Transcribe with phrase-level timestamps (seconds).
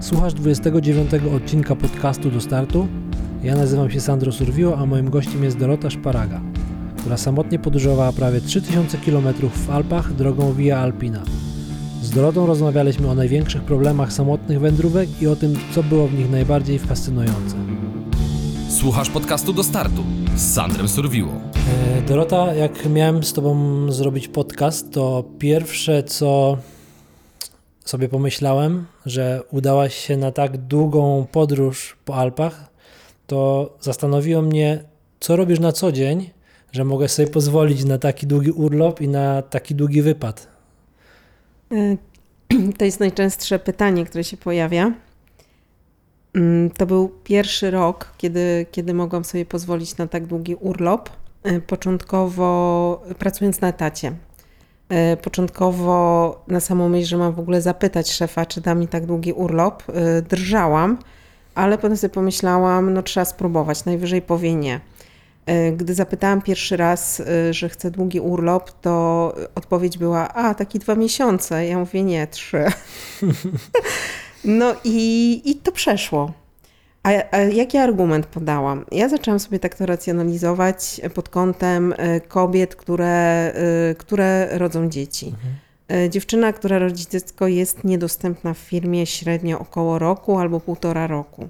[0.00, 2.88] Słuchasz 29 odcinka podcastu do startu.
[3.42, 6.40] Ja nazywam się Sandro Survio, a moim gościem jest Dorota Szparaga,
[6.98, 11.22] która samotnie podróżowała prawie 3000 km w Alpach drogą Via Alpina.
[12.02, 16.30] Z Dorotą rozmawialiśmy o największych problemach samotnych wędrówek i o tym, co było w nich
[16.30, 17.56] najbardziej fascynujące.
[18.68, 20.02] Słuchasz podcastu do startu
[20.36, 21.32] z Sandrem Surviło.
[21.98, 26.58] E, Dorota, jak miałem z Tobą zrobić podcast, to pierwsze co
[27.86, 32.70] sobie pomyślałem, że udałaś się na tak długą podróż po Alpach,
[33.26, 34.84] to zastanowiło mnie,
[35.20, 36.30] co robisz na co dzień,
[36.72, 40.48] że mogę sobie pozwolić na taki długi urlop i na taki długi wypad.
[41.72, 41.96] E,
[42.78, 44.92] to jest najczęstsze pytanie, które się pojawia.
[46.34, 51.10] Mm, to był pierwszy rok, kiedy, kiedy mogłam sobie pozwolić na tak długi urlop.
[51.42, 54.12] E, początkowo pracując na etacie.
[54.88, 59.06] E, początkowo na samą myśl, że mam w ogóle zapytać szefa, czy da mi tak
[59.06, 59.82] długi urlop,
[60.28, 60.98] drżałam,
[61.54, 64.80] ale potem sobie pomyślałam, no trzeba spróbować, najwyżej powie nie.
[65.76, 71.66] Gdy zapytałam pierwszy raz, że chcę długi urlop, to odpowiedź była: A, taki dwa miesiące.
[71.66, 72.64] Ja mówię: Nie, trzy.
[74.46, 76.32] No i, i to przeszło.
[77.06, 78.84] A, a jaki argument podałam?
[78.92, 81.94] Ja zaczęłam sobie tak to racjonalizować pod kątem
[82.28, 83.52] kobiet, które,
[83.98, 85.26] które rodzą dzieci.
[85.26, 86.10] Mhm.
[86.10, 91.48] Dziewczyna, która rodzi dziecko, jest niedostępna w firmie średnio około roku albo półtora roku.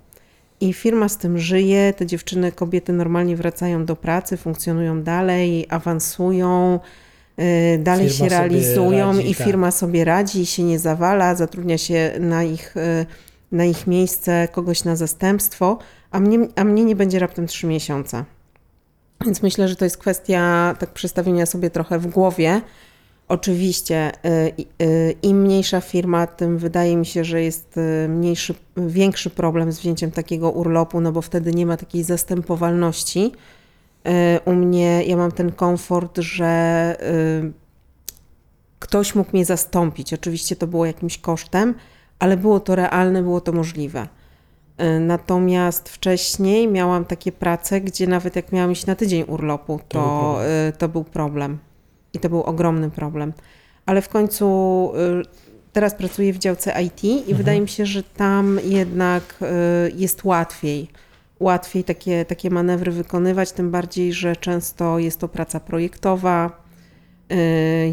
[0.60, 6.80] I firma z tym żyje, te dziewczyny, kobiety normalnie wracają do pracy, funkcjonują dalej, awansują,
[7.78, 9.46] dalej firma się realizują radzi, i tak.
[9.46, 12.74] firma sobie radzi i się nie zawala, zatrudnia się na ich,
[13.52, 15.78] na ich miejsce kogoś na zastępstwo,
[16.10, 18.24] a mnie, a mnie nie będzie raptem trzy miesiące.
[19.24, 22.60] Więc myślę, że to jest kwestia tak przestawienia sobie trochę w głowie,
[23.28, 29.30] Oczywiście, y, y, im mniejsza firma, tym wydaje mi się, że jest y, mniejszy, większy
[29.30, 33.32] problem z wzięciem takiego urlopu, no bo wtedy nie ma takiej zastępowalności.
[34.44, 36.96] U mnie ja mam ten komfort, że
[38.78, 40.14] ktoś mógł mnie zastąpić.
[40.14, 41.74] Oczywiście to było jakimś kosztem,
[42.18, 44.08] ale było to realne, było to możliwe.
[45.00, 49.98] Natomiast wcześniej miałam takie prace, gdzie nawet jak miałam iść na tydzień urlopu, to, to,
[49.98, 50.72] był, problem.
[50.78, 51.58] to był problem.
[52.12, 53.32] I to był ogromny problem.
[53.86, 55.22] Ale w końcu y,
[55.72, 57.36] teraz pracuję w działce IT i mhm.
[57.36, 59.38] wydaje mi się, że tam jednak
[59.94, 60.88] jest łatwiej.
[61.40, 66.65] Łatwiej takie, takie manewry wykonywać, tym bardziej, że często jest to praca projektowa,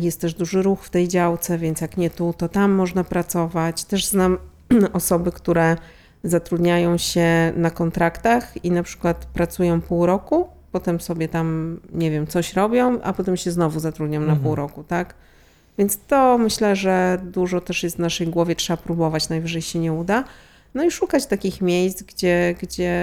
[0.02, 3.84] jest też duży ruch w tej działce, więc jak nie tu, to tam można pracować.
[3.84, 4.38] Też znam
[4.94, 5.78] osoby, które
[6.24, 12.28] zatrudniają się na kontraktach i na przykład pracują pół roku, potem sobie tam, nie wiem,
[12.28, 14.40] coś robią, a potem się znowu zatrudniam mhm.
[14.40, 15.14] na pół roku, tak?
[15.78, 19.94] Więc to myślę, że dużo też jest w naszej głowie, trzeba próbować, najwyżej się nie
[19.94, 20.24] uda.
[20.74, 23.02] No i szukać takich miejsc, gdzie, gdzie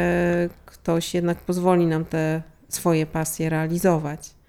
[0.66, 4.39] ktoś jednak pozwoli nam te swoje pasje realizować.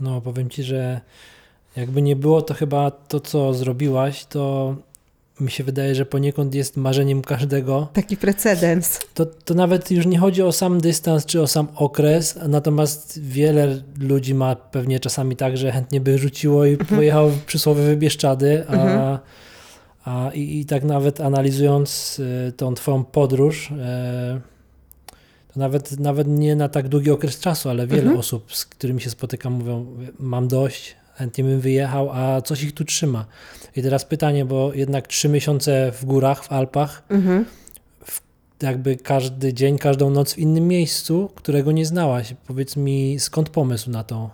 [0.00, 1.00] No, powiem ci, że
[1.76, 4.74] jakby nie było to chyba to, co zrobiłaś, to
[5.40, 7.88] mi się wydaje, że poniekąd jest marzeniem każdego.
[7.92, 9.00] Taki precedens.
[9.14, 13.82] To, to nawet już nie chodzi o sam dystans czy o sam okres, natomiast wiele
[14.00, 16.96] ludzi ma pewnie czasami tak, że chętnie by rzuciło i mhm.
[16.96, 19.18] pojechało w przysłowiowe Bieszczady, a, mhm.
[20.04, 22.18] a i, i, tak nawet analizując
[22.48, 24.40] y, tą twoją podróż, e,
[25.54, 28.18] to nawet, nawet nie na tak długi okres czasu, ale wiele mhm.
[28.18, 29.86] osób, z którymi się spotykam, mówią,
[30.18, 33.26] mam dość, chętnie bym wyjechał, a coś ich tu trzyma.
[33.76, 37.44] I teraz pytanie, bo jednak trzy miesiące w górach, w Alpach, mhm.
[38.04, 38.20] w,
[38.62, 42.34] jakby każdy dzień, każdą noc w innym miejscu, którego nie znałaś.
[42.46, 44.30] Powiedz mi, skąd pomysł na to?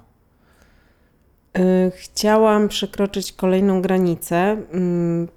[1.59, 4.57] Y, chciałam przekroczyć kolejną granicę.
[4.73, 5.29] Mm,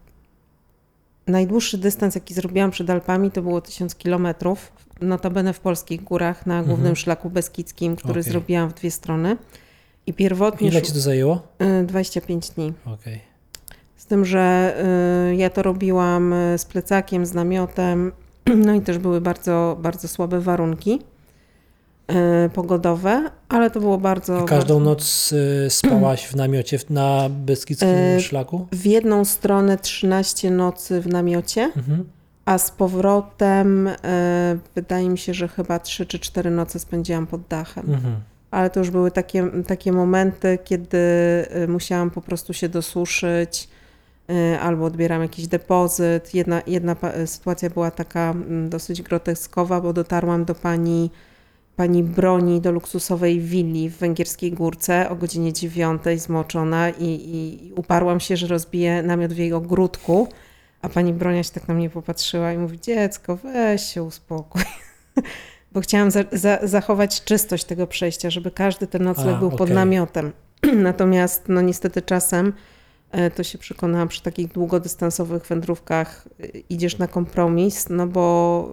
[1.28, 4.72] najdłuższy dystans, jaki zrobiłam przed Alpami, to było 1000 kilometrów.
[5.02, 6.96] Notabene w polskich górach na głównym mhm.
[6.96, 8.32] szlaku beskidzkim, który okay.
[8.32, 9.38] zrobiłam w dwie strony.
[10.08, 10.68] I pierwotnie.
[10.68, 11.42] Ile ci to zajęło?
[11.88, 12.74] 25 y, dni.
[12.86, 13.20] Okay.
[13.98, 14.76] Z tym, że
[15.32, 18.12] y, ja to robiłam y, z plecakiem, z namiotem,
[18.66, 21.00] no i też były bardzo, bardzo słabe warunki
[22.54, 24.44] pogodowe, ale to było bardzo.
[24.44, 24.80] I każdą bardzo...
[24.80, 25.34] noc
[25.80, 28.68] spałaś w namiocie na Beskidzkim szlaku?
[28.72, 32.06] W jedną stronę 13 nocy w namiocie, mhm.
[32.50, 33.90] A z powrotem
[34.76, 37.94] wydaje mi się, że chyba 3 czy 4 noce spędziłam pod dachem.
[37.94, 38.16] Mhm
[38.52, 40.98] ale to już były takie, takie momenty, kiedy
[41.64, 43.70] y, musiałam po prostu się dosuszyć
[44.30, 46.34] y, albo odbieram jakiś depozyt.
[46.34, 51.10] Jedna, jedna sytuacja była taka mm, dosyć groteskowa, bo dotarłam do pani,
[51.76, 58.20] pani broni do luksusowej willi w Węgierskiej Górce o godzinie dziewiątej zmoczona i, i uparłam
[58.20, 60.28] się, że rozbiję namiot w jej ogródku
[60.82, 64.62] A pani Bronia się tak na mnie popatrzyła i mówi, dziecko, weź się uspokój.
[65.72, 69.62] Bo chciałam za, za, zachować czystość tego przejścia, żeby każdy ten nocleg A, był pod
[69.62, 69.76] okej.
[69.76, 70.32] namiotem.
[70.76, 72.54] Natomiast no niestety czasem
[73.12, 78.70] e, to się przekonałam przy takich długodystansowych wędrówkach e, idziesz na kompromis, no bo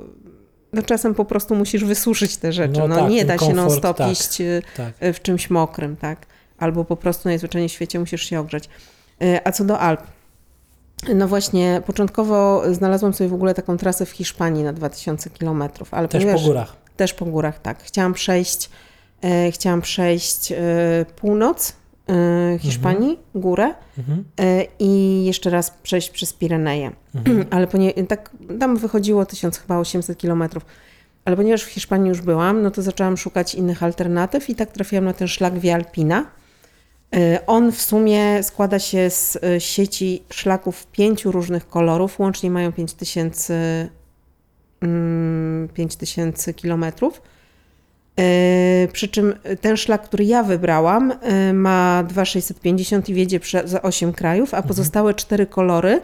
[0.73, 2.81] no czasem po prostu musisz wysuszyć te rzeczy.
[2.81, 4.13] No No, tak, nie da się komfort, non-stop tak.
[4.13, 4.95] iść e, Tak.
[5.15, 6.27] w czymś mokrym, tak?
[6.59, 8.69] Albo po prostu najzwyczajniej w świecie musisz się ogrzać.
[9.45, 10.01] A co do Alp,
[11.15, 16.09] no właśnie, początkowo znalazłam sobie w ogóle taką trasę w Hiszpanii na 2000 kilometrów, ale
[16.09, 16.77] Też ponieważ, po górach.
[16.97, 17.83] Też po górach, tak.
[17.83, 18.71] Chciałam przejść,
[19.23, 20.57] e, chciałam przejść e,
[21.17, 21.73] północ
[22.09, 24.25] e, Hiszpanii, górę Mhm.
[24.41, 26.91] e, i jeszcze raz przejść przez Pireneje.
[27.51, 30.67] ale ponie, tak tam wychodziło 1000 chyba 800 kilometrów.
[31.25, 35.05] Ale ponieważ w Hiszpanii już byłam, no to zaczęłam szukać innych alternatyw i tak trafiłam
[35.05, 36.27] na ten szlak Via Alpina.
[37.15, 42.73] E, On w sumie składa się z e, sieci szlaków pięciu różnych kolorów, łącznie mają
[42.73, 43.89] 5000
[44.81, 47.23] mm, 5000 kilometrów.
[48.19, 51.13] E, Przy czym ten szlak, który ja wybrałam,
[51.55, 56.01] ma 2650 i wiedzie przez 8 krajów, a pozostałe cztery kolory,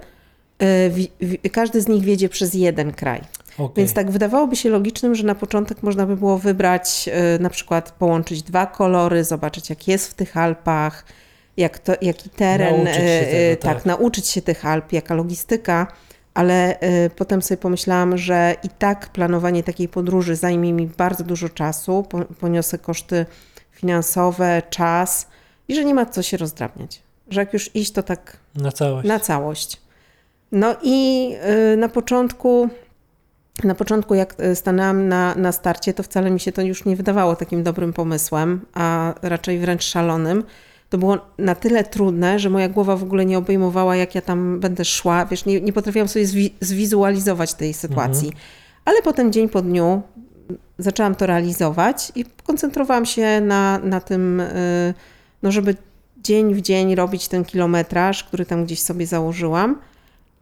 [1.53, 3.21] każdy z nich wiedzie przez jeden kraj.
[3.59, 3.75] Okej.
[3.77, 7.91] Więc tak wydawałoby się logicznym, że na początek można by było wybrać, e, na przykład
[7.93, 11.05] połączyć dwa kolory, zobaczyć jak jest w tych Alpach,
[11.57, 13.87] jak to, jaki teren, Nauczyć się e, tego, tak, tak.
[13.87, 15.87] nauczyć się tych Alp, jaka logistyka,
[16.35, 21.49] ale e, potem sobie pomyślałam, że i tak planowanie takiej podróży zajmie mi bardzo dużo
[21.49, 23.27] czasu, po- poniosę koszty
[23.71, 25.27] finansowe, czas
[25.69, 27.03] i że nie ma co się rozdrabniać.
[27.29, 29.09] Że jak już iść, to tak Na całość.
[29.09, 29.81] na całość.
[30.53, 31.29] No i
[31.73, 32.69] y, na początku,
[33.65, 36.97] na początku jak y, stanęłam na, na starcie, to wcale mi się to już nie
[36.97, 40.45] wydawało takim dobrym pomysłem, a raczej wręcz szalonym.
[40.91, 44.61] To było na tyle trudne, że moja głowa w ogóle nie obejmowała, jak ja tam
[44.61, 45.27] będę szła.
[45.27, 48.33] Wiesz, nie, nie potrafiłam sobie zwi- zwizualizować tej sytuacji.
[48.85, 50.03] Ale potem dzień po dniu
[50.79, 54.95] zaczęłam to realizować i koncentrowałam się na, na tym, y,
[55.43, 55.77] no żeby
[56.17, 59.79] dzień w dzień robić ten kilometraż, który tam gdzieś sobie założyłam.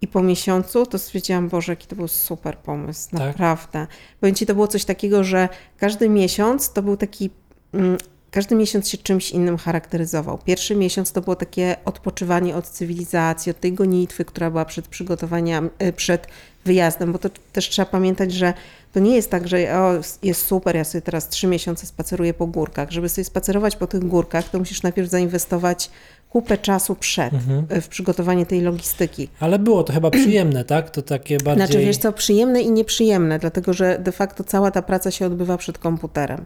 [0.02, 3.20] I po miesiącu to stwierdziłam, Boże, jaki to był super pomysł, Tak.
[3.20, 3.86] naprawdę.
[4.20, 5.48] Powiem Ci, to było coś takiego, że
[5.78, 7.30] każdy miesiąc to był taki,
[7.74, 7.96] mm,
[8.30, 10.38] każdy miesiąc się czymś innym charakteryzował.
[10.38, 15.70] Pierwszy miesiąc to było takie odpoczywanie od cywilizacji, od tej gonitwy, która była przed przygotowaniem,
[15.82, 16.26] y, przed
[16.64, 18.54] wyjazdem, bo to też trzeba pamiętać, że
[18.92, 19.92] to nie jest tak, że o,
[20.22, 22.90] jest super, ja sobie teraz trzy miesiące spaceruję po górkach.
[22.90, 25.90] Żeby sobie spacerować po tych górkach, to musisz najpierw zainwestować
[26.30, 27.32] kupę czasu przed
[27.76, 29.28] y, w przygotowanie tej logistyki.
[29.40, 30.90] Ale było to chyba przyjemne, tak?
[30.90, 31.66] To takie bardziej...
[31.66, 35.56] Znaczy, wiesz co, przyjemne i nieprzyjemne, dlatego że de facto cała ta praca się odbywa
[35.56, 36.44] przed komputerem.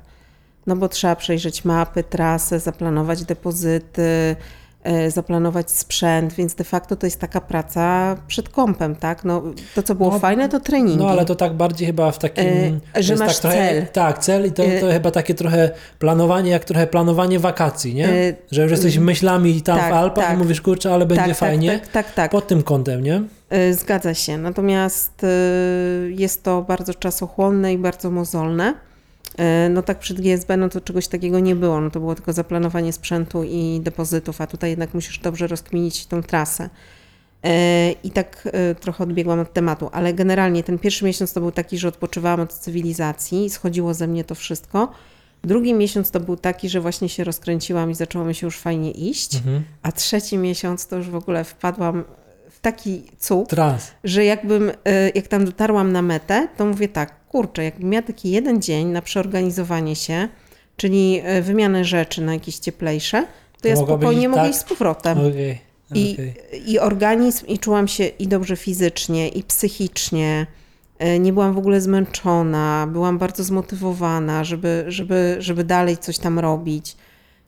[0.67, 4.37] No bo trzeba przejrzeć mapy, trasę, zaplanować depozyty, e,
[5.09, 9.25] zaplanować sprzęt, więc de facto to jest taka praca przed kompem, tak?
[9.25, 9.43] No,
[9.75, 10.97] to, co było No, fajne, to treningi.
[10.97, 12.45] No ale to tak bardziej chyba w takim...
[12.45, 13.87] E, to że jest masz tak trochę, cel.
[13.87, 18.09] Tak, cel i to, to E, chyba takie trochę planowanie, jak trochę planowanie wakacji, nie?
[18.09, 20.35] E, Że już jesteś myślami tam tak, w Alpach tak.
[20.35, 21.73] i mówisz, kurczę, ale będzie tak, fajnie.
[21.73, 22.15] Tak, tak, tak.
[22.15, 22.31] tak.
[22.31, 23.23] Pod tym kątem, nie?
[23.73, 24.39] Zgadza się.
[24.39, 25.27] Natomiast
[26.09, 28.75] jest to bardzo czasochłonne i bardzo mozolne.
[29.41, 31.81] Y, No tak przed GSB no to czegoś takiego nie było.
[31.81, 36.23] No to było tylko zaplanowanie sprzętu i depozytów, a tutaj jednak musisz dobrze rozkminić tą
[36.23, 36.65] trasę.
[36.65, 37.49] Y,
[38.05, 41.79] I tak y, trochę odbiegłam od tematu, ale generalnie ten pierwszy miesiąc to był taki,
[41.79, 44.93] że odpoczywałam od cywilizacji, schodziło ze mnie to wszystko.
[45.44, 48.91] Drugi miesiąc to był taki, że właśnie się rozkręciłam i zaczęło mi się już fajnie
[48.91, 49.37] iść.
[49.37, 49.65] Mhm.
[49.82, 52.05] A trzeci miesiąc to już w ogóle wpadłam
[52.65, 53.91] taki cud, Trans.
[54.05, 58.31] że jakbym, e, jak tam dotarłam na metę, to mówię tak, kurczę, jakbym miała taki
[58.31, 60.29] jeden dzień na przeorganizowanie się,
[60.77, 64.51] czyli e, wymianę rzeczy na jakieś cieplejsze, to, To ja spokojnie mogę tak?
[64.51, 65.19] iść z powrotem.
[65.19, 65.59] Okej.
[65.94, 66.17] I.
[66.67, 70.47] I organizm, i czułam się i dobrze fizycznie, i psychicznie.
[70.99, 76.39] E, Nie byłam w ogóle zmęczona, byłam bardzo zmotywowana, żeby, żeby, żeby dalej coś tam
[76.39, 76.97] robić.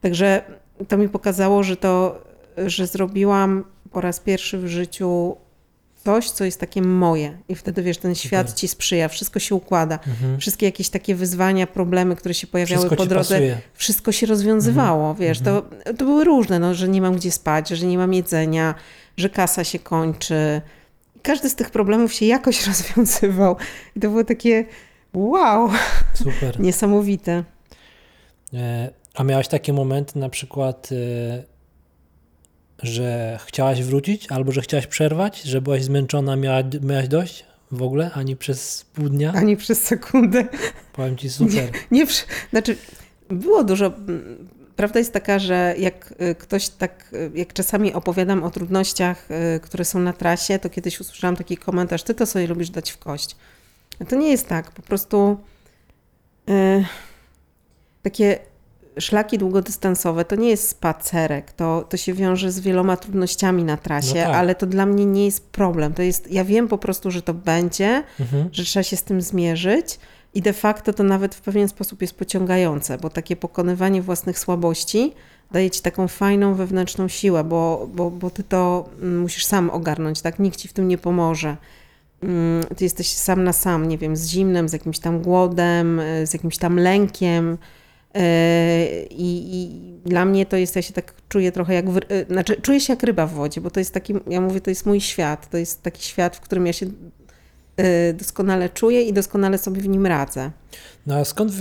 [0.00, 0.42] Także
[0.88, 2.23] to mi pokazało, że to,
[2.66, 3.64] że zrobiłam
[3.96, 5.36] po raz pierwszy w życiu
[6.04, 7.38] coś, co jest takie moje.
[7.48, 9.98] I wtedy wiesz, ten świat ci sprzyja, wszystko się układa.
[10.38, 12.88] Wszystkie jakieś takie wyzwania, problemy, które się pojawiały Mhm.
[12.90, 13.58] Wszystko po drodze, pasuje.
[13.74, 15.62] wszystko się rozwiązywało, wiesz, to,
[15.98, 18.74] to były różne, no, że nie mam gdzie spać, że nie mam jedzenia,
[19.16, 20.60] że kasa się kończy.
[21.22, 23.56] Każdy z tych problemów się jakoś rozwiązywał.
[23.96, 24.64] I to było takie
[25.14, 25.70] wow,
[26.14, 26.60] Super.
[26.66, 27.44] niesamowite.
[28.54, 31.55] E, A miałaś taki moment na przykład, e,
[32.83, 38.11] że chciałaś wrócić albo że chciałaś przerwać, że byłaś zmęczona, miała, miałaś dość w ogóle,
[38.14, 39.33] ani przez pół dnia?
[39.33, 40.45] Ani przez sekundę.
[40.92, 41.71] Powiem ci super.
[41.90, 42.76] Nie, przy- znaczy,
[43.28, 43.92] było dużo
[44.76, 49.61] prawda jest taka, że jak y, ktoś tak, y, jak czasami opowiadam o trudnościach, y,
[49.61, 52.99] które są na trasie, to kiedyś usłyszałam taki komentarz, ty to sobie lubisz dać w
[52.99, 53.37] kość.
[54.09, 55.38] To nie jest tak, po prostu
[56.50, 56.85] y,
[58.02, 58.38] takie
[59.00, 64.14] szlaki długodystansowe to nie jest spacerek, to, to się wiąże z wieloma trudnościami na trasie,
[64.14, 64.34] No tak.
[64.34, 65.94] ale to dla mnie nie jest problem.
[65.94, 68.48] To jest, ja wiem po prostu, że to będzie, Mhm.
[68.52, 69.98] że trzeba się z tym zmierzyć
[70.34, 75.12] i de facto to nawet w pewien sposób jest pociągające, bo takie pokonywanie własnych słabości
[75.50, 80.20] daje ci taką fajną wewnętrzną siłę, bo, bo, bo ty to mm, musisz sam ogarnąć,
[80.20, 80.38] tak?
[80.38, 81.56] Nikt ci w tym nie pomoże.
[82.22, 86.26] Mm, Ty jesteś sam na sam, nie wiem, z zimnem, z jakimś tam głodem, y,
[86.26, 87.58] z jakimś tam lękiem.
[88.16, 89.70] Y, I, I
[90.08, 92.92] dla mnie to jest, ja się tak czuję trochę jak, w, y, znaczy czuję się
[92.92, 95.56] jak ryba w wodzie, bo to jest taki, ja mówię, to jest mój świat, to
[95.56, 100.06] jest taki świat, w którym ja się y, doskonale czuję i doskonale sobie w nim
[100.06, 100.50] radzę.
[101.06, 101.52] No a skąd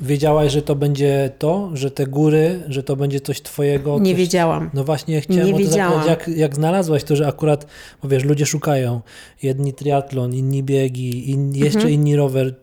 [0.00, 3.98] wiedziałaś, że to będzie to, że te góry, że to będzie coś twojego?
[3.98, 4.70] Nie coś, wiedziałam.
[4.74, 7.66] No właśnie chciałem Nie o to zapytać, jak, jak znalazłaś to, że akurat,
[8.02, 9.00] bo wiesz, ludzie szukają,
[9.42, 12.54] jedni triatlon, inni biegi, inni, jeszcze inni rower.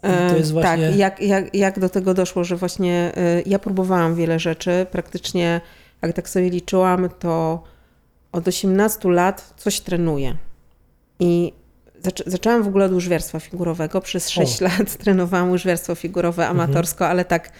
[0.00, 0.86] To jest E, właśnie...
[0.86, 5.60] Tak, jak, jak, jak do tego doszło, że właśnie y, ja próbowałam wiele rzeczy, praktycznie
[6.02, 7.62] jak tak sobie liczyłam, to
[8.32, 10.36] od 18 lat coś trenuję.
[11.20, 11.52] I
[12.04, 14.00] zaczę, zaczęłam w ogóle od łyżwiarstwa figurowego.
[14.00, 17.50] Przez 6 lat trenowałam łyżwiarstwo figurowe amatorsko, ale tak,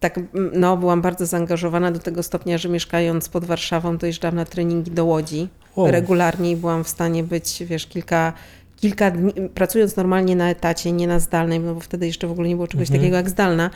[0.00, 4.44] tak mm, no, byłam bardzo zaangażowana do tego stopnia, że mieszkając pod Warszawą, dojeżdżałam na
[4.44, 5.90] treningi do Łodzi O.
[5.90, 8.32] regularnie i byłam w stanie być, wiesz, kilka,
[8.80, 12.48] kilka dni, pracując normalnie na etacie, nie na zdalnej, no bo wtedy jeszcze w ogóle
[12.48, 13.70] nie było czegoś takiego jak zdalna,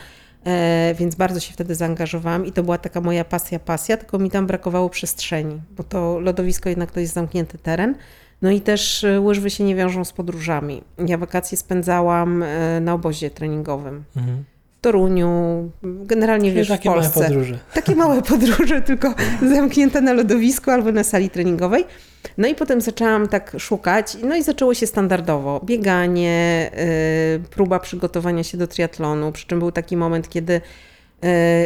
[0.45, 4.31] e, więc bardzo się wtedy zaangażowałam i to była taka moja pasja, pasja, tylko mi
[4.31, 7.95] tam brakowało przestrzeni, bo to lodowisko jednak to jest zamknięty teren.
[8.41, 10.81] No i też e, łyżwy się nie wiążą z podróżami.
[11.07, 14.43] Ja wakacje spędzałam e, na obozie treningowym Mhm.
[14.83, 17.23] W Toruniu, generalnie Czyli wiesz, w takie małe Polsce.
[17.23, 17.59] podróże.
[17.73, 19.13] Takie małe podróże, tylko
[19.49, 21.85] zamknięte na lodowisku albo na sali treningowej.
[22.37, 25.61] No i potem zaczęłam tak szukać, no i zaczęło się standardowo.
[25.65, 26.71] Bieganie,
[27.37, 30.59] y, próba przygotowania się do triatlonu, przy czym był taki moment, kiedy y,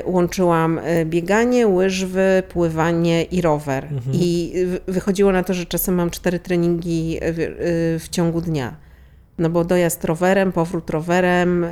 [0.06, 3.88] łączyłam y, bieganie, łyżwy, pływanie i rower.
[4.14, 4.54] I
[4.88, 8.87] y, wychodziło na to, że czasem mam cztery treningi w, y, w ciągu dnia.
[9.38, 11.70] No bo dojazd rowerem, powrót rowerem, y,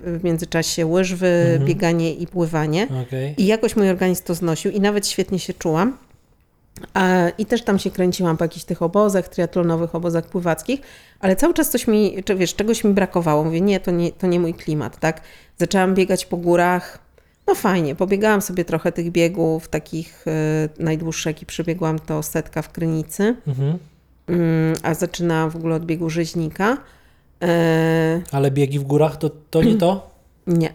[0.00, 2.88] w międzyczasie łyżwy, bieganie i pływanie.
[3.06, 3.34] Okej.
[3.38, 5.96] I jakoś mój organizm to znosił i nawet świetnie się czułam.
[7.38, 10.80] I też tam się kręciłam po jakichś tych obozach triatlonowych, obozach pływackich,
[11.20, 13.44] ale cały czas coś mi, czy wiesz, czegoś mi brakowało.
[13.44, 15.20] Mówię, nie, to nie, to nie mój klimat, tak?
[15.58, 16.98] Zaczęłam biegać po górach,
[17.46, 20.24] no fajnie, pobiegałam sobie trochę tych biegów, takich
[20.78, 23.78] y, najdłuższy, jaki przebiegłam, to setka w Krynicy, Mhm.
[24.26, 26.76] mm, a zaczynałam w ogóle od biegu rzeźnika.
[27.42, 30.10] E, Ale biegi w górach to, to nie to?
[30.46, 30.72] nie,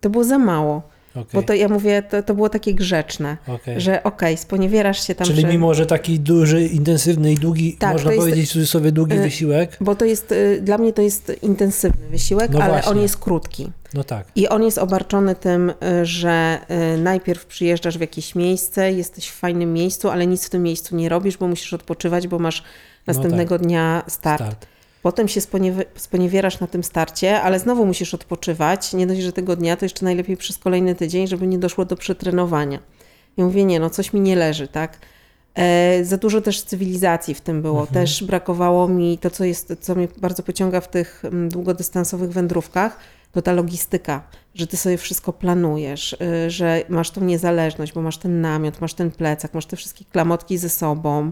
[0.00, 1.26] to było za mało, Okej.
[1.32, 3.36] bo to ja mówię, to, to było takie grzeczne.
[3.46, 3.80] okej.
[3.80, 5.48] że okej, sponiewierasz się tam, Czyli że...
[5.48, 9.22] mimo, że taki duży, intensywny i długi, Tak, można jest- powiedzieć w cudzysłowie długi y,
[9.22, 12.92] wysiłek, Bo to jest, y, dla mnie to jest intensywny wysiłek, No ale właśnie.
[12.92, 13.72] on jest krótki.
[13.94, 14.26] no tak.
[14.34, 16.58] I on jest obarczony tym, y, że
[16.98, 21.08] najpierw przyjeżdżasz w jakieś miejsce, jesteś w fajnym miejscu, ale nic w tym miejscu nie
[21.08, 22.62] robisz, bo musisz odpoczywać, bo masz
[23.06, 24.40] następnego dnia start.
[24.40, 24.66] No Start.
[25.02, 28.92] Potem się sponiewi- sponiewierasz na tym starcie, ale znowu musisz odpoczywać.
[28.92, 31.96] Nie dość, że tego dnia, to jeszcze najlepiej przez kolejny tydzień, żeby nie doszło do
[31.96, 32.78] przetrenowania.
[33.36, 34.98] I mówię, nie, no coś mi nie leży, tak?
[35.54, 37.86] E, za dużo też cywilizacji w tym było.
[37.86, 42.98] Też brakowało mi to, co jest, co mnie bardzo pociąga w tych mm, długodystansowych wędrówkach,
[43.32, 44.22] to ta logistyka,
[44.54, 46.12] że ty sobie wszystko planujesz,
[46.46, 50.04] y, że masz tą niezależność, bo masz ten namiot, masz ten plecak, masz te wszystkie
[50.04, 51.30] klamotki ze sobą.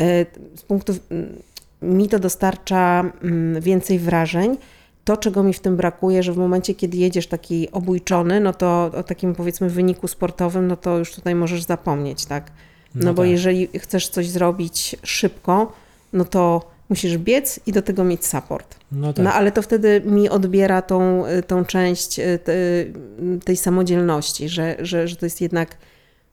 [0.00, 1.42] Y, Z punktu mm,
[1.86, 4.56] mi to dostarcza mm, więcej wrażeń.
[5.04, 8.90] To, czego mi w tym brakuje, że w momencie, kiedy jedziesz taki obójczony, no to
[8.96, 12.50] o takim powiedzmy wyniku sportowym, no to już tutaj możesz zapomnieć, tak?
[12.94, 13.30] No, No bo tak.
[13.30, 15.72] jeżeli chcesz coś zrobić szybko,
[16.12, 18.76] no to musisz biec i do tego mieć support.
[18.92, 19.24] No tak.
[19.24, 25.08] No ale to wtedy mi odbiera tą, tą część y, te- tej samodzielności, że, że,
[25.08, 25.76] że to jest jednak,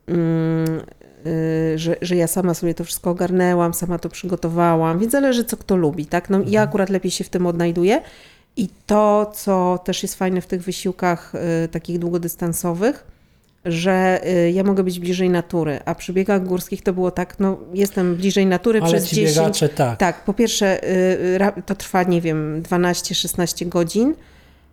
[0.07, 0.81] mm, y,
[1.75, 5.75] że, że ja sama sobie to wszystko ogarnęłam, sama to przygotowałam, więc zależy co kto
[5.75, 6.29] lubi, tak?
[6.29, 8.01] No ja akurat lepiej się w tym odnajduję
[8.57, 11.33] i to, co też jest fajne w tych wysiłkach
[11.65, 13.05] y, takich długodystansowych,
[13.65, 17.57] że y, ja mogę być bliżej natury, a przy biegach górskich to było tak, no
[17.73, 19.99] jestem bliżej natury Ale przez ci 10, biegacze tak.
[19.99, 24.15] tak, po pierwsze y, to trwa, nie wiem, 12-16 godzin.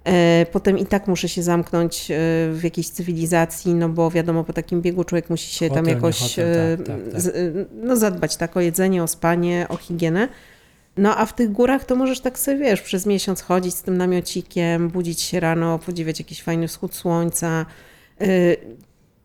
[0.04, 2.14] E, Potem i tak muszę się zamknąć e,
[2.52, 5.92] w jakiejś cywilizacji, no bo wiadomo, po takim biegu człowiek musi się tam Hotel, nie
[5.94, 7.20] jakoś hotel, e, tak, tak, tak.
[7.20, 7.32] z- e,
[7.82, 10.28] no, zadbać tak o jedzenie, o spanie, o higienę.
[10.96, 13.96] No a w tych górach to możesz tak sobie, wiesz, przez miesiąc chodzić z tym
[13.96, 17.66] namiocikiem, budzić się rano, podziwiać jakiś fajny wschód słońca,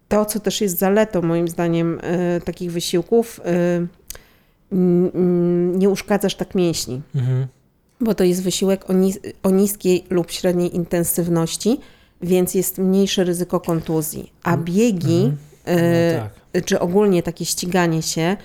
[0.07, 1.99] to, co też jest zaletą moim zdaniem
[2.45, 3.39] takich wysiłków,
[5.77, 7.47] nie uszkadzasz tak mięśni, Mhm.
[8.01, 11.79] Bo to jest wysiłek o, nis o niskiej lub średniej intensywności,
[12.21, 14.31] więc jest mniejsze ryzyko kontuzji.
[14.43, 15.31] A biegi,
[15.67, 16.19] No y,
[16.53, 16.65] tak.
[16.65, 18.37] czy ogólnie takie ściganie się,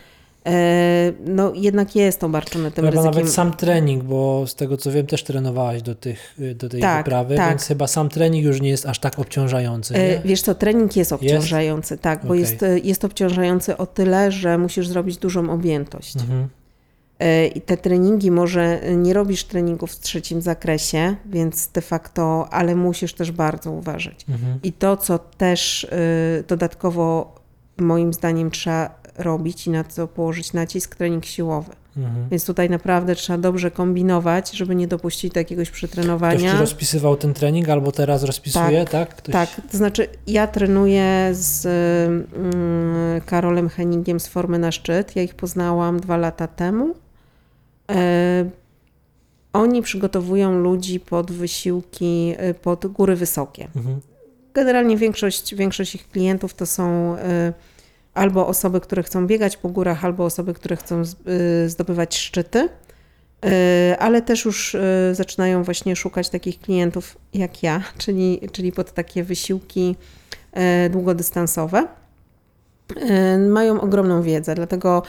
[0.47, 3.15] e, no jednak jest obarczone tym Chyba ryzykiem.
[3.21, 7.05] nawet sam trening, bo z tego co wiem też trenowałaś do, tych, do tej Tak,
[7.05, 7.49] wyprawy, tak.
[7.51, 9.95] więc chyba sam trening już nie jest aż tak obciążający.
[9.95, 10.21] E, Nie?
[10.25, 12.41] Wiesz co, trening jest obciążający, tak, bo Okej.
[12.41, 16.17] jest, e, jest obciążający o tyle, że musisz zrobić dużą objętość.
[16.17, 16.49] Mhm.
[17.21, 22.49] E, I te treningi, może e, nie robisz treningów w trzecim zakresie, więc de facto,
[22.51, 24.27] ale musisz też bardzo uważać.
[24.29, 24.59] Mhm.
[24.63, 25.99] I to, co też e,
[26.49, 27.35] dodatkowo
[27.79, 31.73] moim zdaniem trzeba robić i na co położyć nacisk, trening siłowy.
[31.97, 32.29] Mhm.
[32.31, 36.53] Więc tutaj naprawdę trzeba dobrze kombinować, żeby nie dopuścić do jakiegoś Ktoś przetrenowania.
[36.53, 39.15] ci rozpisywał ten trening albo teraz rozpisuje, tak?
[39.15, 39.33] Ktoś...
[39.33, 41.67] Tak, to znaczy ja trenuję z
[42.37, 45.17] mm, Karolem Henningiem z Formy na Szczyt.
[45.17, 46.95] Ja ich poznałam dwa lata temu.
[47.91, 48.51] E,
[49.53, 53.69] oni przygotowują ludzi pod wysiłki, e, pod góry wysokie.
[53.77, 54.01] Mhm.
[54.55, 57.53] Generalnie większość, większość ich klientów to są e,
[58.15, 61.03] albo osoby, które chcą biegać po górach, albo osoby, które chcą
[61.67, 62.69] zdobywać szczyty.
[63.99, 64.77] Ale też już
[65.13, 69.97] zaczynają właśnie szukać takich klientów jak ja, czyli, czyli pod takie wysiłki
[70.91, 71.89] długodystansowe.
[72.97, 75.03] E, Mają ogromną wiedzę, dlatego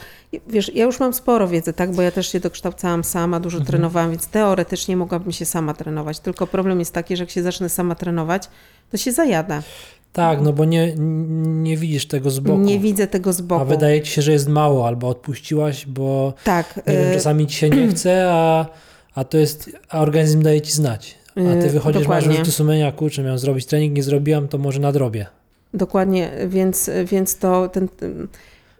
[0.48, 4.10] wiesz, ja już mam sporo wiedzy, tak, bo ja też się dokształcałam sama, dużo trenowałam,
[4.10, 6.20] więc teoretycznie mogłabym się sama trenować.
[6.20, 8.48] Tylko problem jest taki, że jak się zacznę sama trenować,
[8.90, 9.62] to się zajada.
[10.12, 10.94] Tak, no bo nie,
[11.62, 12.58] nie widzisz tego z boku.
[12.58, 13.62] Nie widzę tego z boku.
[13.62, 17.46] A wydaje ci się, że jest mało, albo odpuściłaś, bo Tak, nie wiem, e, czasami
[17.46, 18.66] ci się nie chce, a,
[19.14, 21.18] a to jest, a organizm daje ci znać.
[21.30, 22.28] A ty E, wychodzisz, masz dokładnie.
[22.28, 25.26] wyrzuty sumienia, kurczę, miałem zrobić trening, nie zrobiłam, to może nadrobię.
[25.74, 27.88] Dokładnie, więc, więc to ten,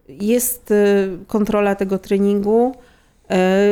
[0.08, 2.74] jest y, kontrola tego treningu,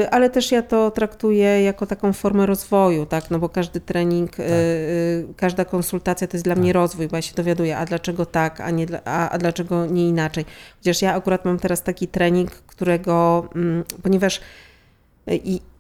[0.03, 3.31] y, ale też ja to traktuję jako taką formę rozwoju, tak?
[3.31, 7.23] No bo każdy trening, y, y, każda konsultacja to jest dla mnie rozwój, bo ja
[7.23, 10.45] się dowiaduję, a dlaczego tak, a, nie, a, a dlaczego nie inaczej.
[10.79, 14.41] Chociaż ja akurat mam teraz taki trening, którego, mm, ponieważ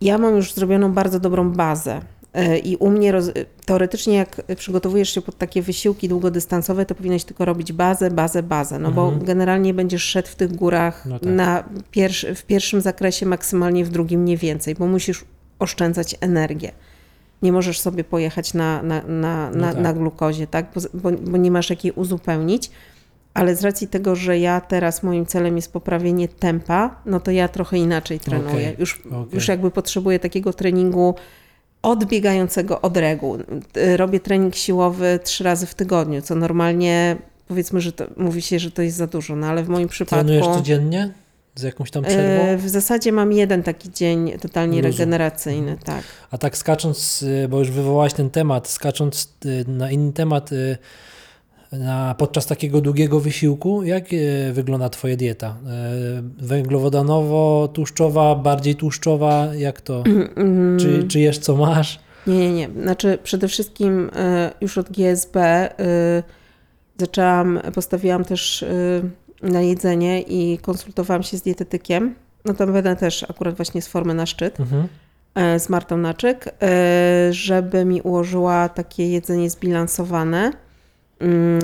[0.00, 2.00] ja mam już zrobioną bardzo dobrą bazę.
[2.38, 3.30] Y, I u mnie roz,
[3.66, 8.78] teoretycznie, jak przygotowujesz się pod takie wysiłki długodystansowe, to powinieneś tylko robić bazę, bazę, bazę.
[8.78, 11.32] No bo generalnie będziesz szedł w tych górach No tak.
[11.32, 11.64] na
[12.36, 15.24] w pierwszym zakresie, maksymalnie w drugim nie więcej, bo musisz
[15.58, 16.72] oszczędzać energię.
[17.42, 19.82] Nie możesz sobie pojechać na, na, na, na, tak.
[19.82, 20.66] na glukozie, tak?
[20.94, 22.70] Bo, bo, nie masz jak jej uzupełnić.
[23.34, 27.48] Ale z racji tego, że ja teraz moim celem jest poprawienie tempa, no to ja
[27.48, 28.50] trochę inaczej trenuję.
[28.50, 29.24] Okej, Już, okej.
[29.32, 31.14] już jakby potrzebuję takiego treningu
[31.82, 33.38] odbiegającego od reguł.
[33.76, 37.16] Y, Robię trening siłowy trzy razy w tygodniu, co normalnie
[37.48, 40.26] powiedzmy, że to, mówi się, że to jest za dużo, no ale w moim przypadku...
[40.26, 41.12] Trenujesz codziennie?
[41.54, 42.44] Z jakąś tam przerwą?
[42.44, 44.88] e, W zasadzie mam jeden taki dzień totalnie Luzu.
[44.88, 46.02] regeneracyjny, tak.
[46.30, 50.78] A tak skacząc, y, bo już wywołałaś ten temat, skacząc y, na inny temat, y,
[51.72, 55.56] na, podczas takiego długiego wysiłku, jak y, wygląda Twoja dieta?
[56.40, 60.02] Y, Węglowodanowo-tłuszczowa, bardziej tłuszczowa, jak to?
[60.36, 62.00] Mm, Czy, czy jesz co masz?
[62.26, 62.68] Nie, nie, nie.
[62.82, 65.72] Znaczy przede wszystkim e, już od GSB e,
[66.98, 68.66] zaczęłam, postawiłam też e,
[69.42, 72.14] na jedzenie i konsultowałam się z dietetykiem.
[72.44, 74.60] No to będę też akurat właśnie z formy na szczyt.
[74.60, 74.88] Mhm.
[75.34, 80.52] e, z Martą Naczyk, e, żeby mi ułożyła takie jedzenie zbilansowane.
[81.20, 81.60] Mm,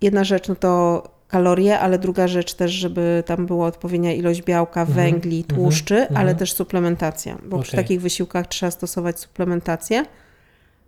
[0.00, 4.84] Jedna rzecz no to kalorie, ale druga rzecz też, żeby tam była odpowiednia ilość białka,
[4.84, 7.84] węgli, tłuszczy, ale też suplementacja, bo przy Okej.
[7.84, 10.04] takich wysiłkach trzeba stosować suplementację.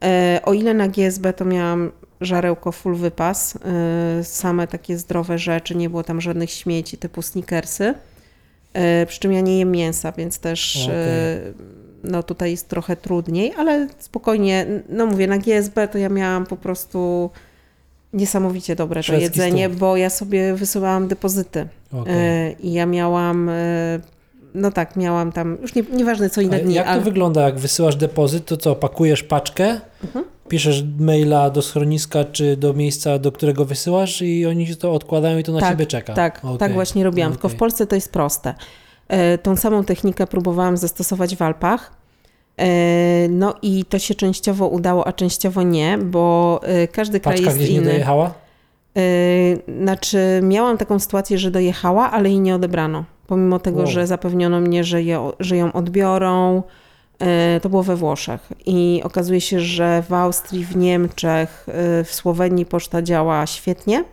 [0.05, 3.59] E, O ile na GSB to miałam żarełko full wypas,
[4.21, 7.95] e, same takie zdrowe rzeczy, nie było tam żadnych śmieci typu sneakersy.
[8.73, 11.39] E, Przy czym ja nie jem mięsa, więc też e,
[12.05, 16.57] no tutaj jest trochę trudniej, ale spokojnie, no mówię, na GSB to ja miałam po
[16.57, 17.31] prostu
[18.15, 19.79] niesamowicie dobre to jedzenie, stół.
[19.79, 21.69] bo ja sobie wysyłałam depozyty
[22.07, 23.55] e, i ja miałam, e,
[24.55, 27.59] no tak, miałam tam, już nie, nieważne co inne dni, jak to ale wygląda, jak
[27.59, 30.25] wysyłasz depozyt, to co, pakujesz paczkę, Mhm.
[30.49, 35.39] piszesz maila do schroniska, czy do miejsca, do którego wysyłasz i oni ci to odkładają
[35.39, 36.13] i to na tak, ciebie czeka?
[36.15, 36.59] Tak, Okej.
[36.59, 37.55] tak właśnie robiłam, tylko w.
[37.55, 38.55] Polsce to jest proste.
[39.09, 42.04] E, Tą samą technikę próbowałam zastosować w Alpach.
[42.59, 47.47] E, No i to się częściowo udało, a częściowo nie, bo e, każdy kraj Paczka
[47.47, 47.87] jest gdzieś nie inny.
[47.87, 48.35] dojechała?
[48.97, 49.01] E,
[49.83, 53.05] Znaczy, miałam taką sytuację, że dojechała, ale jej nie odebrano.
[53.27, 53.87] Pomimo tego, Wow.
[53.87, 56.63] że zapewniono mnie, że, je, że ją odbiorą,
[57.63, 61.67] To było we Włoszech i okazuje się, że w Austrii, w Niemczech,
[62.05, 64.05] w Słowenii poczta działa świetnie,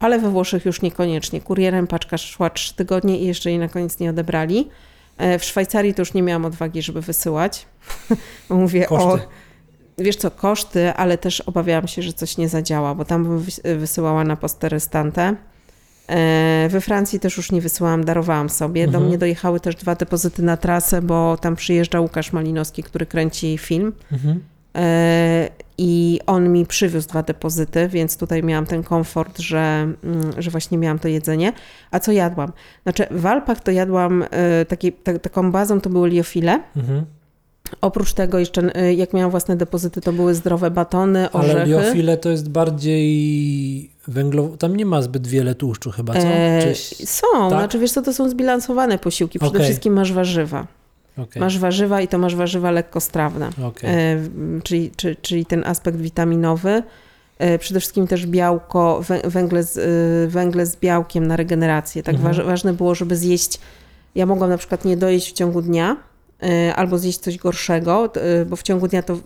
[0.00, 1.40] ale we Włoszech już niekoniecznie.
[1.40, 4.68] Kurierem paczka szła trzy tygodnie i jeszcze jej na koniec nie odebrali.
[5.20, 7.66] E, W Szwajcarii to już nie miałam odwagi, żeby wysyłać.
[8.48, 9.26] Mówię o Koszty.
[9.98, 13.76] wiesz co, koszty, ale też obawiałam się, że coś nie zadziała, bo tam bym wys-
[13.78, 15.34] wysyłała na postę restantę.
[16.08, 18.82] E, We Francji też już nie wysyłałam, darowałam sobie.
[18.86, 19.04] Do Mhm.
[19.06, 23.92] mnie dojechały też dwa depozyty na trasę, bo tam przyjeżdża Łukasz Malinowski, który kręci film.
[24.12, 24.40] Mhm.
[24.76, 30.50] E, I on mi przywiózł dwa depozyty, więc tutaj miałam ten komfort, że, mm, że
[30.50, 31.52] właśnie miałam to jedzenie.
[31.90, 32.52] A co jadłam?
[32.82, 36.60] Znaczy, w Alpach to jadłam e, taki, ta, taką bazą, to były liofile.
[36.76, 37.04] Mhm.
[37.80, 41.70] Oprócz tego jeszcze, e, jak miałam własne depozyty, to były zdrowe batony, Ale orzechy.
[41.70, 44.56] liofile to jest bardziej węglowo...
[44.56, 46.28] Tam nie ma zbyt wiele tłuszczu chyba, co?
[46.62, 46.74] Czy...
[47.06, 47.58] Są, tak?
[47.58, 49.38] znaczy wiesz co, to są zbilansowane posiłki.
[49.38, 49.64] Przede Okej.
[49.64, 50.66] wszystkim masz warzywa.
[51.22, 53.50] Okej, Masz warzywa i to masz warzywa lekkostrawne.
[53.66, 53.90] okej.
[53.90, 54.18] E,
[54.64, 56.82] czyli, czy, czyli ten aspekt witaminowy.
[57.38, 62.02] E, Przede wszystkim też białko, wę- węgle z, e, węgle z białkiem na regenerację.
[62.02, 62.34] Tak Mhm.
[62.34, 63.58] waż, ważne było, żeby zjeść.
[64.14, 65.96] Ja mogłam na przykład nie dojeść w ciągu dnia
[66.76, 68.12] albo zjeść coś gorszego,
[68.46, 69.16] bo w ciągu dnia to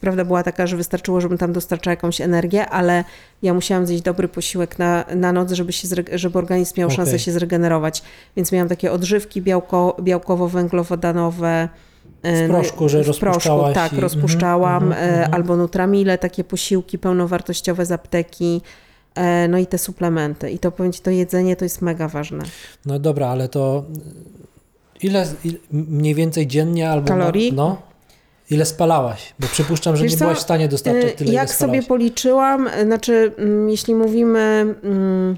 [0.00, 3.04] prawda była taka, że wystarczyło, żebym tam dostarczała jakąś energię, ale
[3.42, 7.18] ja musiałam zjeść dobry posiłek na, na noc, żeby, się żeby organizm miał szansę Okej.
[7.18, 8.02] się zregenerować.
[8.36, 11.68] Więc miałam takie odżywki białko, białkowo-węglowodanowe.
[12.22, 15.34] e, no i- proszku, że w proszku, tak, i- rozpuszczałam, mhm, mhm, e, mhm.
[15.34, 18.60] albo Nutramile, takie posiłki pełnowartościowe z apteki,
[19.14, 20.50] e, no i te suplementy.
[20.50, 22.44] I to powiem Ci, to jedzenie to jest mega ważne.
[22.86, 23.84] No dobra, ale to
[25.02, 27.08] ile, ile mniej więcej dziennie albo...
[27.08, 27.52] Kalorii?
[27.52, 27.82] No,
[28.50, 29.34] ile spalałaś?
[29.38, 32.68] Bo przypuszczam, że Wiesz nie co, byłaś w stanie dostarczać E, tyle, Jak sobie policzyłam,
[32.84, 35.36] znaczy mm, jeśli mówimy mm,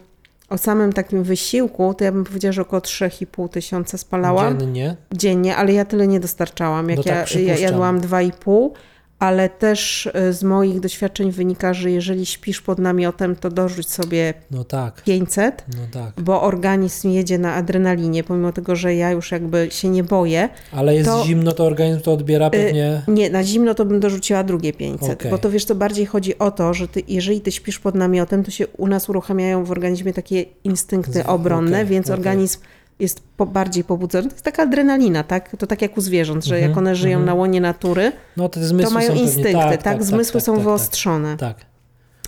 [0.51, 4.97] o samym takim wysiłku, to ja bym powiedziała, że około 3,5 tysiąca spalałam Dziennie?
[5.13, 6.89] dziennie, ale ja tyle nie dostarczałam.
[6.89, 8.71] Jak No tak, ja, ja jadłam 2,5,
[9.19, 14.35] ale też e, z moich doświadczeń wynika, że jeżeli śpisz pod namiotem, to dorzuć sobie
[14.51, 16.25] No tak, 500, no tak.
[16.25, 20.49] bo organizm jedzie na adrenalinie, pomimo tego, że ja już jakby się nie boję.
[20.73, 23.03] Ale jest To- zimno, to organizm to odbiera pewnie...
[23.09, 25.31] Nie, na zimno to bym dorzuciła drugie 500, Okej.
[25.31, 28.45] bo to wiesz, to bardziej chodzi o to, że ty, jeżeli ty śpisz pod namiotem,
[28.45, 32.15] to się u nas uruchamiają w organizmie takie instynkty obronne, okej, więc okej.
[32.19, 32.59] organizm
[33.01, 34.29] jest po, bardziej pobudzony.
[34.29, 35.57] To jest taka adrenalina, tak?
[35.59, 37.27] To tak jak u zwierząt, że Mhm, jak one żyją mhm.
[37.27, 39.83] na łonie natury, No te to mają instynkty, tak?
[39.83, 41.37] tak, Zmysły tak, są tak, wyostrzone.
[41.37, 41.67] Tak, tak.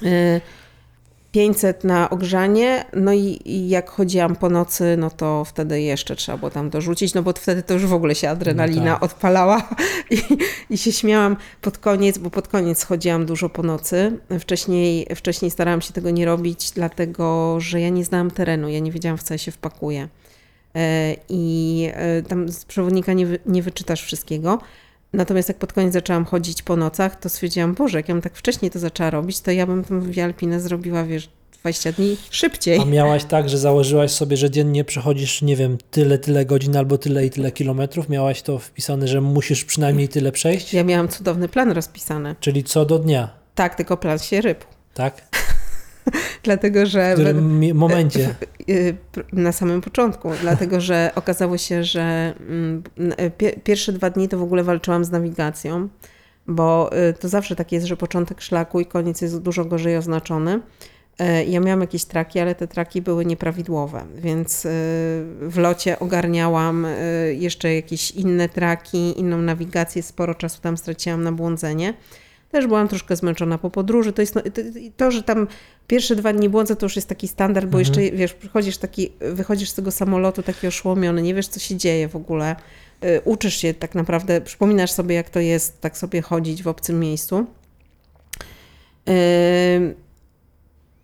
[0.02, 0.40] Y,
[1.32, 6.38] 500 na ogrzanie, no i, i jak chodziłam po nocy, no to wtedy jeszcze trzeba
[6.38, 9.02] było tam dorzucić, no bo wtedy to już w ogóle się adrenalina No tak.
[9.02, 9.68] odpalała
[10.10, 10.20] i,
[10.70, 14.18] i się śmiałam pod koniec, bo pod koniec chodziłam dużo po nocy.
[14.40, 18.92] Wcześniej, wcześniej starałam się tego nie robić, dlatego że ja nie znałam terenu, ja nie
[18.92, 20.08] wiedziałam w co ja się wpakuję.
[20.76, 24.58] E, I e, tam z przewodnika nie, wy, nie wyczytasz wszystkiego.
[25.12, 28.34] Natomiast jak pod koniec zaczęłam chodzić po nocach, to stwierdziłam, Boże, jak ja bym tak
[28.34, 31.28] wcześniej to zaczęła robić, to ja bym tą Alpinę zrobiła, wiesz,
[31.60, 32.80] 20 dni szybciej.
[32.80, 36.98] A miałaś tak, że założyłaś sobie, że dziennie przechodzisz, nie wiem, tyle, tyle godzin albo
[36.98, 38.08] tyle i tyle kilometrów?
[38.08, 40.74] Miałaś to wpisane, że musisz przynajmniej tyle przejść?
[40.74, 42.34] Ja miałam cudowny plan rozpisany.
[42.40, 44.64] Czyli co do dnia, Tak, tylko plan się rypł.
[44.94, 45.22] tak?
[46.42, 48.34] Dlatego, że W którym momencie?
[48.70, 48.96] y,
[49.32, 52.82] na samym początku, dlatego że okazało się, że mm,
[53.38, 55.88] pie- pierwsze dwa dni to w ogóle walczyłam z nawigacją,
[56.46, 60.60] bo y, to zawsze tak jest, że początek szlaku i koniec jest dużo gorzej oznaczony.
[61.20, 64.68] Y, Ja miałam jakieś traki, ale te traki były nieprawidłowe, więc y,
[65.42, 66.86] w locie ogarniałam
[67.32, 71.94] jeszcze jakieś inne traki, inną nawigację, sporo czasu tam straciłam na błądzenie.
[72.50, 74.12] Też byłam troszkę zmęczona po podróży.
[74.12, 74.62] To jest no, to,
[74.96, 75.46] to, że tam
[75.86, 79.70] pierwsze dwa dni błądzę, to już jest taki standard, bo jeszcze, wiesz, przychodzisz taki, wychodzisz
[79.70, 82.56] z tego samolotu taki oszołomiony, nie wiesz, co się dzieje w ogóle.
[83.04, 87.00] Y, Uczysz się tak naprawdę, przypominasz sobie, jak to jest tak sobie chodzić w obcym
[87.00, 87.46] miejscu.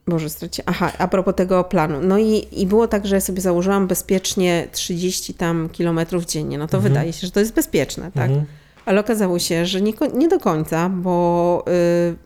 [0.08, 0.62] Boże, straci...
[0.66, 2.00] Aha, a propos tego planu.
[2.02, 6.58] No i, i było tak, że ja sobie założyłam bezpiecznie 30 tam kilometrów dziennie.
[6.58, 6.92] No to Mhm.
[6.92, 8.30] wydaje się, że to jest bezpieczne, tak?
[8.30, 8.46] Mhm.
[8.86, 12.16] Ale okazało się, że nie, nie do końca, bo y,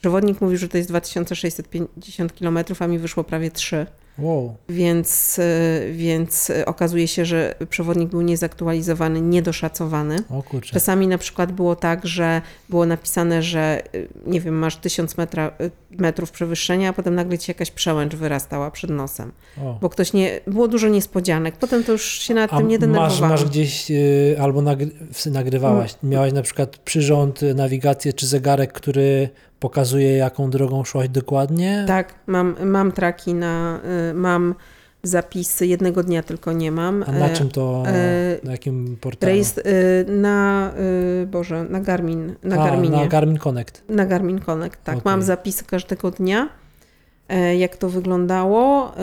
[0.00, 3.86] przewodnik mówił, że to jest 2650 km, a mi wyszło prawie 3.
[4.20, 4.56] Wow.
[4.68, 10.16] Więc, y, więc y, okazuje się, że przewodnik był niezaktualizowany, niedoszacowany.
[10.30, 10.72] O kurczę.
[10.72, 15.50] Czasami na przykład było tak, że było napisane, że y, nie wiem, masz 1000 metra,
[15.98, 19.32] metrów przewyższenia, a potem nagle ci jakaś przełęcz wyrastała przed nosem.
[19.62, 19.78] O.
[19.80, 21.56] Bo ktoś nie, było dużo niespodzianek.
[21.56, 23.30] Potem to już się nad A tym nie masz, denerwowałam.
[23.30, 24.90] masz gdzieś y, albo nagry,
[25.26, 26.12] nagrywałaś, Mm.
[26.12, 29.28] miałaś na przykład przyrząd, nawigację czy zegarek, który
[29.60, 31.84] pokazuje jaką drogą szłaś dokładnie?
[31.88, 34.54] Tak, mam, mam traki na, y, mam
[35.02, 37.04] zapisy, jednego dnia tylko nie mam.
[37.06, 39.30] A na E, czym to, e, na jakim portalu?
[39.32, 40.72] Rejestr, y, na,
[41.22, 42.96] y, Boże, na Garmin, na A, Garminie.
[42.96, 43.82] na Garmin Connect.
[43.88, 44.96] Na Garmin Connect, tak.
[44.96, 45.02] Okej.
[45.12, 46.48] Mam zapisy każdego dnia,
[47.28, 48.92] e, jak to wyglądało.
[48.96, 49.00] E,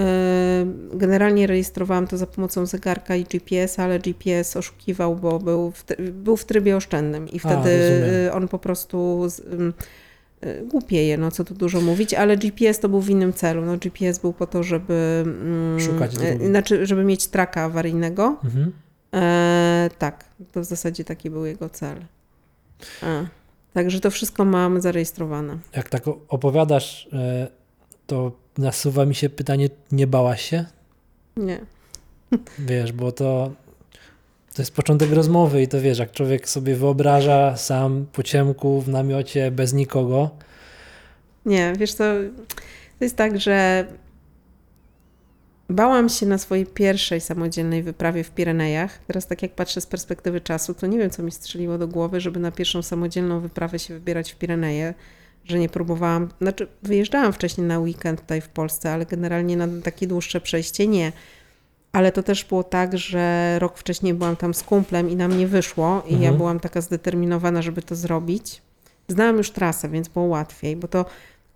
[0.93, 6.37] Generalnie rejestrowałam to za pomocą zegarka i GPS, ale GPS oszukiwał, bo był w, był
[6.37, 7.69] w trybie oszczędnym i wtedy
[8.27, 9.43] e, on po prostu z, e,
[10.65, 13.65] głupieje, no co tu dużo mówić, ale GPS to był w innym celu.
[13.65, 16.45] No, GPS był po to, żeby mm, Szukać e, drogi.
[16.45, 18.37] znaczy, żeby mieć traka awaryjnego.
[18.43, 18.71] Mhm.
[19.13, 21.97] E, tak, to w zasadzie taki był jego cel.
[23.03, 23.27] E,
[23.73, 25.57] także to wszystko mam zarejestrowane.
[25.75, 27.47] Jak tak opowiadasz, e,
[28.07, 30.65] to nasuwa mi się pytanie, nie bałaś się?
[31.37, 31.59] Nie.
[32.59, 33.51] Wiesz, bo to,
[34.57, 38.89] to jest początek rozmowy i to wiesz, jak człowiek sobie wyobraża sam po ciemku w
[38.89, 40.29] namiocie bez nikogo,
[41.45, 42.03] Nie, wiesz co,
[42.99, 43.85] to jest tak, że
[45.69, 48.99] bałam się na swojej pierwszej samodzielnej wyprawie w Pirenejach.
[49.07, 52.21] Teraz tak jak patrzę z perspektywy czasu, to nie wiem, co mi strzeliło do głowy,
[52.21, 54.93] żeby na pierwszą samodzielną wyprawę się wybierać w Pireneje,
[55.45, 60.07] że nie próbowałam, znaczy wyjeżdżałam wcześniej na weekend tutaj w Polsce, ale generalnie na takie
[60.07, 61.11] dłuższe przejście nie.
[61.91, 65.47] Ale to też było tak, że rok wcześniej byłam tam z kumplem i nam nie
[65.47, 66.37] wyszło i ja Mhm.
[66.37, 68.61] byłam taka zdeterminowana, żeby to zrobić.
[69.07, 71.05] Znałam już trasę, więc było łatwiej, bo to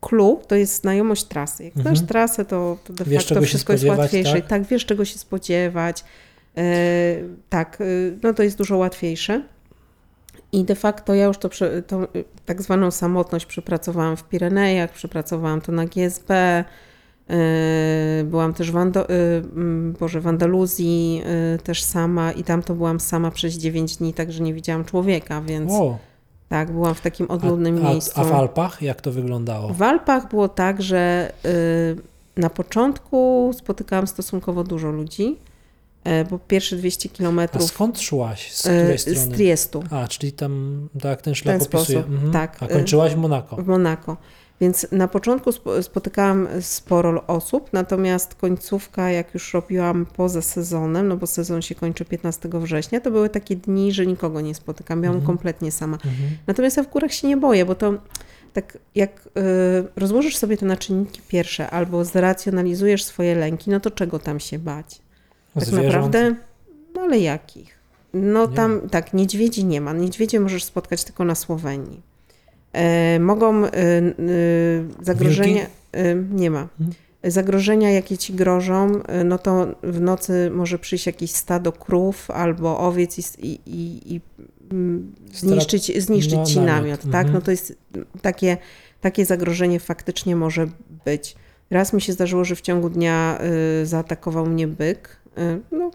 [0.01, 1.63] clue to jest znajomość trasy.
[1.63, 1.95] Jak Mhm.
[1.95, 4.33] znasz trasę, to, to de Wiesz, facto wszystko jest łatwiejsze.
[4.33, 4.47] tak?
[4.47, 4.63] Tak?
[4.63, 6.03] wiesz czego się spodziewać.
[6.57, 6.63] E,
[7.49, 7.85] tak, e,
[8.23, 9.41] no to jest dużo łatwiejsze.
[10.51, 11.49] I de facto ja już to,
[11.87, 12.07] tą y,
[12.45, 16.63] tak zwaną samotność przepracowałam w Pirenejach, przepracowałam to na GSB,
[18.23, 19.13] byłam też w, Ando, y,
[19.55, 21.21] mm, Boże, w Andaluzji
[21.55, 25.41] y, też sama i tam to byłam sama przez 9 dni, także nie widziałam człowieka,
[25.41, 25.97] więc o,
[26.49, 28.11] tak, byłam w takim odludnym a, miejscu.
[28.15, 29.73] a, a w Alpach jak to wyglądało?
[29.73, 31.31] W Alpach było tak, że
[32.37, 35.37] na początku spotykałam stosunkowo dużo ludzi,
[36.29, 38.53] bo pierwsze 200 A kilometrów skąd szłaś?
[38.53, 39.35] Z której z strony?
[39.35, 39.83] Triestu.
[39.89, 41.99] A, czyli tam, tak ten szlak ten opisuje.
[41.99, 42.31] Mhm.
[42.31, 42.57] tak.
[42.59, 43.55] A kończyłaś w Monako.
[43.55, 44.17] w Monako.
[44.61, 51.17] Więc na początku spo- spotykałam sporo osób, natomiast końcówka, jak już robiłam poza sezonem, no
[51.17, 55.01] bo sezon się kończy 15 września, to były takie dni, że nikogo nie spotykam.
[55.01, 55.27] Byłam Mhm.
[55.27, 55.95] kompletnie sama.
[55.95, 56.13] Mhm.
[56.47, 57.93] Natomiast ja w górach się nie boję, bo to
[58.53, 59.31] tak jak y,
[59.95, 64.59] rozłożysz sobie te na czynniki pierwsze albo zracjonalizujesz swoje lęki, no to czego tam się
[64.59, 65.01] bać?
[65.53, 65.85] Tak Zwierząt?
[65.87, 66.35] naprawdę,
[66.95, 67.79] no ale jakich?
[68.13, 69.93] No Nie tam, tak, niedźwiedzi nie ma.
[69.93, 72.10] Niedźwiedzie możesz spotkać tylko na Słowenii.
[72.73, 73.69] E, mogą y,
[74.19, 76.67] y, zagrożenia, y, nie ma.
[76.79, 76.91] Mhm.
[77.23, 78.91] Zagrożenia, jakie ci grożą,
[79.25, 84.21] no to w nocy może przyjść jakieś stado krów albo owiec i, i, i,
[84.71, 86.75] mm, zniszczyć, zniszczyć no, ci namiot.
[86.75, 87.25] namiot, tak?
[87.25, 87.33] Mhm.
[87.33, 87.75] No to jest
[88.21, 88.57] takie,
[89.01, 90.67] takie zagrożenie faktycznie może
[91.05, 91.35] być.
[91.69, 93.39] Raz mi się zdarzyło, że w ciągu dnia
[93.81, 95.17] y, zaatakował mnie byk.
[95.37, 95.91] Y, no,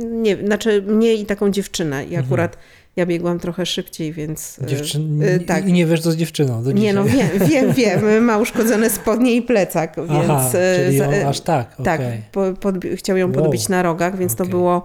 [0.00, 2.04] nie, znaczy mnie i taką dziewczynę.
[2.04, 2.48] I Mhm.
[2.96, 4.58] Ja biegłam trochę szybciej, więc.
[4.58, 5.22] y, Dziewczyn...
[5.22, 5.68] y, tak.
[5.68, 8.24] I nie wiesz, co z dziewczyną do Nie, no wiem, wiem, wiem.
[8.24, 10.10] Ma uszkodzone spodnie i plecak, więc.
[10.30, 12.22] Aha, y, czyli za- aż tak, tak, okej.
[12.32, 13.34] po, podbi- chciał ją Wow.
[13.42, 14.50] podbić na rogach, więc to Okej.
[14.50, 14.82] było,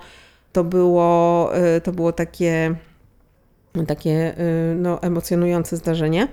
[0.54, 1.52] to było,
[1.84, 2.76] to było takie,
[3.88, 4.34] takie
[4.76, 6.28] no, emocjonujące zdarzenie.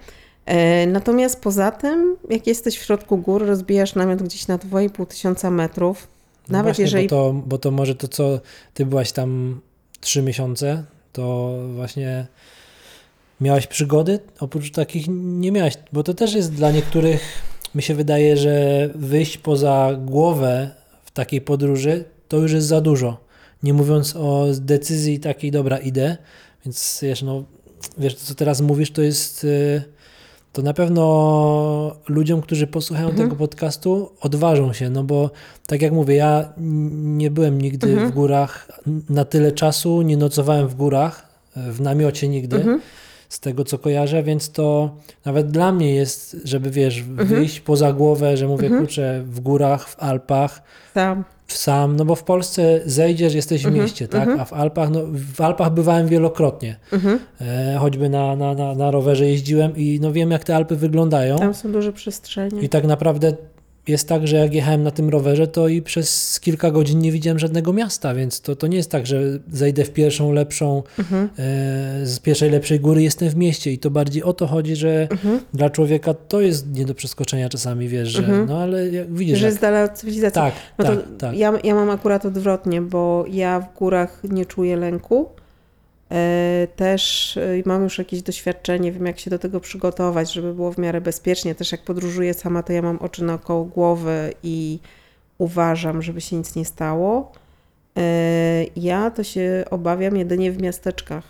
[0.47, 5.51] E, Natomiast poza tym, jak jesteś w środku gór, rozbijasz namiot gdzieś na 2,5 tysiąca
[5.51, 6.09] metrów,
[6.49, 7.09] No nawet właśnie, jeżeli...
[7.09, 8.41] Bo to, bo to może to, co
[8.75, 9.61] ty byłaś tam
[10.01, 12.27] trzy miesiące, to właśnie
[13.41, 14.19] miałaś przygody?
[14.41, 17.23] Oprócz takich nie miałaś, bo to też jest dla niektórych,
[17.75, 20.71] mi się wydaje, że wyjść poza głowę
[21.05, 23.25] w takiej podróży, to już jest za dużo.
[23.63, 26.17] Nie mówiąc o decyzji takiej, dobra, idę,
[26.65, 27.45] więc wiesz, no,
[27.99, 29.45] wiesz, to co teraz mówisz, to jest...
[29.45, 29.83] y,
[30.55, 33.29] to na pewno ludziom, którzy posłuchają Mhm.
[33.29, 35.31] tego podcastu, odważą się, no bo
[35.67, 36.53] tak jak mówię, ja
[36.95, 38.11] nie byłem nigdy Mhm.
[38.11, 38.69] w górach
[39.09, 42.81] na tyle czasu, nie nocowałem w górach, e, w namiocie nigdy, Mhm.
[43.29, 47.29] z tego co kojarzę, więc to nawet dla mnie jest, żeby wiesz, Mhm.
[47.29, 50.63] wyjść poza głowę, że mówię, kurczę, w górach, w Alpach,
[50.95, 54.91] Tam, sam, no bo w Polsce zejdziesz, jesteś w Mhm, mieście, tak, a w Alpach,
[54.91, 55.01] no
[55.35, 57.19] w Alpach bywałem wielokrotnie, mhm.
[57.41, 61.39] e, choćby na, na, na, na rowerze jeździłem i no wiem jak te Alpy wyglądają.
[61.39, 62.63] tam są duże przestrzenie.
[62.63, 63.33] I tak naprawdę
[63.89, 67.39] jest tak, że jak jechałem na tym rowerze, to i przez kilka godzin nie widziałem
[67.39, 69.21] żadnego miasta, więc to, to nie jest tak, że
[69.53, 71.25] zejdę w pierwszą lepszą, Mhm.
[71.25, 71.29] e,
[72.07, 75.41] z pierwszej lepszej góry jestem w mieście i to bardziej o to chodzi, że Mhm.
[75.55, 78.47] dla człowieka to jest nie do przeskoczenia czasami, wiesz, że Mhm.
[78.49, 80.35] no ale jak widzisz, Że jak, z dala od cywilizacji.
[80.43, 81.37] tak, No tak, tak.
[81.39, 85.29] Ja, ja mam akurat odwrotnie, bo ja w górach nie czuję lęku.
[86.13, 90.73] E, Też e, mam już jakieś doświadczenie, wiem jak się do tego przygotować, żeby było
[90.73, 91.55] w miarę bezpiecznie.
[91.55, 94.79] Też jak podróżuję sama, to ja mam oczy naokoło głowy i
[95.39, 97.33] uważam, żeby się nic nie stało.
[97.99, 101.25] E, Ja to się obawiam jedynie w miasteczkach.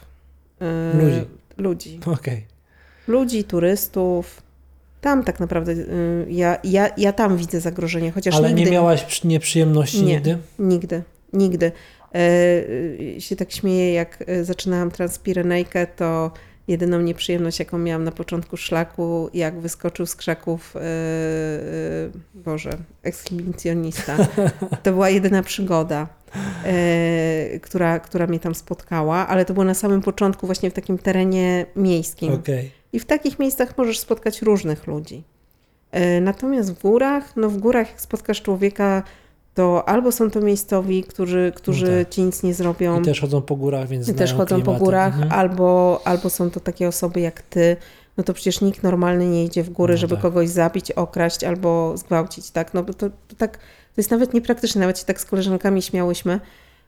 [0.94, 1.24] Ludzi.
[1.58, 2.00] Ludzi.
[2.06, 2.46] Okej.
[3.08, 4.42] Ludzi, turystów.
[5.00, 9.02] Tam tak naprawdę y, ja, ja, ja tam widzę zagrożenie, chociaż Ale nigdy nie miałaś
[9.04, 10.14] przy- nieprzyjemności Nie.
[10.14, 10.38] nigdy?
[10.58, 11.72] Nigdy, nigdy.
[12.14, 12.18] E,
[13.16, 16.30] y, się tak śmieję, jak e, zaczynałam Transpirenejkę, to
[16.68, 20.84] jedyną nieprzyjemność, jaką miałam na początku szlaku, jak wyskoczył z krzaków, e, e,
[22.34, 22.70] Boże,
[23.02, 24.16] ekshibicjonista.
[24.82, 26.06] To była jedyna przygoda,
[26.64, 30.98] e, która, która mnie tam spotkała, ale to było na samym początku właśnie w takim
[30.98, 32.32] terenie miejskim.
[32.32, 32.70] Okej.
[32.92, 35.24] I w takich miejscach możesz spotkać różnych ludzi.
[35.90, 39.02] E, Natomiast w górach, no w górach jak spotkasz człowieka,
[39.54, 42.08] to albo są to miejscowi, którzy, którzy No tak.
[42.08, 44.62] ci nic nie zrobią, I też chodzą po górach, więc i też znają chodzą po
[44.62, 44.84] klimaty.
[44.84, 45.32] górach, Mhm.
[45.32, 47.76] albo, albo są to takie osoby jak ty,
[48.16, 50.22] no to przecież nikt normalny nie idzie w góry, No żeby tak.
[50.22, 52.74] kogoś zabić, okraść albo zgwałcić, tak?
[52.74, 53.64] No bo to, to tak, to
[53.96, 56.40] jest nawet niepraktyczne, nawet się tak z koleżankami śmiałyśmy,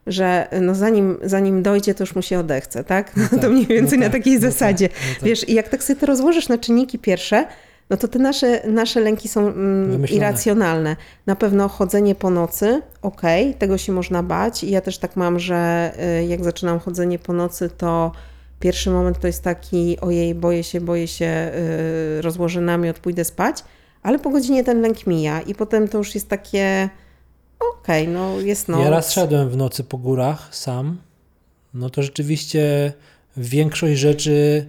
[0.07, 3.15] że no zanim, zanim dojdzie, to już mu się odechce, tak?
[3.17, 4.89] No to tak, mniej więcej no na tak, takiej no tak, zasadzie.
[4.93, 5.23] no tak.
[5.23, 7.47] Wiesz, i jak tak sobie to rozłożysz na czynniki pierwsze,
[7.89, 10.95] no to te nasze, nasze lęki są mm, irracjonalne.
[11.25, 14.63] Na pewno chodzenie po nocy, okej, tego się można bać.
[14.63, 18.11] I ja też tak mam, że y, jak zaczynam chodzenie po nocy, to
[18.59, 21.51] pierwszy moment to jest taki, ojej, boję się, boję się,
[22.17, 23.63] y, rozłożę namiot, pójdę spać,
[24.03, 26.89] ale po godzinie ten lęk mija i potem to już jest takie,
[27.73, 28.81] okej, no jest noc.
[28.81, 30.97] Ja raz szedłem w nocy po górach sam.
[31.73, 32.93] No to rzeczywiście
[33.37, 34.65] większość rzeczy,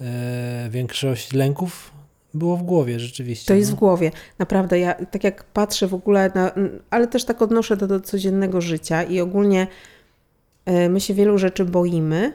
[0.00, 1.93] e, większość lęków
[2.34, 3.48] było w głowie rzeczywiście.
[3.48, 3.78] To jest w no.
[3.78, 4.10] głowie.
[4.38, 6.52] Naprawdę, ja tak jak patrzę w ogóle, na,
[6.90, 9.66] ale też tak odnoszę to do codziennego życia i ogólnie
[10.64, 12.32] e, my się wielu rzeczy boimy,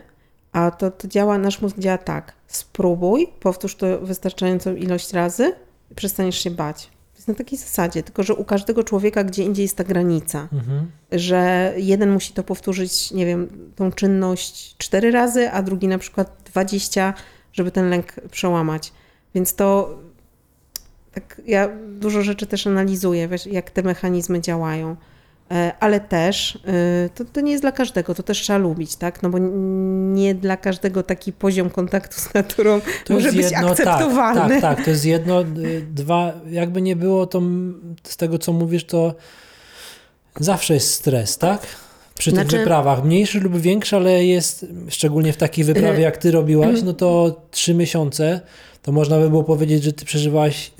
[0.52, 2.32] a to, to działa, nasz mózg działa tak.
[2.46, 5.52] Spróbuj, powtórz to wystarczającą ilość razy
[5.90, 6.86] i przestaniesz się bać.
[6.86, 10.48] To jest na takiej zasadzie, tylko że u każdego człowieka gdzie indziej jest ta granica.
[10.52, 10.90] Mhm.
[11.12, 16.36] Że jeden musi to powtórzyć, nie wiem, tą czynność cztery razy, a drugi na przykład
[16.44, 17.14] 20,
[17.52, 18.92] żeby ten lęk przełamać.
[19.34, 19.98] Więc to
[21.14, 24.96] tak ja dużo rzeczy też analizuję, wiesz, jak te mechanizmy działają.
[25.50, 29.22] E, Ale też e, to, to nie jest dla każdego, to też trzeba lubić, tak?
[29.22, 29.38] No bo
[30.14, 34.40] nie dla każdego taki poziom kontaktu z naturą To może jest być jedno, akceptowalny.
[34.40, 35.42] Tak, tak, tak, to jest jedno.
[35.42, 37.42] y, Dwa, jakby nie było, to
[38.02, 39.14] z tego co mówisz, to
[40.40, 41.66] zawsze jest stres, tak?
[42.18, 46.30] Przy tych Znaczy- wyprawach, mniejszy lub większy, ale jest, szczególnie w takiej wyprawie, jak ty
[46.30, 48.40] robiłaś, no to trzy miesiące,
[48.82, 50.72] to można by było powiedzieć, że ty przeżywałaś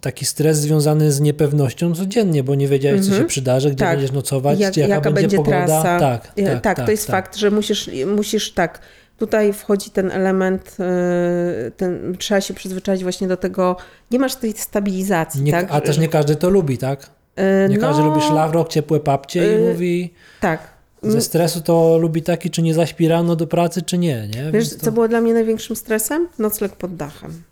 [0.00, 3.28] taki stres związany z niepewnością codziennie, bo nie wiedziałeś, co się Mhm.
[3.28, 3.90] przydarzy, gdzie Tak.
[3.98, 5.66] będziesz nocować, Jak, jaka, jaka będzie, pogoda.
[5.66, 5.98] trasa.
[6.00, 8.80] Tak, E, tak, tak, to jest fakt, że musisz, musisz tak.
[9.18, 13.76] Tutaj wchodzi ten element, e, ten, trzeba się przyzwyczaić właśnie do tego,
[14.10, 15.66] nie masz tej stabilizacji, Nie, tak?
[15.70, 17.10] a też nie każdy to lubi, tak?
[17.36, 20.14] E, Nie no, każdy lubi szlafrok, ciepłe papcie i y, mówi...
[20.40, 20.60] Tak.
[21.02, 24.50] Ze stresu to lubi taki, czy nie zaśpi rano do pracy, czy nie, nie?
[24.52, 24.84] Wiesz, to...
[24.84, 26.28] co było dla mnie największym stresem?
[26.38, 27.42] Nocleg pod dachem.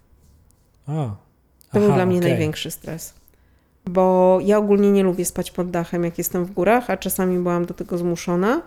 [0.87, 0.93] A.
[1.73, 2.31] To był Aha, dla mnie okej.
[2.31, 3.13] największy stres.
[3.87, 7.67] Bo ja ogólnie nie lubię spać pod dachem, jak jestem w górach, a czasami byłam
[7.67, 8.63] do tego zmuszona.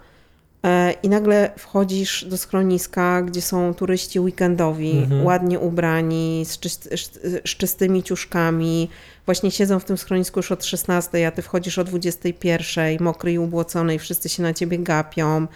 [0.66, 5.26] E, I nagle wchodzisz do schroniska, gdzie są turyści weekendowi, Mhm.
[5.26, 8.90] ładnie ubrani, z, czyst, z, czystymi ciuszkami.
[9.26, 13.40] Właśnie siedzą w tym schronisku już od 16, a ty wchodzisz o 21, mokry i
[13.40, 15.48] ubłocony, i wszyscy się na ciebie gapią.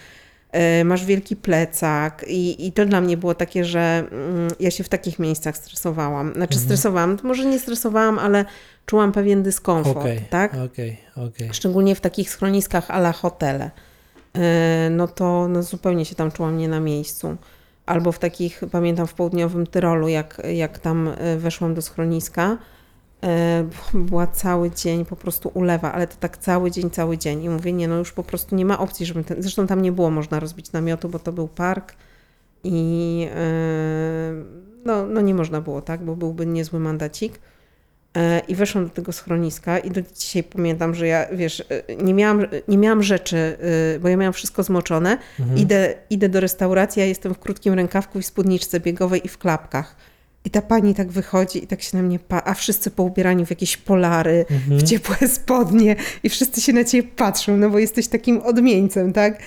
[0.52, 4.84] E, Masz wielki plecak, i, i to dla mnie było takie, że mm, ja się
[4.84, 6.28] w takich miejscach stresowałam.
[6.34, 6.62] Znaczy, Mhm.
[6.62, 8.46] stresowałam, może nie stresowałam, ale
[8.86, 10.54] czułam pewien dyskomfort, Okej, tak?
[10.66, 11.50] okej, okej.
[11.54, 13.72] szczególnie w takich schroniskach ala hotele,
[14.90, 17.38] no to no zupełnie się tam czułam nie na miejscu.
[17.86, 22.58] Albo w takich, pamiętam w południowym Tyrolu, jak, jak tam e, weszłam do schroniska,
[23.24, 27.44] e, była cały dzień po prostu ulewa, ale to tak cały dzień, cały dzień.
[27.44, 29.92] I mówię, nie, no już po prostu nie ma opcji, żeby ten, zresztą tam nie
[29.92, 31.94] było można rozbić namiotu, bo to był park
[32.64, 34.34] i e,
[34.86, 37.40] no, no nie można było, tak, bo byłby niezły mandacik.
[38.16, 42.14] E, I weszłam do tego schroniska i do dzisiaj pamiętam, że ja, wiesz, e, nie
[42.14, 43.38] miałam, nie miałam rzeczy,
[43.96, 45.18] e, bo ja miałam wszystko zmoczone.
[45.40, 45.58] Mhm.
[45.60, 49.96] Idę, idę do restauracji, a jestem w krótkim rękawku i spódniczce biegowej i w klapkach.
[50.46, 53.50] I ta pani tak wychodzi i tak się na mnie pa, a wszyscy poubierani w
[53.50, 54.80] jakieś polary, Mhm.
[54.80, 59.40] w ciepłe spodnie i wszyscy się na ciebie patrzą, no bo jesteś takim odmieńcem, tak?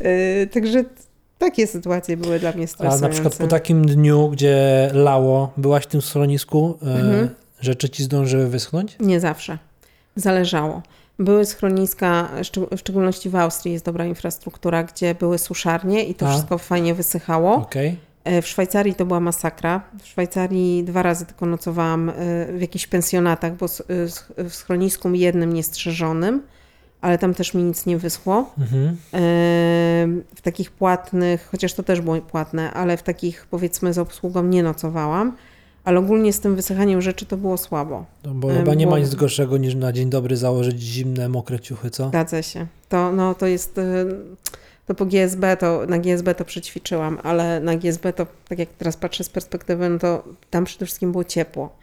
[0.00, 0.84] E, także
[1.38, 3.02] takie sytuacje były dla mnie A stresujące.
[3.02, 7.28] na przykład po takim dniu, gdzie lało, byłaś w tym schronisku, e, Mhm.
[7.60, 8.96] Rzeczy ci zdążyły wyschnąć?
[9.00, 9.58] Nie zawsze.
[10.16, 10.82] Zależało.
[11.18, 12.28] Były schroniska,
[12.70, 16.30] w szczególności w Austrii jest dobra infrastruktura, gdzie były suszarnie i to A.
[16.30, 17.54] wszystko fajnie wysychało.
[17.54, 17.96] Okej.
[18.24, 19.80] E, W Szwajcarii to była masakra.
[20.02, 22.12] W Szwajcarii dwa razy tylko nocowałam e,
[22.52, 26.42] w jakichś pensjonatach, bo e, w schronisku jednym niestrzeżonym,
[27.00, 28.54] ale tam też mi nic nie wyschło.
[28.58, 28.96] Mhm.
[30.34, 34.62] W takich płatnych, chociaż to też było płatne, ale w takich powiedzmy z obsługą nie
[34.62, 35.36] nocowałam.
[35.84, 38.04] Ale ogólnie z tym wysychaniem rzeczy to było słabo.
[38.24, 41.90] No, bo chyba nie ma nic gorszego niż na dzień dobry założyć zimne, mokre ciuchy,
[41.90, 42.08] co?
[42.08, 42.66] Zgadza się.
[42.88, 43.78] To, no, to jest.
[43.78, 43.82] e,
[44.86, 48.96] To po GSB, to na GSB to przećwiczyłam, ale na GSB to, tak jak teraz
[48.96, 51.76] patrzę z perspektywy, no to tam przede wszystkim było ciepło,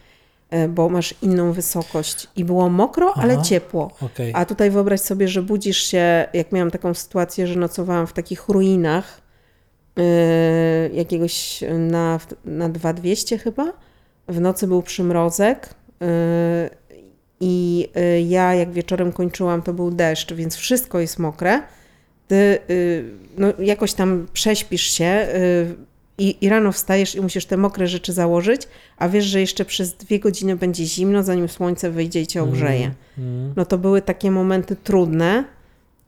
[0.49, 3.41] e, bo masz inną wysokość i było mokro, ale Aha.
[3.43, 3.91] ciepło.
[4.01, 4.31] Okej.
[4.35, 8.49] A tutaj wyobraź sobie, że budzisz się, jak miałam taką sytuację, że nocowałam w takich
[8.49, 9.21] ruinach
[9.95, 10.03] yy,
[10.93, 13.73] jakiegoś na, na 2200 chyba.
[14.27, 15.69] W nocy był przymrozek
[15.99, 16.07] yy,
[17.39, 21.61] i yy, ja jak wieczorem kończyłam, to był deszcz, więc wszystko jest mokre.
[22.27, 23.05] Ty yy,
[23.37, 25.27] no, jakoś tam prześpisz się
[26.17, 28.61] i, i rano wstajesz i musisz te mokre rzeczy założyć,
[28.97, 32.91] a wiesz, że jeszcze przez dwie godziny będzie zimno, zanim słońce wyjdzie i cię ogrzeje
[33.17, 33.53] Mm.
[33.55, 35.43] no to były takie momenty trudne,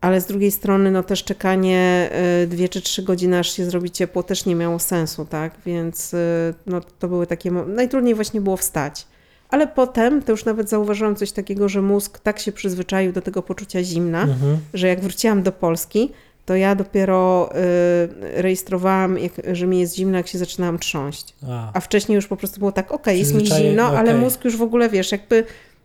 [0.04, 2.10] ale z drugiej strony no też czekanie
[2.44, 5.54] y, dwie czy trzy godziny, aż się zrobi ciepło, też nie miało sensu, tak?
[5.66, 6.18] Więc y,
[6.66, 7.52] no, to były takie...
[7.52, 9.08] Najtrudniej właśnie było wstać.
[9.50, 13.42] Ale potem to już nawet zauważyłam coś takiego, że mózg tak się przyzwyczaił do tego
[13.42, 14.58] poczucia zimna, Mhm.
[14.74, 16.12] że jak wróciłam do Polski,
[16.46, 21.34] to ja dopiero y, rejestrowałam, jak, że mi jest zimno, jak się zaczynałam trząść.
[21.50, 24.22] A, A wcześniej już po prostu było tak, okej, jest mi zimno, ale okej.
[24.22, 25.44] mózg już w ogóle, wiesz, jakby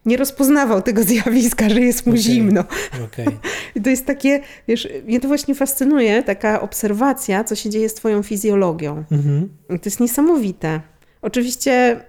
[0.08, 2.22] nie rozpoznawał tego zjawiska, że jest mu Okej.
[2.22, 2.64] zimno.
[3.04, 3.26] okej.
[3.76, 7.94] I to jest takie, wiesz, mnie to właśnie fascynuje, taka obserwacja, co się dzieje z
[7.94, 9.04] twoją fizjologią.
[9.10, 9.48] Mhm.
[9.68, 10.80] To jest niesamowite.
[11.22, 12.00] Oczywiście,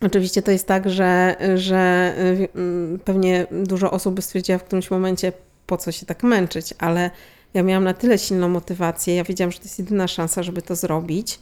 [0.00, 4.90] oczywiście to jest tak, że, że y, mm, pewnie dużo osób by stwierdziła w którymś
[4.90, 5.32] momencie,
[5.66, 7.10] po co się tak męczyć, ale
[7.54, 10.76] ja miałam na tyle silną motywację, ja wiedziałam, że to jest jedyna szansa, żeby to
[10.76, 11.38] zrobić.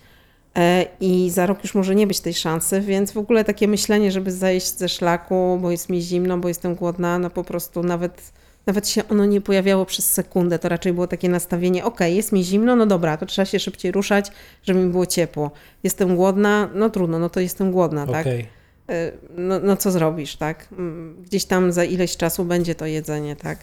[0.59, 4.13] E, I za rok już może nie być tej szansy, więc w ogóle takie myślenie,
[4.13, 8.33] żeby zejść ze szlaku, bo jest mi zimno, bo jestem głodna, no po prostu nawet,
[8.67, 10.59] nawet się ono nie pojawiało przez sekundę.
[10.59, 13.93] To raczej było takie nastawienie: OK, jest mi zimno, no dobra, to trzeba się szybciej
[13.93, 14.31] ruszać,
[14.63, 15.51] żeby mi było ciepło.
[15.83, 18.21] Jestem głodna, no trudno, no to jestem głodna, tak?
[18.27, 18.49] Okej.
[18.89, 20.69] E, No, no co zrobisz, tak?
[20.73, 23.59] Mm, Gdzieś tam za ileś czasu będzie to jedzenie, tak?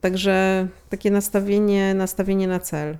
[0.00, 2.96] Także takie nastawienie, nastawienie na cel.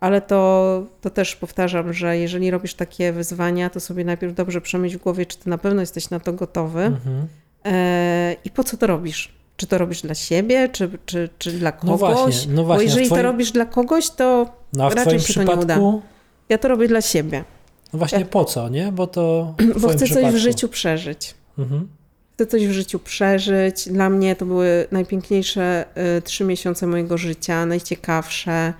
[0.00, 4.98] Ale to, to też powtarzam, że jeżeli robisz takie wyzwania, to sobie najpierw dobrze przemyśl
[4.98, 7.26] w głowie, czy ty na pewno jesteś na to gotowy Mhm.
[7.66, 9.32] e, i po co to robisz.
[9.56, 12.16] Czy to robisz dla siebie, czy, czy, czy dla No kogoś?
[12.18, 15.34] właśnie, no Bo właśnie, jeżeli w twoim- to robisz dla kogoś, to No raczej się
[15.34, 15.58] to nie uda.
[15.58, 16.02] przypadku,
[16.48, 17.44] ja to robię dla siebie.
[17.92, 18.92] no właśnie po co, nie?
[18.92, 20.32] Bo to Bo chcę coś przypadku.
[20.32, 21.34] w życiu przeżyć.
[21.58, 21.88] Mhm.
[22.34, 23.88] Chcę coś w życiu przeżyć.
[23.88, 25.84] Dla mnie to były najpiękniejsze
[26.18, 28.72] y, trzy miesiące mojego życia, najciekawsze.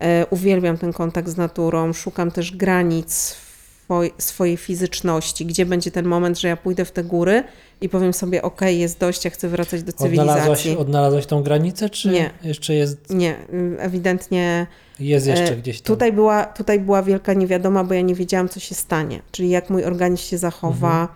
[0.00, 3.36] E, Uwielbiam ten kontakt z naturą, szukam też granic
[3.84, 7.44] swoj, swojej fizyczności, gdzie będzie ten moment, że ja pójdę w te góry
[7.80, 10.76] i powiem sobie, ok, jest dość, ja chcę wracać do Odnalazłaś, cywilizacji.
[10.76, 12.30] odnalazłaś tą granicę, czy Nie.
[12.42, 14.66] jeszcze jest, Nie, y, ewidentnie
[15.00, 15.86] jest jeszcze E, gdzieś tam?
[15.96, 19.20] Tutaj była, tutaj była wielka niewiadoma, bo ja nie wiedziałam, co się stanie.
[19.32, 21.08] Czyli jak mój organizm się zachowa, Mhm.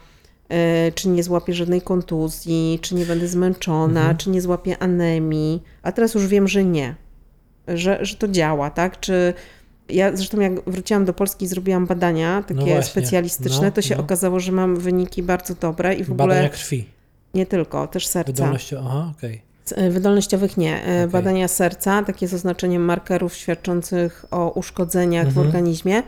[0.88, 4.16] e, czy nie złapię żadnej kontuzji, czy nie będę zmęczona, Mhm.
[4.16, 5.62] czy nie złapię anemii.
[5.82, 6.94] A teraz już wiem, że nie.
[7.68, 9.00] Że, że to działa, tak?
[9.00, 9.34] Czy
[9.88, 13.94] ja zresztą jak wróciłam do Polski i zrobiłam badania takie No specjalistyczne, no, to się
[13.96, 14.00] no.
[14.02, 16.84] okazało, że mam wyniki bardzo dobre i w Badania ogóle krwi,
[17.34, 18.32] nie tylko, też serca.
[18.32, 19.42] wydolności, aha, okej.
[19.76, 20.84] E, Wydolnościowych nie.
[20.84, 21.08] E, Okej.
[21.08, 25.46] Badania serca, takie z oznaczeniem markerów świadczących o uszkodzeniach w Mhm.
[25.46, 26.02] organizmie.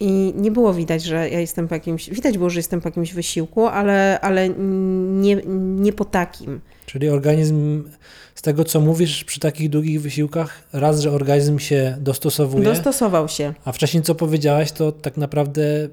[0.00, 2.10] I nie było widać, że ja jestem po jakimś.
[2.10, 5.36] Widać było, że jestem po jakimś wysiłku, ale, ale nie,
[5.78, 6.60] nie po takim.
[6.86, 7.84] Czyli organizm,
[8.34, 13.54] z tego co mówisz przy takich długich wysiłkach, raz, że organizm się dostosowuje, Dostosował się.
[13.64, 15.88] a wcześniej co powiedziałaś, to tak naprawdę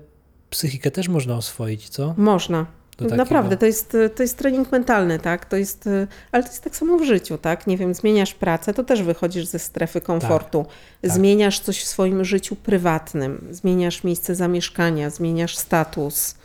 [0.50, 2.14] psychikę też można oswoić, co?
[2.18, 2.66] Można.
[2.98, 3.16] Takiego.
[3.16, 5.46] Naprawdę, to jest, to jest trening mentalny, tak?
[5.46, 7.68] To jest, e, ale to jest tak samo w życiu, tak?
[7.68, 10.66] Nie wiem, zmieniasz pracę, to też wychodzisz ze strefy komfortu.
[11.02, 11.12] tak.
[11.12, 16.36] Zmieniasz coś w swoim życiu prywatnym, zmieniasz miejsce zamieszkania, zmieniasz status.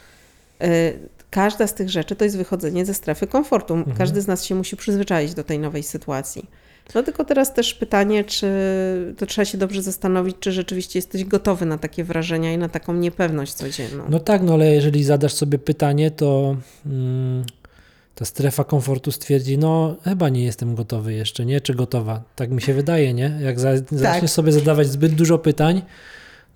[0.62, 0.98] Y,
[1.30, 3.74] Każda z tych rzeczy to jest wychodzenie ze strefy komfortu.
[3.74, 3.96] Mhm.
[3.96, 6.48] Każdy z nas się musi przyzwyczaić do tej nowej sytuacji.
[6.94, 8.46] No tylko teraz też pytanie, czy
[9.18, 12.94] to trzeba się dobrze zastanowić, czy rzeczywiście jesteś gotowy na takie wrażenia i na taką
[12.94, 14.04] niepewność codzienną.
[14.08, 17.44] No tak, no ale jeżeli zadasz sobie pytanie, to mm,
[18.14, 21.60] ta strefa komfortu stwierdzi, no chyba nie jestem gotowy jeszcze, nie?
[21.60, 22.22] Czy gotowa?
[22.36, 23.38] Tak mi się wydaje, nie?
[23.42, 25.82] Jak za, zaczniesz sobie zadawać zbyt dużo pytań,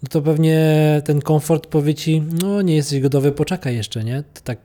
[0.03, 0.63] no to pewnie
[1.05, 4.23] ten komfort powie ci, no nie jesteś gotowy, poczekaj jeszcze, nie?
[4.35, 4.59] To tak,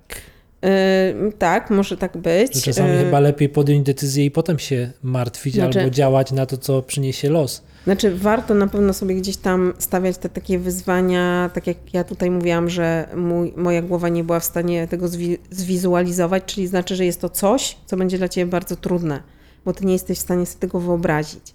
[0.66, 2.64] Y, tak, może tak być.
[2.64, 6.58] czasami Y, chyba lepiej podjąć decyzję i potem się martwić Znaczy- albo działać na to,
[6.58, 7.64] co przyniesie los.
[7.84, 12.32] Znaczy, warto na pewno sobie gdzieś tam stawiać te takie wyzwania, tak jak ja tutaj
[12.32, 17.06] mówiłam, że mój, moja głowa nie była w stanie tego zwi- zwizualizować, czyli znaczy, że
[17.06, 19.24] jest to coś, co będzie dla ciebie bardzo trudne,
[19.66, 21.54] bo ty nie jesteś w stanie sobie tego wyobrazić.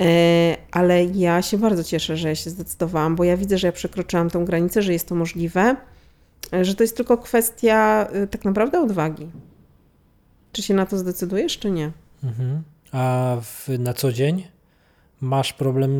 [0.00, 3.72] E, Ale ja się bardzo cieszę, że ja się zdecydowałam, bo ja widzę, że ja
[3.72, 5.76] przekroczyłam tą granicę, że jest to możliwe,
[6.62, 9.28] że to jest tylko kwestia e, tak naprawdę odwagi.
[10.52, 11.92] Czy się na to zdecydujesz, czy nie?
[12.24, 12.62] Mhm.
[12.92, 14.46] A w, na co dzień
[15.20, 15.92] masz problem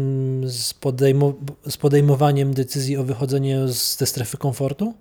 [0.47, 1.33] z, podejmo,
[1.69, 4.95] z podejmowaniem decyzji o wychodzeniu z tej strefy komfortu?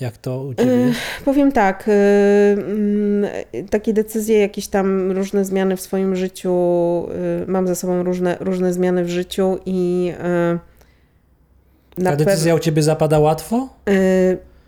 [0.00, 1.00] Jak to u ciebie jest?
[1.24, 3.30] Powiem tak, y, mm,
[3.70, 6.52] takie decyzje, jakieś tam różne zmiany w swoim życiu,
[7.42, 10.12] y, mam za sobą różne, różne zmiany w życiu i
[11.98, 13.68] y, Ta decyzja u ciebie zapada łatwo?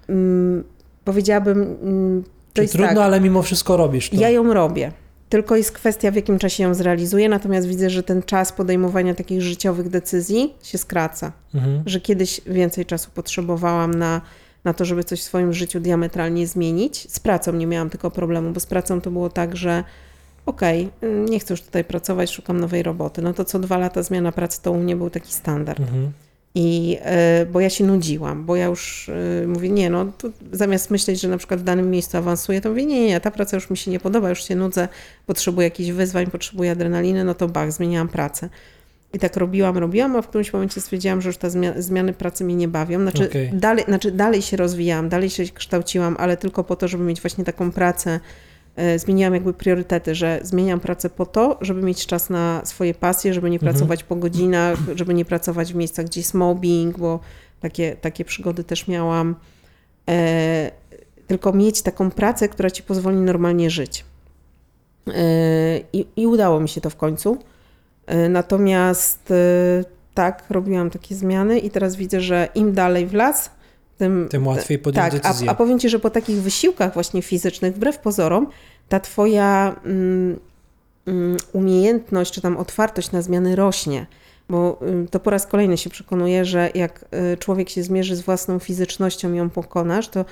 [0.09, 0.65] Mm,
[1.05, 4.17] powiedziałabym, mm, to jest trudno, tak, ale mimo wszystko robisz to?
[4.17, 4.93] ja ją robię.
[5.29, 9.43] Tylko jest kwestia, w jakim czasie ją zrealizuję, natomiast widzę, że ten czas podejmowania takich
[9.43, 11.33] życiowych decyzji się skraca.
[11.55, 11.83] Mhm.
[11.87, 14.21] że kiedyś więcej czasu potrzebowałam na,
[14.65, 17.13] na to, żeby coś w swoim życiu diametralnie zmienić.
[17.13, 19.85] Z pracą nie miałam tylko problemu, bo z pracą to było tak, że
[20.47, 23.23] okej, y, nie chcę już tutaj pracować, szukam nowej roboty.
[23.23, 25.81] No to co dwa lata zmiana pracy to u mnie był taki standard.
[25.81, 26.13] Mhm.
[26.55, 26.99] I
[27.43, 30.13] y, bo ja się nudziłam, bo ja już y, mówię, nie, no
[30.53, 33.31] zamiast myśleć, że na przykład w danym miejscu awansuję, to mówię, nie, nie, nie, ta
[33.31, 34.89] praca już mi się nie podoba, już się nudzę,
[35.27, 38.49] potrzebuję jakichś wyzwań, potrzebuję adrenaliny, no to bach, zmieniałam pracę.
[39.15, 42.45] I tak robiłam, robiłam, a w którymś momencie stwierdziłam, że już te zmia- zmiany pracy
[42.45, 43.01] mnie nie bawią.
[43.01, 43.51] Znaczy, Okej.
[43.53, 47.45] dalej, znaczy dalej się rozwijałam, dalej się kształciłam, ale tylko po to, żeby mieć właśnie
[47.45, 48.21] taką pracę.
[48.77, 53.35] E, Zmieniłam jakby priorytety, że zmieniam pracę po to, żeby mieć czas na swoje pasje,
[53.35, 53.73] żeby nie Mhm.
[53.75, 57.21] pracować po godzinach, żeby nie pracować w miejscach, gdzie jest mobbing, bo
[57.61, 59.35] takie, takie przygody też miałam.
[60.09, 60.71] E,
[61.27, 64.05] tylko mieć taką pracę, która ci pozwoli normalnie żyć.
[65.09, 65.13] E,
[65.93, 67.39] I, I udało mi się to w końcu.
[68.07, 69.35] E, Natomiast e,
[70.15, 73.51] tak, robiłam takie zmiany i teraz widzę, że im dalej w las,
[73.97, 75.49] tym, Tym łatwiej podjąć tak, decyzję.
[75.49, 78.47] a, a powiem Ci, że po takich wysiłkach właśnie fizycznych, wbrew pozorom,
[78.89, 80.39] ta Twoja mm,
[81.07, 84.07] mm, umiejętność czy tam otwartość na zmiany rośnie.
[84.49, 88.21] Bo ym, to po raz kolejny się przekonuje, że jak y, człowiek się zmierzy z
[88.21, 90.25] własną fizycznością i ją pokonasz, to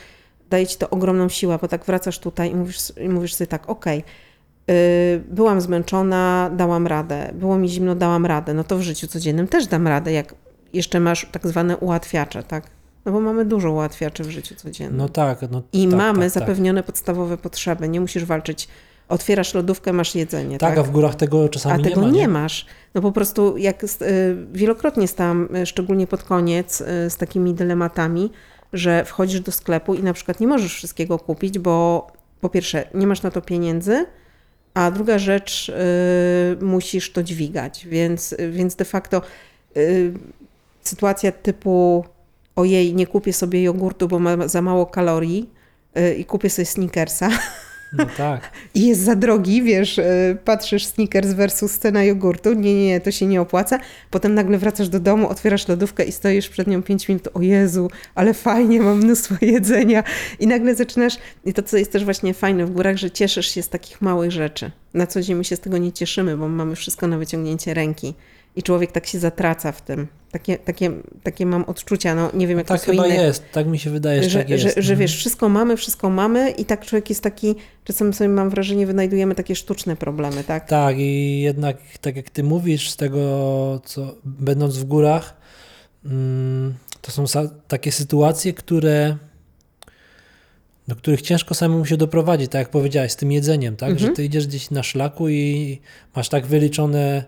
[0.51, 3.71] daje ci to ogromną siłę, bo tak wracasz tutaj i mówisz, i mówisz sobie tak,
[3.71, 4.05] okej,
[4.71, 9.49] y, byłam zmęczona, dałam radę, było mi zimno, dałam radę, no to w życiu codziennym
[9.49, 10.35] też dam radę, jak
[10.73, 12.65] jeszcze masz tak zwane ułatwiacze, tak?
[13.05, 14.97] No bo mamy dużo ułatwiaczy w życiu codziennym.
[14.97, 15.39] No tak.
[15.51, 16.43] No, I tak, mamy tak, tak.
[16.43, 17.89] zapewnione podstawowe potrzeby.
[17.89, 18.69] Nie musisz walczyć.
[19.09, 20.59] Otwierasz lodówkę, masz jedzenie.
[20.59, 22.11] Tak, Tak, a w górach tego czasami A nie tego ma.
[22.11, 22.67] nie, masz.
[22.95, 23.89] No po prostu jak y,
[24.53, 28.31] wielokrotnie stałam, y, szczególnie pod koniec, y, z takimi dylematami,
[28.73, 32.07] że wchodzisz do sklepu i na przykład nie możesz wszystkiego kupić, bo
[32.41, 34.07] po pierwsze nie masz na to pieniędzy,
[34.75, 35.73] a druga rzecz
[36.61, 37.87] musisz to dźwigać.
[37.87, 39.23] Więc, więc de facto
[40.83, 42.05] sytuacja typu
[42.57, 45.51] ojej, nie kupię sobie jogurtu, bo ma za mało kalorii
[45.99, 47.31] y, i kupię sobie sneakersa
[47.93, 48.51] No tak.
[48.75, 53.11] i jest za drogi, wiesz, y, patrzysz sneakers versus cena jogurtu, nie, nie, nie, to
[53.11, 53.79] się nie opłaca.
[54.11, 57.91] Potem nagle wracasz do domu, otwierasz lodówkę i stoisz przed nią 5 minut, o Jezu,
[58.15, 60.05] ale fajnie, mam mnóstwo jedzenia.
[60.41, 63.63] I nagle zaczynasz, i to co jest też właśnie fajne w górach, że cieszysz się
[63.63, 64.71] z takich małych rzeczy.
[64.95, 68.15] Na co dzień my się z tego nie cieszymy, bo mamy wszystko na wyciągnięcie ręki.
[68.57, 70.07] I człowiek tak się zatraca w tym.
[70.33, 70.91] Takie, takie,
[71.23, 73.45] takie mam odczucia, no nie wiem jak Tak to chyba jest.
[73.53, 74.63] Tak mi się wydaje, że, że, tak jest.
[74.63, 74.99] że, że Mhm.
[74.99, 77.55] wiesz, wszystko mamy, wszystko mamy i tak człowiek jest taki,
[77.85, 80.69] czasem sobie mam wrażenie, wynajdujemy takie sztuczne problemy, tak?
[80.69, 85.37] Tak, i jednak tak jak ty mówisz, z tego, co będąc w górach,
[86.05, 87.25] mm, to są
[87.69, 89.17] takie sytuacje, które
[90.89, 93.91] do których ciężko samemu się doprowadzić, tak jak powiedziałeś, z tym jedzeniem, tak?
[93.91, 94.09] Mhm.
[94.09, 95.81] Że ty idziesz gdzieś na szlaku i
[96.17, 97.25] masz tak wyliczone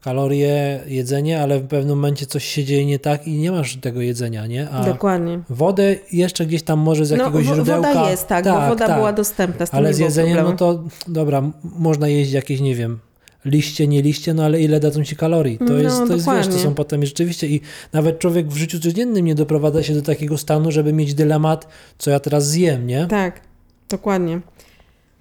[0.00, 4.00] kalorie, jedzenie, ale w pewnym momencie coś się dzieje nie tak i nie masz tego
[4.00, 4.70] jedzenia, nie?
[4.70, 5.40] A Dokładnie.
[5.48, 7.88] wodę jeszcze gdzieś tam może z No, jakiegoś wo- źródełka.
[7.94, 10.58] woda jest, tak, bo woda była dostępna, z Ale z jedzeniem, no problemu.
[10.58, 12.98] to dobra, można jeść jakieś, nie wiem,
[13.44, 15.58] liście, nie liście, no ale ile dadzą ci kalorii?
[15.58, 17.60] To No, jest, to jest wiesz, to są potem rzeczywiście i
[17.92, 22.10] nawet człowiek w życiu codziennym nie doprowadza się do takiego stanu, żeby mieć dylemat, co
[22.10, 23.06] ja teraz zjem, nie?
[23.06, 23.40] Tak,
[23.88, 24.40] dokładnie.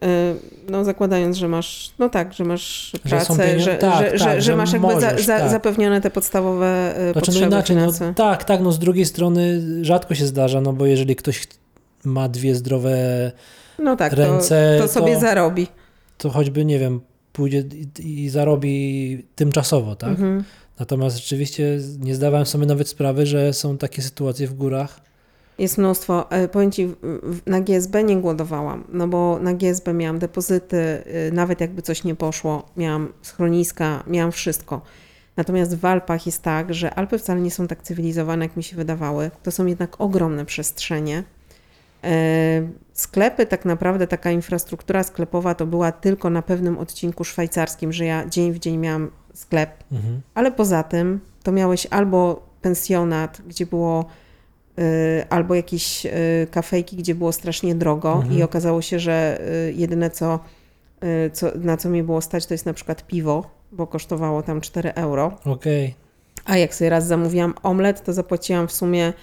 [0.03, 0.35] Y,
[0.71, 4.41] No zakładając, że masz, no tak, że masz pracę, że, że, tak, że, tak, że,
[4.41, 5.51] że masz jakby za, możesz, za, tak.
[5.51, 9.61] zapewnione te podstawowe y, Znaczy, potrzeby no inaczej, no, tak, tak, no z drugiej strony
[9.85, 11.47] rzadko się zdarza, no bo jeżeli ktoś
[12.03, 13.31] ma dwie zdrowe,
[13.79, 15.67] No tak, ręce, to, to sobie to- zarobi.
[16.17, 17.01] to choćby, nie wiem,
[17.33, 17.63] pójdzie
[17.99, 20.09] i, i zarobi tymczasowo, tak?
[20.09, 20.43] Mhm.
[20.79, 24.99] Natomiast rzeczywiście nie zdawałem sobie nawet sprawy, że są takie sytuacje w górach.
[25.59, 26.31] Jest mnóstwo.
[26.31, 26.95] E, Powiem Ci,
[27.45, 30.77] na GSB nie głodowałam, no bo na GSB miałam depozyty,
[31.27, 34.81] y, nawet jakby coś nie poszło, miałam schroniska, miałam wszystko.
[35.37, 38.75] Natomiast w Alpach jest tak, że Alpy wcale nie są tak cywilizowane, jak mi się
[38.75, 39.31] wydawały.
[39.43, 41.23] To są jednak ogromne przestrzenie.
[42.03, 48.05] E, Sklepy, tak naprawdę taka infrastruktura sklepowa to była tylko na pewnym odcinku szwajcarskim, że
[48.05, 50.21] ja dzień w dzień miałam sklep, Mhm.
[50.33, 54.05] ale poza tym to miałeś albo pensjonat, gdzie było
[55.29, 56.09] albo jakieś y,
[56.51, 58.33] kafejki, gdzie było strasznie drogo Mhm.
[58.37, 60.39] i okazało się, że y, jedyne co,
[61.03, 64.61] y, co, na co mnie było stać to jest na przykład piwo, bo kosztowało tam
[64.61, 65.31] 4 euro.
[65.45, 65.95] Okej.
[66.45, 69.13] A jak sobie raz zamówiłam omlet, to zapłaciłam w sumie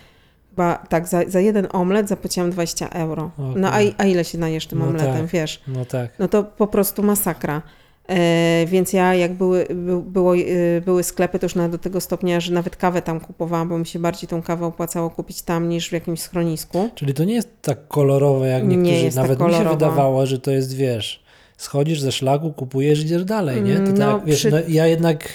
[0.51, 3.31] chyba tak, za, za jeden omlet zapłaciłam 20 euro.
[3.57, 5.27] No a, a ile się najesz tym No omletem, tak.
[5.27, 5.63] wiesz?
[5.69, 6.11] No tak.
[6.19, 7.63] No to po prostu masakra.
[8.09, 10.41] E, więc ja jak były, by, było, e,
[10.85, 13.99] były sklepy, to już do tego stopnia, że nawet kawę tam kupowałam, bo mi się
[13.99, 16.91] bardziej tą kawę opłacało kupić tam niż w jakimś schronisku.
[16.95, 19.05] Czyli to nie jest tak kolorowe, jak Nie niektórzy.
[19.05, 21.23] jest tak Nawet mi się wydawało, że to jest, wiesz,
[21.57, 23.75] schodzisz ze szlaku, kupujesz, idziesz dalej, nie?
[23.75, 25.29] To Mm, tak, no, wiesz, przy- no, ja jednak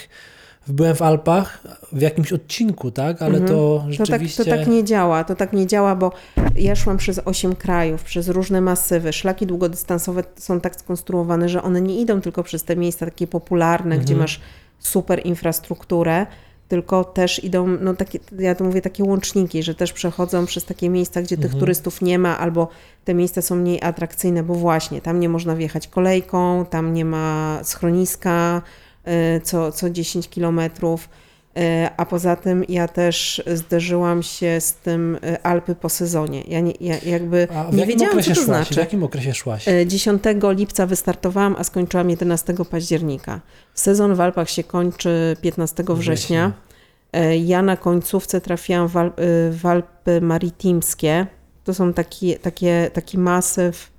[0.68, 1.60] byłem w Alpach
[1.92, 3.22] w jakimś odcinku, tak?
[3.22, 4.44] Ale to To tak, rzeczywiście...
[4.44, 6.12] to tak nie działa, to tak nie działa, bo
[6.56, 9.12] ja szłam przez 8 krajów, przez różne masywy.
[9.12, 13.96] Szlaki długodystansowe są tak skonstruowane, że one nie idą tylko przez te miejsca takie popularne,
[13.98, 14.18] gdzie Mhm.
[14.20, 14.40] masz
[14.78, 16.26] super infrastrukturę,
[16.68, 20.88] tylko też idą, no takie, ja to mówię, takie łączniki, że też przechodzą przez takie
[20.88, 21.60] miejsca, gdzie tych Mhm.
[21.60, 22.68] turystów nie ma, albo
[23.04, 27.60] te miejsca są mniej atrakcyjne, bo właśnie tam nie można wjechać kolejką, tam nie ma
[27.62, 28.62] schroniska
[29.42, 31.08] co, co 10 kilometrów.
[31.56, 36.42] E, A poza tym ja też zderzyłam się z tym e, Alpy po sezonie.
[36.48, 38.46] Ja, nie, ja jakby A w nie jakim wiedziałam, co okresie to szłaś?
[38.46, 38.80] W znaczy.
[38.80, 39.68] jakim okresie szłaś?
[39.68, 40.22] E, 10
[40.56, 43.40] lipca wystartowałam, a skończyłam 11 października.
[43.74, 46.52] Sezon w Alpach się kończy 15 września.
[47.12, 49.12] E, Ja na końcówce trafiłam w, Al- e,
[49.50, 51.26] w Alpy Maritimskie.
[51.64, 53.91] To są taki, takie, taki masyw,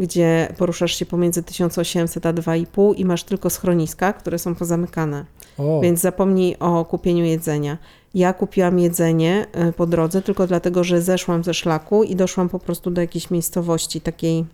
[0.00, 5.24] gdzie poruszasz się pomiędzy 1800 a 2,5 i masz tylko schroniska, które są pozamykane.
[5.58, 7.78] O, Więc zapomnij o kupieniu jedzenia.
[8.14, 12.58] Ja kupiłam jedzenie e, po drodze tylko dlatego, że zeszłam ze szlaku i doszłam po
[12.58, 14.44] prostu do jakiejś miejscowości takiej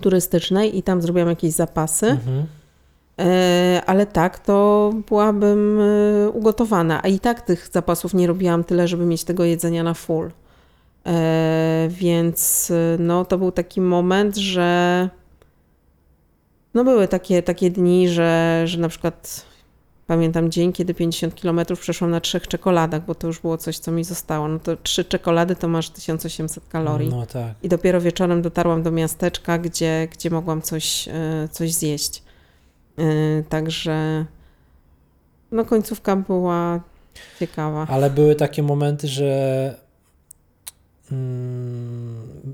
[0.00, 2.06] turystycznej i tam zrobiłam jakieś zapasy.
[2.06, 2.46] mhm.
[3.18, 7.02] E, Ale tak, to byłabym e, ugotowana.
[7.02, 10.30] A i tak tych zapasów nie robiłam tyle, żeby mieć tego jedzenia na full.
[11.06, 15.08] E, Więc e, no, to był taki moment, że
[16.74, 19.46] no były takie, takie dni, że, że na przykład
[20.06, 23.92] pamiętam dzień, kiedy 50 km przeszłam na trzech czekoladach, bo to już było coś, co
[23.92, 24.48] mi zostało.
[24.48, 27.08] No to trzy czekolady to masz 1800 kalorii.
[27.08, 27.54] No tak.
[27.62, 32.22] I dopiero wieczorem dotarłam do miasteczka, gdzie, gdzie mogłam coś, e, coś zjeść.
[33.48, 34.24] Także
[35.52, 36.80] no końcówka była
[37.40, 37.86] ciekawa.
[37.90, 39.85] Ale były takie momenty, że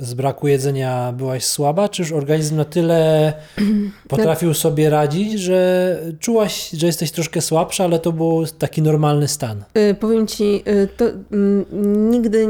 [0.00, 3.32] z braku jedzenia byłaś słaba, czy już organizm na tyle
[4.08, 9.64] potrafił sobie radzić, że czułaś, że jesteś troszkę słabsza, ale to był taki normalny stan?
[9.90, 11.64] Y, Powiem ci, y, to mm,
[12.10, 12.46] nigdy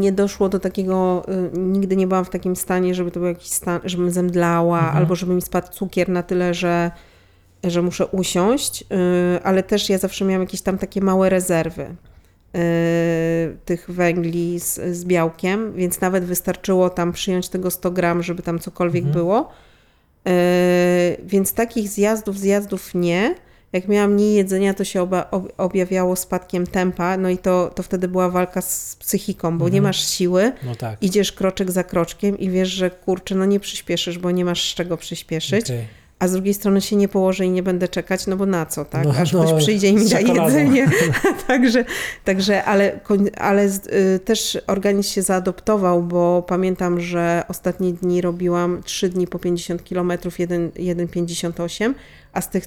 [0.00, 3.48] nie doszło do takiego, y, nigdy nie byłam w takim stanie, żeby to był jakiś
[3.50, 4.96] stan, żebym zemdlała, Mhm.
[4.96, 6.90] albo żeby mi spadł cukier na tyle, że,
[7.64, 8.84] że muszę usiąść,
[9.44, 11.86] ale też ja zawsze miałam jakieś tam takie małe rezerwy
[13.64, 18.58] tych węgli z, z białkiem, więc nawet wystarczyło tam przyjąć tego 100 gram, żeby tam
[18.58, 19.14] cokolwiek Mhm.
[19.24, 19.50] było.
[20.28, 20.30] Y,
[21.24, 23.34] Więc takich zjazdów, zjazdów nie.
[23.72, 27.82] Jak miałam mniej jedzenia, to się oba, ob, objawiało spadkiem tempa, no i to, to
[27.82, 29.84] wtedy była walka z psychiką, bo nie Mhm.
[29.84, 31.02] masz siły, No tak.
[31.02, 34.74] idziesz kroczek za kroczkiem i wiesz, że kurczę, no nie przyspieszysz, bo nie masz z
[34.74, 35.84] czego przyspieszyć, Okej.
[36.18, 38.84] A z drugiej strony się nie położę i nie będę czekać, no bo na co,
[38.84, 39.04] tak?
[39.04, 40.90] No, Aż no, ktoś przyjdzie i mi da jedzenie.
[41.46, 41.84] także,
[42.24, 43.00] także, ale,
[43.38, 49.38] ale y, też organizm się zaadoptował, bo pamiętam, że ostatnie dni robiłam 3 dni po
[49.38, 51.94] 50 km, jeden, jeden 58,
[52.32, 52.64] a z tych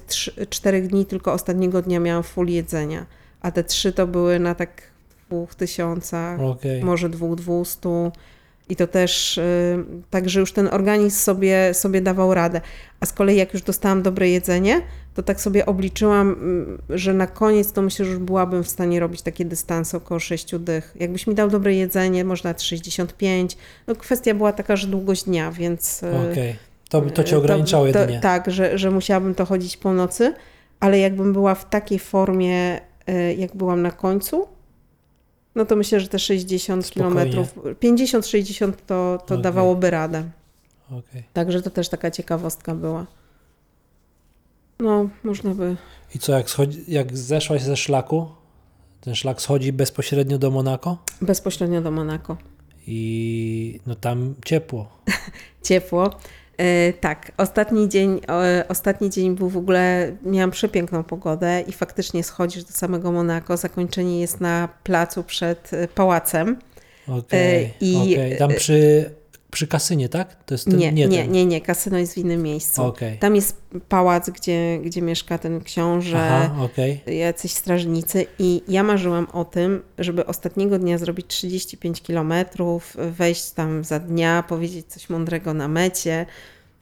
[0.48, 3.06] 4 dni tylko ostatniego dnia miałam full jedzenia,
[3.40, 4.82] a te 3 to były na tak
[5.30, 6.84] 2000, Okej.
[6.84, 7.88] może 2200
[8.68, 12.60] i to też y, tak, że już ten organizm sobie, sobie dawał radę.
[13.00, 14.80] A z kolei jak już dostałam dobre jedzenie,
[15.14, 19.00] to tak sobie obliczyłam, mm, że na koniec to myślę, że już byłabym w stanie
[19.00, 20.96] robić takie dystanse około 6 dych.
[21.00, 23.56] Jakbyś mi dał dobre jedzenie, może nawet 65.
[23.86, 26.02] No kwestia była taka, że długość dnia, więc...
[26.02, 26.56] y, Okej.
[26.88, 28.20] To, to cię ograniczało to, jedynie.
[28.20, 30.34] Tak, że, że musiałabym to chodzić po nocy,
[30.80, 34.46] ale jakbym była w takiej formie, y, jak byłam na końcu,
[35.54, 37.30] no to myślę, że te 60 Spokojnie.
[37.30, 39.42] kilometrów, 50-60 to, to Okej.
[39.42, 40.24] dawałoby radę.
[40.90, 41.22] Okej.
[41.32, 43.06] Także to też taka ciekawostka była.
[44.80, 45.76] No, można by.
[46.14, 48.26] I co, jak, schodzi, jak zeszłaś ze szlaku,
[49.00, 52.36] ten szlak schodzi bezpośrednio do Monako Bezpośrednio do Monako.
[52.86, 54.88] i no tam ciepło.
[55.68, 56.10] Ciepło.
[56.58, 58.20] E, tak, ostatni dzień,
[58.68, 63.56] ostatni dzień był w ogóle, miałam przepiękną pogodę i faktycznie schodzisz do samego Monako.
[63.56, 66.56] Zakończenie jest na placu przed e, pałacem.
[67.08, 68.36] Okej, E, i- okej.
[68.38, 69.10] Tam przy,
[69.52, 70.44] przy kasynie, tak?
[70.44, 71.48] To jest ten, Nie, nie, nie, ten.
[71.48, 72.82] nie, kasyno jest w innym miejscu.
[72.82, 73.18] Okej.
[73.18, 73.56] Tam jest
[73.88, 77.00] pałac, gdzie, gdzie mieszka ten książę, Aha, okej.
[77.06, 83.84] jacyś strażnicy i ja marzyłam o tym, żeby ostatniego dnia zrobić 35 kilometrów, wejść tam
[83.84, 86.26] za dnia, powiedzieć coś mądrego na mecie.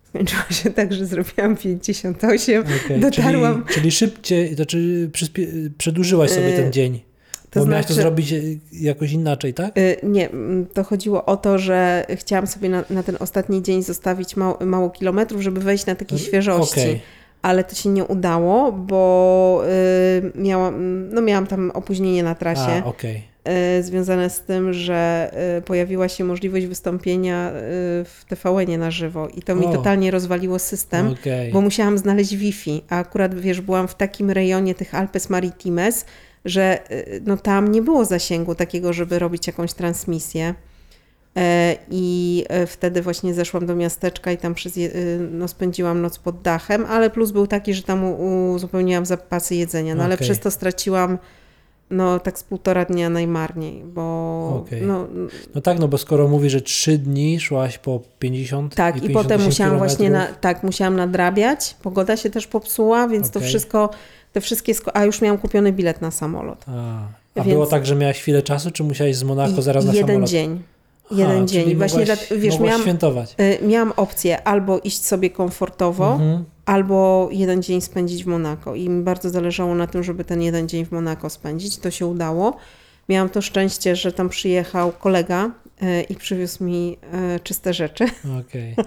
[0.09, 3.01] Skończyło się tak, że zrobiłam 58, okej.
[3.01, 3.63] dotarłam...
[3.65, 7.01] Czyli, czyli szybciej, to czy przyspie- przedłużyłaś sobie E, ten dzień?
[7.51, 8.41] To Bo miałaś to znaczy- zrobić e,
[8.73, 9.79] jakoś inaczej, tak?
[9.79, 13.83] Y, Nie, mm, to chodziło o to, że chciałam sobie na, na ten ostatni dzień
[13.83, 16.81] zostawić mało, mało kilometrów, żeby wejść na takiej świeżości.
[16.81, 17.01] Okej.
[17.43, 19.63] Ale to się nie udało, bo
[20.37, 22.83] y, miałam, no miałam tam opóźnienie na trasie.
[22.85, 23.23] A, okej.
[23.79, 27.53] y, związane z tym, że y, pojawiła się możliwość wystąpienia y,
[28.05, 29.73] w TVN-ie na żywo i to mi O.
[29.73, 31.53] totalnie rozwaliło system, Okej.
[31.53, 36.05] bo musiałam znaleźć Wi-Fi, a akurat wiesz, byłam w takim rejonie tych Alpes Maritimes,
[36.45, 40.55] że y, no tam nie było zasięgu takiego, żeby robić jakąś transmisję.
[41.37, 46.19] E, I e, wtedy właśnie zeszłam do miasteczka i tam przez, y, no, spędziłam noc
[46.19, 48.05] pod dachem, ale plus był taki, że tam
[48.51, 50.25] uzupełniłam zapasy jedzenia, no ale Okej.
[50.27, 51.19] przez to straciłam
[51.91, 54.83] no tak z półtora dnia najmarniej, bo Okej.
[54.83, 55.07] no,
[55.55, 59.25] No tak, no bo skoro mówi, że trzy dni szłaś po 50 tak i, 58
[59.25, 60.41] potem musiałam właśnie na, kilometrów.
[60.41, 63.49] tak, musiałam nadrabiać, pogoda się też popsuła, więc to Okej.
[63.49, 63.91] wszystko,
[64.33, 66.65] te wszystkie, a już miałam kupiony bilet na samolot.
[66.69, 70.07] A, a było tak, że miałaś chwilę czasu, czy musiałeś z Monako zaraz na jeden
[70.09, 70.31] samolot?
[70.31, 70.63] dzień.
[71.13, 71.77] Aha, jeden dzień.
[71.77, 73.35] Właśnie, mogłaś, dla- wiesz, miałam, świętować.
[73.63, 76.45] y, miałam opcję albo iść sobie komfortowo, Mhm.
[76.67, 78.75] albo jeden dzień spędzić w Monako.
[78.75, 81.77] I mi bardzo zależało na tym, żeby ten jeden dzień w Monako spędzić.
[81.79, 82.57] To się udało.
[83.09, 85.51] Miałam to szczęście, że tam przyjechał kolega
[85.83, 86.97] y, i przywiózł mi
[87.37, 88.05] y, czyste rzeczy,
[88.41, 88.75] Okej.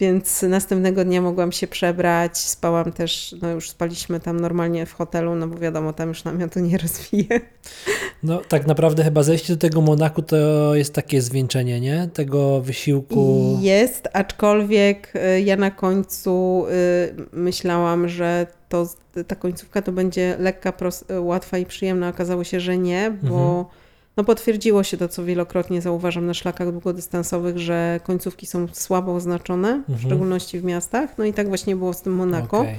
[0.00, 2.38] więc następnego dnia mogłam się przebrać.
[2.38, 6.60] Spałam też, no już spaliśmy tam normalnie w hotelu, no bo wiadomo, tam już namiotu
[6.60, 7.40] nie rozwije.
[8.22, 12.08] No tak naprawdę chyba zejście do tego Monaku to jest takie zwieńczenie, nie?
[12.12, 13.58] Tego wysiłku.
[13.60, 18.88] Jest, aczkolwiek y, ja na końcu y, myślałam, że to,
[19.26, 20.72] ta końcówka to będzie lekka,
[21.10, 22.08] y, łatwa i przyjemna.
[22.08, 23.85] Okazało się, że nie, bo Mhm.
[24.16, 29.68] No potwierdziło się to, co wielokrotnie zauważam na szlakach długodystansowych, że końcówki są słabo oznaczone,
[29.88, 29.98] w Mhm.
[29.98, 31.18] szczególności w miastach.
[31.18, 32.58] No i tak właśnie było z tym Monako.
[32.60, 32.74] Okej.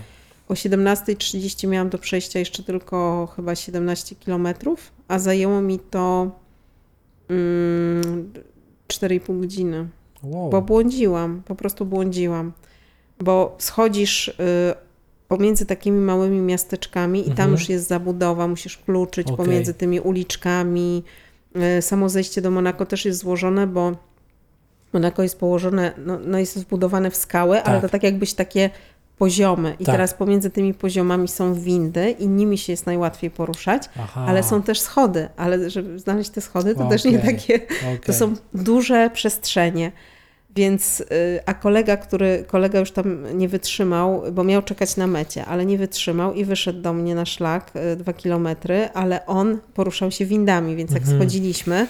[0.50, 6.32] O 17.30 miałam do przejścia jeszcze tylko chyba 17 kilometrów, a zajęło mi to
[7.30, 8.34] mm,
[8.88, 9.88] 4,5 godziny.
[10.24, 10.50] Wow.
[10.50, 12.52] Bo błądziłam, po prostu błądziłam.
[13.20, 14.34] Bo schodzisz y,
[15.28, 17.52] pomiędzy takimi małymi miasteczkami i tam Mhm.
[17.52, 19.46] już jest zabudowa, musisz kluczyć Okej.
[19.46, 21.04] pomiędzy tymi uliczkami.
[21.78, 23.92] Y, samo zejście do Monako też jest złożone, bo
[24.94, 27.82] Monako jest położone, no, no jest zbudowane w skały, ale Tak.
[27.82, 28.70] to tak jakbyś takie
[29.18, 29.76] poziomy.
[29.80, 29.96] I Tak.
[29.96, 34.26] teraz pomiędzy tymi poziomami są windy i nimi się jest najłatwiej poruszać, Aha.
[34.28, 35.30] ale są też schody.
[35.38, 38.00] Ale żeby znaleźć te schody, to też nie takie Okej.
[38.06, 39.92] to są duże przestrzenie.
[40.58, 41.06] Więc, y,
[41.46, 45.78] a kolega, który, kolega już tam nie wytrzymał, bo miał czekać na mecie, ale nie
[45.78, 50.76] wytrzymał i wyszedł do mnie na szlak, y, dwa kilometry, ale on poruszał się windami,
[50.76, 51.18] więc jak Mhm.
[51.18, 51.88] schodziliśmy,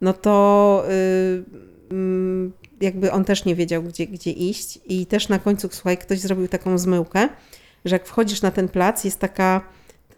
[0.00, 1.44] no to y,
[1.90, 6.20] mm, jakby on też nie wiedział, gdzie, gdzie iść i też na końcu, słuchaj, ktoś
[6.20, 7.28] zrobił taką zmyłkę,
[7.84, 9.60] że jak wchodzisz na ten plac, jest taka,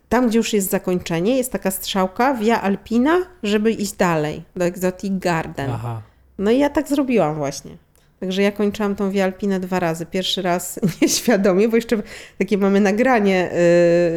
[0.09, 5.13] tam gdzie już jest zakończenie, jest taka strzałka Via Alpina, żeby iść dalej, do Exotic
[5.19, 5.71] Garden.
[5.71, 6.03] Aha.
[6.39, 7.77] No i ja tak zrobiłam właśnie.
[8.25, 10.07] Także ja kończyłam tą Via Alpinę dwa razy.
[10.07, 12.03] Pierwszy raz nieświadomie, bo jeszcze
[12.39, 13.51] takie mamy nagranie,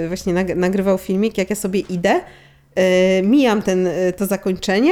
[0.01, 2.21] yy, właśnie nag- nagrywał filmik, jak ja sobie idę,
[2.75, 2.83] yy,
[3.23, 4.91] mijam ten, yy, to zakończenie,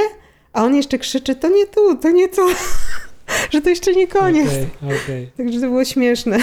[0.54, 2.42] a on jeszcze krzyczy, to nie tu, to nie tu,
[3.52, 4.48] że to jeszcze nie koniec.
[4.50, 4.68] Okej,
[5.04, 5.32] okej.
[5.38, 6.38] Także to było śmieszne.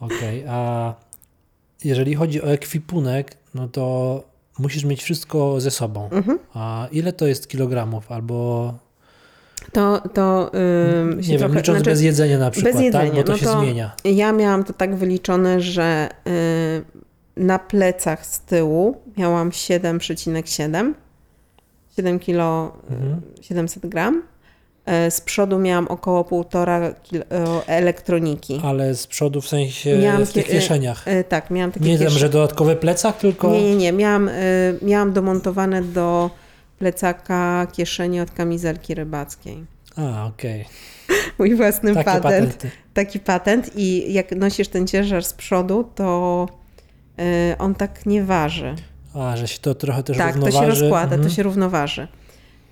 [0.00, 0.94] Okej, a
[1.84, 4.24] jeżeli chodzi o ekwipunek, no to
[4.58, 6.08] musisz mieć wszystko ze sobą.
[6.12, 6.38] Mhm.
[6.54, 8.12] A ile to jest kilogramów?
[8.12, 8.74] Albo
[9.72, 10.50] To, to
[11.16, 13.14] yy, się nie wiem, trochę, licząc znaczy- bez jedzenia na przykład, bez jedzenia, tak?
[13.16, 13.92] Bo to no się to- zmienia.
[14.04, 16.82] Ja miałam to tak wyliczone, że y,
[17.36, 20.94] na plecach z tyłu miałam 7,7
[21.96, 23.20] 7 kilo Mhm.
[23.42, 24.22] 700 gram.
[25.06, 27.24] Y, Z przodu miałam około 1,5 kilo
[27.66, 28.60] elektroniki.
[28.64, 31.08] Ale z przodu w sensie Miałam w tych kie- kieszeniach.
[31.08, 33.50] Y, Tak, miałam takie Nie wiem, że dodatkowy plecak, tylko...
[33.50, 33.92] Nie, nie, nie.
[33.92, 34.32] Miałam, y,
[34.82, 36.30] miałam domontowane do
[36.78, 39.64] plecaka kieszenie od kamizelki rybackiej.
[39.96, 40.64] A, okej.
[41.38, 42.22] Mój własny Takie patent.
[42.22, 42.70] patenty.
[42.94, 46.46] taki patent i jak nosisz ten ciężar z przodu, to
[47.52, 48.74] y, on tak nie waży.
[49.14, 50.58] A, że się to trochę też tak, to równoważy.
[50.76, 51.22] się rozkłada, Mhm.
[51.22, 52.08] to się równoważy.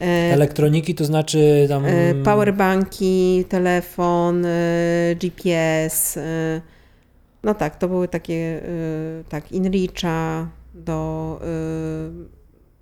[0.01, 1.85] E, Elektroniki to znaczy tam...
[1.85, 4.51] e, Powerbanki, telefon, e,
[5.21, 6.19] GPS.
[7.43, 8.61] No tak, to były takie,
[9.29, 11.41] tak, InReacha do...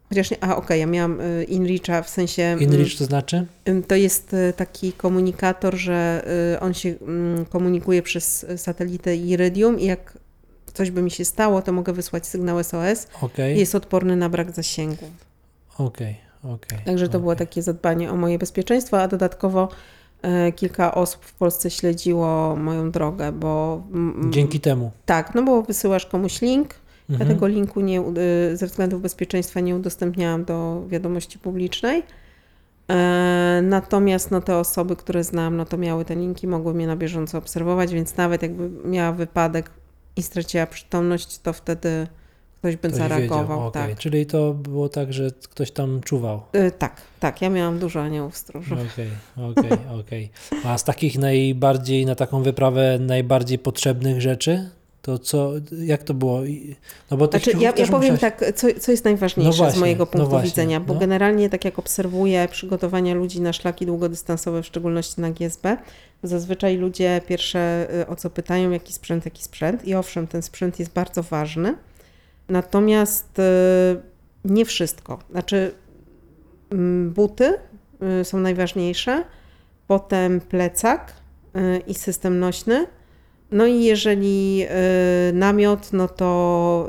[0.09, 2.43] Chociaż nie, a okej, ja miałam e, InReacha w sensie...
[2.43, 3.47] mm, InReach to znaczy?
[3.89, 6.25] To jest e, taki komunikator, że
[6.55, 10.19] y, on się mm, komunikuje przez satelitę Iridium i jak
[10.75, 13.07] coś by mi się stało, to mogę wysłać sygnał SOS
[13.55, 15.07] i jest odporny na brak zasięgu.
[15.79, 16.79] okej, okej.
[16.85, 19.69] Także to było takie zadbanie o moje bezpieczeństwo, a dodatkowo
[20.57, 24.91] kilka osób w Polsce śledziło moją drogę, bo mm, Dzięki temu.
[25.07, 26.75] tak, no bo wysyłasz komuś link,
[27.09, 27.31] ja Mhm.
[27.31, 28.01] tego linku nie,
[28.53, 32.03] y, ze względów bezpieczeństwa nie udostępniałam do wiadomości publicznej.
[32.91, 36.97] E, Natomiast no, te osoby, które znam, no to miały te linki, mogły mnie na
[36.97, 39.71] bieżąco obserwować, więc nawet jakby miała wypadek
[40.17, 42.07] i straciła przytomność, to wtedy
[42.59, 43.43] ktoś by Ktoś zareagował.
[43.47, 43.89] wiedział, okej.
[43.89, 43.99] Tak.
[43.99, 46.43] Czyli to było tak, że ktoś tam czuwał.
[46.53, 48.75] E, tak, tak, ja miałam dużo aniołów stróżu.
[48.75, 49.09] Okej,
[49.51, 50.31] okej, okej.
[50.65, 54.71] A z takich najbardziej, na taką wyprawę najbardziej potrzebnych rzeczy,
[55.05, 56.41] to co, jak to było?
[57.11, 60.05] No bo Znaczy, ja, ja powiem tak, co, co jest najważniejsze No właśnie, z mojego
[60.05, 61.01] no punktu właśnie, widzenia, bo no.
[61.01, 65.77] generalnie tak jak obserwuję przygotowania ludzi na szlaki długodystansowe, w szczególności na GSB,
[66.23, 70.79] zazwyczaj ludzie pierwsze y, o co pytają, jaki sprzęt, jaki sprzęt i owszem, ten sprzęt
[70.79, 71.75] jest bardzo ważny,
[72.49, 73.43] natomiast y,
[74.45, 75.19] nie wszystko.
[75.31, 75.75] Znaczy
[76.73, 77.55] mm, buty
[78.21, 79.25] y, są najważniejsze,
[79.87, 81.13] potem plecak
[81.87, 82.87] i system nośny,
[83.55, 84.63] no i jeżeli
[85.31, 86.89] y, namiot, no to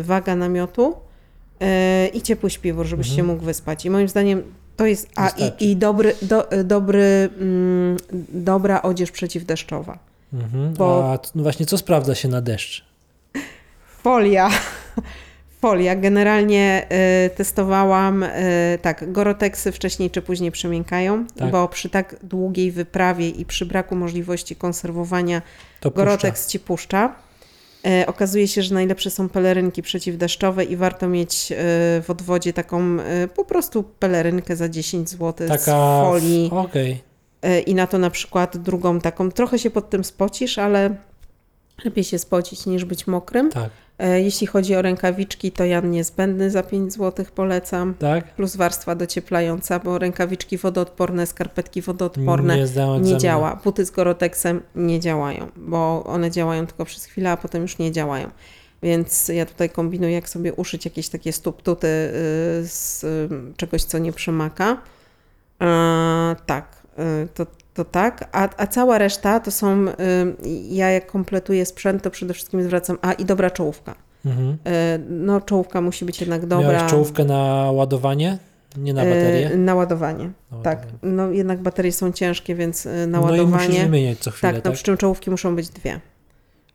[0.00, 0.94] y, waga namiotu
[1.62, 3.16] y, i ciepły śpiwór, żebyś Mhm.
[3.16, 3.84] się mógł wyspać.
[3.86, 4.42] I moim zdaniem
[4.76, 5.64] to jest, a Wystarczy.
[5.64, 7.96] i, i dobry, do, dobry, mm,
[8.28, 9.98] dobra odzież przeciwdeszczowa.
[10.32, 10.74] Mhm.
[10.74, 12.84] bo- A no właśnie, co sprawdza się na deszcz?
[14.02, 14.50] Folia.
[15.60, 15.96] Folia.
[15.96, 16.86] Generalnie
[17.26, 18.28] y, testowałam, y,
[18.82, 21.50] tak, Goroteksy wcześniej czy później przemiękają, Tak.
[21.50, 25.42] bo przy tak długiej wyprawie i przy braku możliwości konserwowania
[25.80, 26.04] To puszcza.
[26.04, 27.14] Gorotex ci puszcza.
[27.86, 31.56] E, okazuje się, że najlepsze są pelerynki przeciwdeszczowe i warto mieć e,
[32.02, 35.64] w odwodzie taką e, po prostu pelerynkę za 10 zł Taka, z
[36.04, 37.02] folii okej,
[37.42, 39.30] e, i na to na przykład drugą taką.
[39.30, 40.94] Trochę się pod tym spocisz, ale
[41.84, 43.50] lepiej się spocić niż być mokrym.
[43.50, 43.70] tak,
[44.00, 47.94] E, jeśli chodzi o rękawiczki, to Jan niezbędny za 5 zł polecam.
[47.94, 48.34] tak?
[48.34, 52.66] Plus warstwa docieplająca, bo rękawiczki wodoodporne, skarpetki wodoodporne Nie
[53.00, 53.60] nie działa.
[53.64, 57.92] Buty z Goroteksem nie działają, bo one działają tylko przez chwilę, a potem już nie
[57.92, 58.30] działają.
[58.82, 63.98] Więc ja tutaj kombinuję, jak sobie uszyć jakieś takie stóptuty y, z y, czegoś, co
[63.98, 64.76] nie przemaka.
[65.62, 66.82] E, tak,
[67.24, 68.28] y, to, to tak.
[68.32, 69.92] A, a cała reszta to są, y,
[70.68, 73.94] ja jak kompletuję sprzęt, to przede wszystkim zwracam, a i dobra czołówka.
[74.26, 74.48] Mhm.
[74.50, 74.56] Y,
[75.10, 76.72] no czołówka musi być jednak dobra.
[76.72, 78.38] Miałeś czołówkę na ładowanie?
[78.76, 79.50] Nie na baterię?
[79.52, 80.30] Y, na ładowanie.
[80.52, 80.98] Na Tak, ładowanie.
[81.14, 83.68] no jednak baterie są ciężkie, więc y, na No i ładowanie.
[83.68, 84.64] musisz wymieniać co chwilę, Tak, tak?
[84.64, 86.00] no przy czym czołówki muszą być dwie.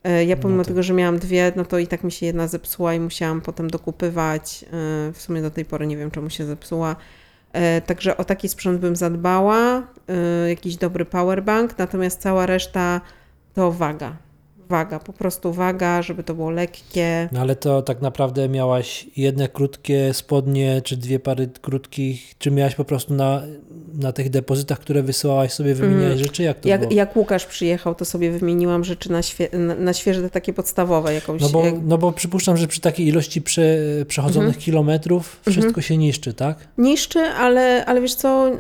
[0.04, 2.26] E, Ja pomimo No to- tego, że miałam dwie, no to i tak mi się
[2.26, 4.66] jedna zepsuła i musiałam potem dokupywać.
[5.14, 6.96] W sumie do tej pory nie wiem, czemu się zepsuła.
[7.56, 13.02] E, Także o taki sprzęt bym zadbała, e, jakiś dobry powerbank, natomiast cała reszta
[13.54, 14.16] to waga.
[14.70, 17.30] Waga, po prostu waga, żeby to było lekkie.
[17.32, 22.76] No ale to tak naprawdę miałaś jedne krótkie spodnie, czy dwie pary krótkich, czy miałaś
[22.76, 23.42] po prostu na,
[23.94, 26.44] na tych depozytach, które wysyłałaś sobie wymieniać rzeczy?
[26.44, 26.72] Jak to Mhm.
[26.72, 26.98] Jak, było?
[26.98, 31.42] jak Łukasz przyjechał, to sobie wymieniłam rzeczy na, świe- na, na świeże, takie podstawowe, jakąś.
[31.42, 34.64] No bo, jak- no bo przypuszczam, że przy takiej ilości prze, przechodzonych Mhm.
[34.64, 36.58] kilometrów wszystko się niszczy, tak?
[36.78, 38.56] Niszczy, ale, ale wiesz co, yy,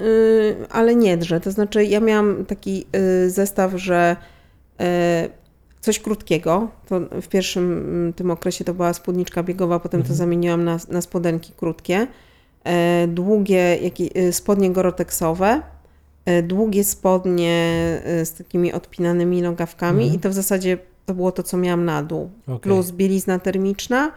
[0.70, 1.39] ale nie drze.
[1.39, 2.86] To znaczy, ja miałam taki
[3.24, 4.16] yy, zestaw, że
[4.80, 4.86] yy,
[5.86, 10.64] coś krótkiego, to w pierwszym mm, tym okresie to była spódniczka biegowa, potem to zamieniłam
[10.64, 12.08] na, na spodenki krótkie,
[12.66, 12.72] yy,
[13.08, 15.62] długie jakie, yy, spodnie goroteksowe,
[16.44, 17.54] długie spodnie
[18.24, 20.20] z takimi odpinanymi nogawkami Mhm.
[20.20, 22.30] i to w zasadzie to było to, co miałam na dół.
[22.48, 22.60] Okej.
[22.60, 24.12] Plus bielizna termiczna,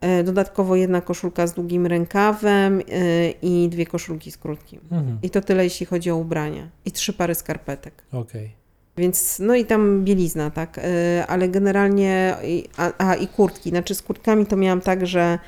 [0.00, 4.80] E, Dodatkowo jedna koszulka z długim rękawem e, i dwie koszulki z krótkim.
[4.90, 5.18] Mhm.
[5.22, 6.68] I to tyle, jeśli chodzi o ubrania.
[6.84, 8.02] I trzy pary skarpetek.
[8.12, 8.50] Okej.
[8.98, 10.78] Więc, no i tam bielizna, tak.
[10.78, 12.36] E, Ale generalnie,
[12.76, 13.70] a, a i kurtki.
[13.70, 15.38] Znaczy z kurtkami to miałam tak, że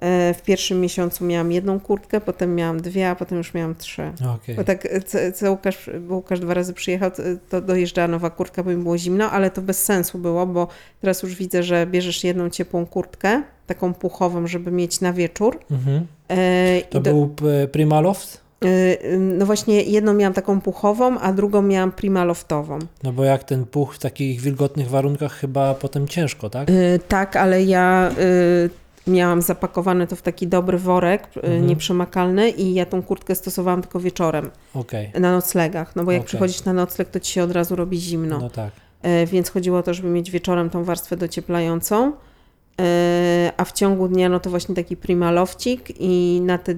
[0.00, 4.02] e, w pierwszym miesiącu miałam jedną kurtkę, potem miałam dwie, a potem już miałam trzy.
[4.34, 4.54] Okej.
[4.56, 7.10] Bo tak, e, co, Łukasz, bo Łukasz dwa razy przyjechał,
[7.48, 10.68] to, dojeżdżała nowa kurtka, bo mi było zimno, ale to bez sensu było, bo
[11.00, 15.58] teraz już widzę, że bierzesz jedną ciepłą kurtkę, taką puchową, żeby mieć na wieczór.
[15.70, 16.06] Mhm.
[16.28, 18.43] E, To do- był p- Primaloft?
[18.64, 22.78] E, no właśnie jedną miałam taką puchową, a drugą miałam primaloftową.
[23.02, 26.70] No bo jak ten puch w takich wilgotnych warunkach chyba potem ciężko, tak?
[26.70, 28.10] E, tak, ale ja
[29.06, 31.66] miałam zapakowane to w taki dobry worek, y, Mhm.
[31.66, 36.26] nieprzemakalny i ja tą kurtkę stosowałam tylko wieczorem Okej, na noclegach, no bo jak Okej.
[36.28, 38.38] przychodzisz na nocleg, to ci się od razu robi zimno.
[38.38, 38.70] no tak.
[39.26, 42.12] Więc chodziło o to, żeby mieć wieczorem tą warstwę docieplającą,
[43.56, 46.74] a w ciągu dnia no to właśnie taki primalowcik i na te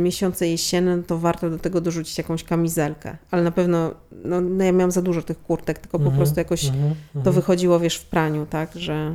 [0.00, 3.94] miesiące jesienne no to warto do tego dorzucić jakąś kamizelkę, ale na pewno,
[4.24, 7.18] no, no ja miałam za dużo tych kurtek, tylko po Mhm, prostu jakoś mhm, to
[7.18, 7.34] mhm.
[7.36, 9.14] wychodziło, wiesz, w praniu, tak, że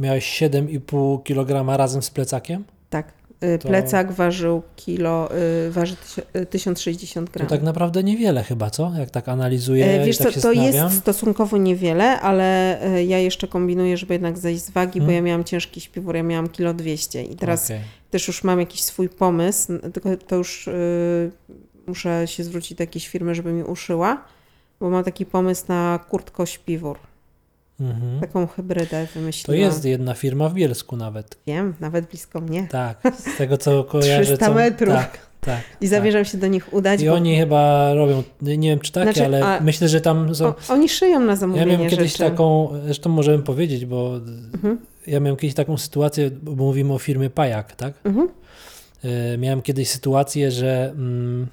[0.00, 2.64] Miałeś 7,5 kg razem z plecakiem?
[2.90, 3.12] tak,
[3.60, 5.28] To- plecak ważył kilo,
[5.66, 7.48] e, waży tysi- e, 1060 To gram.
[7.48, 8.92] tak naprawdę niewiele chyba, co?
[8.98, 13.48] Jak tak analizuję Wiesz i tak co, się to jest stosunkowo niewiele, ale ja jeszcze
[13.48, 15.14] kombinuję, żeby jednak zejść z wagi, bo Hmm.
[15.16, 17.80] ja miałam ciężki śpiwór, ja miałam kilo 200 i teraz Okej.
[18.10, 21.30] też już mam jakiś swój pomysł, tylko to już y,
[21.86, 24.24] muszę się zwrócić do jakiejś firmy, żeby mi uszyła,
[24.80, 26.96] bo mam taki pomysł na kurtko-śpiwór.
[27.90, 28.20] Mhm.
[28.20, 29.60] Taką hybrydę To wymyśliłam.
[29.60, 31.38] jest jedna firma w Bielsku nawet.
[31.46, 32.66] Wiem, nawet blisko mnie.
[32.70, 34.24] Tak, z tego co kojarzę.
[34.24, 34.54] 300 co...
[34.54, 34.94] metrów.
[34.94, 35.60] Tak, tak.
[35.80, 39.04] I zamierzam się do nich udać, I bo oni chyba robią, nie wiem czy takie,
[39.04, 40.46] Znaczy, ale a- myślę, że tam są...
[40.46, 42.24] o, oni szyją na Ja zamówienie miałem kiedyś rzeczy.
[42.24, 44.16] taką, zresztą możemy powiedzieć, bo
[44.54, 44.78] Mhm.
[45.06, 47.94] ja miałem kiedyś taką sytuację, bo mówimy o firmie Pajak, tak?
[48.04, 48.28] Mhm.
[49.04, 51.46] E, Miałem kiedyś sytuację, że mm,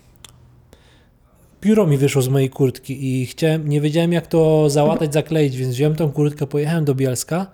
[1.62, 5.76] pióro mi wyszło z mojej kurtki i chciałem, nie wiedziałem jak to załatać, zakleić, więc
[5.76, 7.47] wziąłem tą kurtkę, pojechałem do Bielska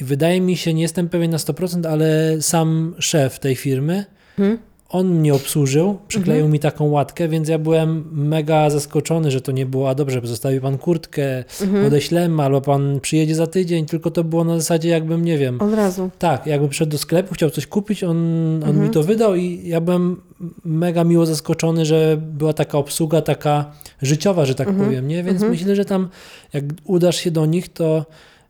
[0.00, 4.04] i wydaje mi się, nie jestem pewien na 100%, ale sam szef tej firmy,
[4.38, 4.58] Mhm.
[4.96, 9.66] On mnie obsłużył, przykleił mi taką łatkę, więc ja byłem mega zaskoczony, że to nie
[9.66, 11.86] było, a dobrze, zostawi pan kurtkę, Mhm.
[11.86, 15.74] odeślemy, albo pan przyjedzie za tydzień, tylko to było na zasadzie jakbym, nie wiem, Od
[15.74, 16.10] razu.
[16.18, 18.16] tak, jakbym przyszedł do sklepu, chciał coś kupić, on,
[18.56, 18.82] on Mhm.
[18.82, 20.20] mi to wydał i ja byłem
[20.64, 23.72] mega miło zaskoczony, że była taka obsługa taka
[24.02, 24.86] życiowa, że tak Mhm.
[24.86, 25.16] powiem, nie?
[25.22, 25.50] Więc Mhm.
[25.52, 26.08] myślę, że tam
[26.52, 28.06] jak udasz się do nich, to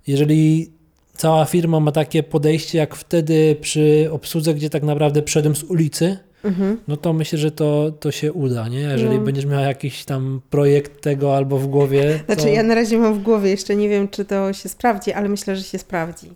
[0.06, 0.70] jeżeli
[1.16, 6.18] cała firma ma takie podejście jak wtedy przy obsłudze, gdzie tak naprawdę przyszedłem z ulicy,
[6.46, 6.78] Mhm.
[6.88, 8.80] no to myślę, że to, to się uda, nie?
[8.80, 9.24] Jeżeli No.
[9.24, 12.34] będziesz miał jakiś tam projekt tego albo w głowie, to...
[12.34, 15.28] Znaczy ja na razie mam w głowie, jeszcze nie wiem, czy to się sprawdzi, ale
[15.28, 16.26] myślę, że się sprawdzi.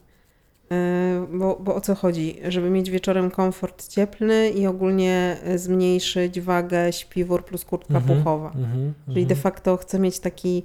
[0.70, 2.36] Yy, Bo, bo o co chodzi?
[2.48, 8.52] Żeby mieć wieczorem komfort cieplny i ogólnie y, zmniejszyć wagę śpiwór plus kurtka Mhm, puchowa.
[8.56, 10.62] mhm, Czyli de facto chcę mieć taki,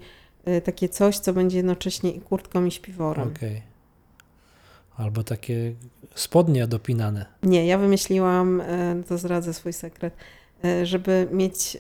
[0.48, 3.32] y, takie coś, co będzie jednocześnie i kurtką i śpiworem.
[3.36, 3.62] Okej.
[4.98, 5.74] Albo takie
[6.16, 7.26] spodnie dopinane.
[7.44, 10.14] Nie, ja wymyśliłam, y, to zdradzę swój sekret,
[10.66, 11.80] y, żeby mieć y,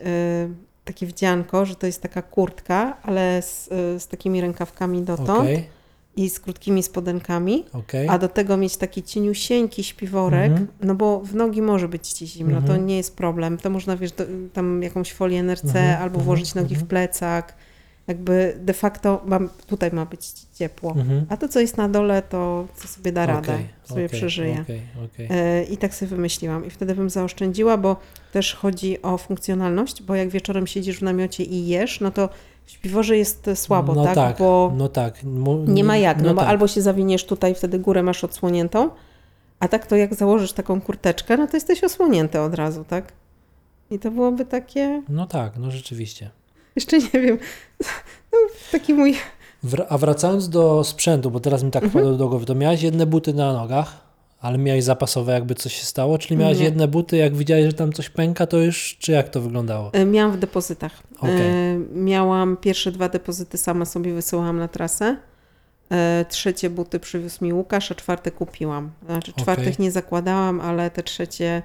[0.85, 3.67] takie wdzianko, że to jest taka kurtka, ale z,
[4.03, 5.63] z takimi rękawkami dotąd Okej,
[6.15, 7.65] i z krótkimi spodenkami.
[7.73, 8.07] okej.
[8.09, 10.67] A do tego mieć taki cieniusieńki śpiworek, Mhm.
[10.81, 12.85] no bo w nogi może być ci zimno, to Mhm.
[12.85, 13.57] nie jest problem.
[13.57, 16.87] To można, wiesz, do, tam jakąś folię NRC Mhm, albo mhm, włożyć nogi w mhm.
[16.87, 17.55] plecak.
[18.07, 20.91] Jakby de facto mam, tutaj ma być ciepło.
[20.91, 21.25] Mhm.
[21.29, 24.65] A to, co jest na dole, to co sobie da radę, Okej, sobie okej, przeżyje.
[25.05, 25.27] okej.
[25.29, 26.65] E, I tak sobie wymyśliłam.
[26.65, 27.95] I wtedy bym zaoszczędziła, bo
[28.31, 32.29] też chodzi o funkcjonalność, bo jak wieczorem siedzisz w namiocie i jesz, no to
[32.65, 34.15] w śpiworze jest słabo, no tak?
[34.15, 34.37] tak?
[34.37, 35.23] Bo No tak.
[35.23, 36.49] Mu- nie ma jak, no, bo tak.
[36.49, 38.89] albo się zawiniesz tutaj, wtedy górę masz odsłoniętą,
[39.59, 43.13] a tak to jak założysz taką kurteczkę, no to jesteś osłonięty od razu, tak?
[43.91, 46.29] I to byłoby takie, No tak, no rzeczywiście.
[46.75, 47.37] Jeszcze nie wiem,
[48.33, 48.37] no,
[48.71, 49.15] taki mój,
[49.89, 52.03] a wracając do sprzętu, bo teraz mi tak Mhm.
[52.03, 54.05] wpadło do głowy, to miałeś jedne buty na nogach,
[54.41, 56.17] ale miałeś zapasowe, jakby coś się stało?
[56.17, 56.63] Czyli miałeś Nie.
[56.65, 59.89] jedne buty, jak widziałeś, że tam coś pęka, to już, czy jak to wyglądało?
[59.93, 60.91] e, miałam w depozytach.
[61.23, 65.17] E, Miałam pierwsze dwa depozyty, sama sobie wysyłałam na trasę.
[65.91, 68.91] E, Trzecie buty przywiózł mi Łukasz, a czwarte kupiłam.
[69.05, 71.61] Znaczy czwartych nie zakładałam, ale te trzecie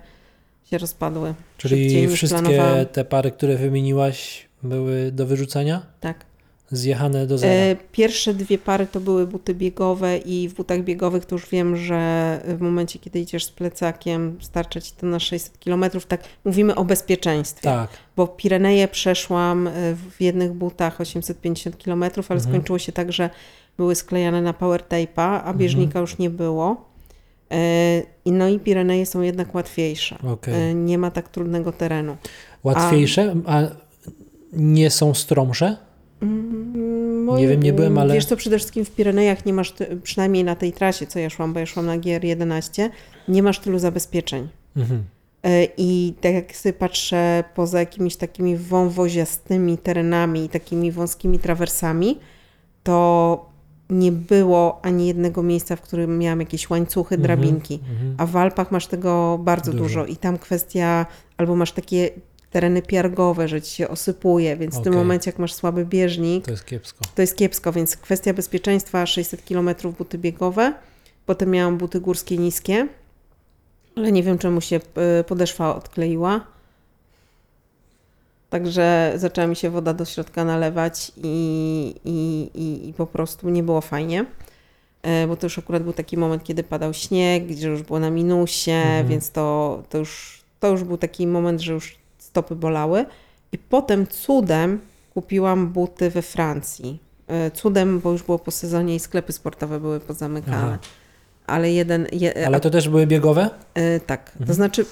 [0.71, 1.35] się rozpadły.
[1.57, 5.83] Czyli wszystkie te pary, które wymieniłaś, były do wyrzucenia?
[6.01, 6.25] Tak.
[6.73, 7.53] Zjechane do zera?
[7.55, 11.77] E, Pierwsze dwie pary to były buty biegowe i w butach biegowych to już wiem,
[11.77, 15.85] że w momencie, kiedy idziesz z plecakiem, starcza ci to na 600 km.
[16.09, 17.63] Tak, mówimy o bezpieczeństwie.
[17.65, 17.91] tak.
[18.17, 19.73] Bo Pireneje przeszłam e,
[20.11, 22.41] w jednych butach 850 km, ale Mhm.
[22.41, 23.31] skończyło się tak, że
[23.77, 25.59] były sklejane na power tape'a, a Mhm.
[25.59, 26.85] bieżnika już nie było.
[27.53, 30.17] E, no i Pireneje są jednak łatwiejsze.
[30.47, 32.17] E, Nie ma tak trudnego terenu.
[32.65, 33.63] Łatwiejsze, a
[34.53, 35.77] nie są stromsze?
[36.23, 40.45] Mm, Nie wiem, nie byłem, ale- Wiesz co, przede wszystkim w Pirenejach nie masz, przynajmniej
[40.45, 42.91] na tej trasie, co ja szłam, bo ja szłam na GR11,
[43.29, 44.49] nie masz tylu zabezpieczeń.
[44.77, 45.05] Mhm.
[45.45, 52.19] E, I tak jak sobie patrzę poza jakimiś takimi wąwoziastymi terenami i takimi wąskimi trawersami,
[52.83, 53.51] to
[53.91, 57.75] nie było ani jednego miejsca, w którym miałam jakieś łańcuchy, Mhm, drabinki.
[57.93, 58.15] mhm.
[58.19, 59.85] A w Alpach masz tego bardzo Dużo.
[59.85, 60.07] dużo.
[60.07, 62.11] i tam kwestia, albo masz takie
[62.51, 66.51] tereny piargowe, że ci się osypuje, więc w tym momencie, jak masz słaby bieżnik, To
[66.51, 67.05] jest kiepsko.
[67.15, 70.75] to jest kiepsko, więc kwestia bezpieczeństwa 600 km buty biegowe.
[71.27, 72.89] Potem miałam buty górskie niskie,
[73.97, 74.77] ale nie wiem czemu się
[75.21, 76.41] y, podeszwa odkleiła.
[78.51, 83.63] Także zaczęła mi się woda do środka nalewać i, i, i, i po prostu nie
[83.63, 84.25] było fajnie.
[85.03, 88.11] E, Bo to już akurat był taki moment, kiedy padał śnieg, gdzie już było na
[88.11, 89.09] minusie, Mhm.
[89.09, 92.00] więc to, to, już, to już był taki moment, że już
[92.31, 93.05] stopy bolały.
[93.53, 94.81] I potem cudem
[95.15, 96.99] kupiłam buty we Francji.
[97.29, 100.57] E, Cudem, bo już było po sezonie i sklepy sportowe były pozamykane.
[100.57, 100.79] Aha.
[101.47, 102.07] Ale jeden.
[102.13, 103.51] Je, Ale to też były biegowe?
[103.75, 104.47] e, tak, Mhm.
[104.47, 104.85] to znaczy.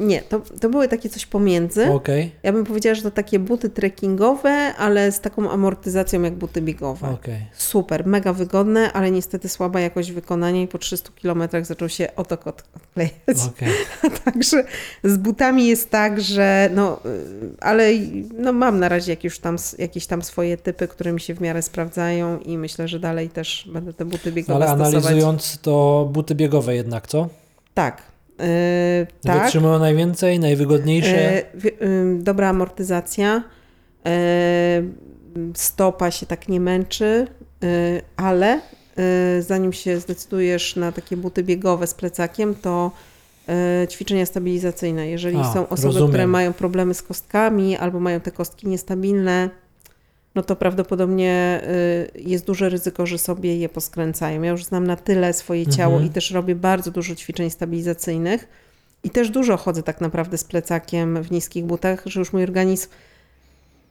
[0.00, 1.90] Nie, to, to były takie coś pomiędzy.
[1.90, 6.62] Okej, Ja bym powiedziała, że to takie buty trekkingowe, ale z taką amortyzacją jak buty
[6.62, 7.08] biegowe.
[7.10, 7.46] okej.
[7.52, 12.46] Super, mega wygodne, ale niestety słaba jakość wykonania i po 300 kilometrach zaczął się otok
[12.46, 13.48] od- odklejać.
[13.48, 13.68] okej.
[14.24, 14.64] Także
[15.04, 17.90] z butami jest tak, że no, y, ale
[18.38, 21.34] no mam na razie jak już tam, s- jakieś tam swoje typy, które mi się
[21.34, 24.94] w miarę sprawdzają i myślę, że dalej też będę te buty biegowe Ale stosować.
[25.04, 27.28] analizując to buty biegowe jednak, co?
[27.74, 28.02] Tak,
[28.38, 28.46] yy,
[29.24, 29.42] tak.
[29.42, 31.42] Wytrzymują najwięcej, najwygodniejsze.
[31.54, 33.42] Wi- ym, dobra amortyzacja.
[34.06, 34.82] e,
[35.54, 37.26] Stopa się tak nie męczy,
[37.64, 37.66] e,
[38.16, 38.60] ale
[39.40, 42.90] zanim się zdecydujesz na takie buty biegowe z plecakiem, to
[43.90, 45.08] ćwiczenia stabilizacyjne.
[45.08, 46.08] Jeżeli A, są osoby, rozumiem.
[46.08, 49.50] które mają problemy z kostkami albo mają te kostki niestabilne,
[50.34, 54.42] no to prawdopodobnie e, jest duże ryzyko, że sobie je poskręcają.
[54.42, 56.10] Ja już znam na tyle swoje ciało Mhm.
[56.10, 58.48] i też robię bardzo dużo ćwiczeń stabilizacyjnych.
[59.04, 62.88] I też dużo chodzę tak naprawdę z plecakiem w niskich butach, że już mój organizm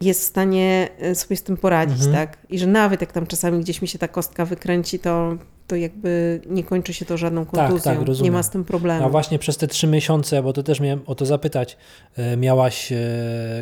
[0.01, 2.13] jest w stanie e, sobie z tym poradzić, Mhm.
[2.15, 2.37] tak?
[2.49, 5.35] I że nawet jak tam czasami gdzieś mi się ta kostka wykręci, to,
[5.67, 7.95] to jakby nie kończy się to żadną Tak, kontuzją.
[7.97, 8.33] tak, rozumiem.
[8.33, 9.05] nie ma z tym problemu.
[9.05, 11.77] A właśnie przez te trzy miesiące, bo to też miałem o to zapytać,
[12.17, 12.93] e, miałaś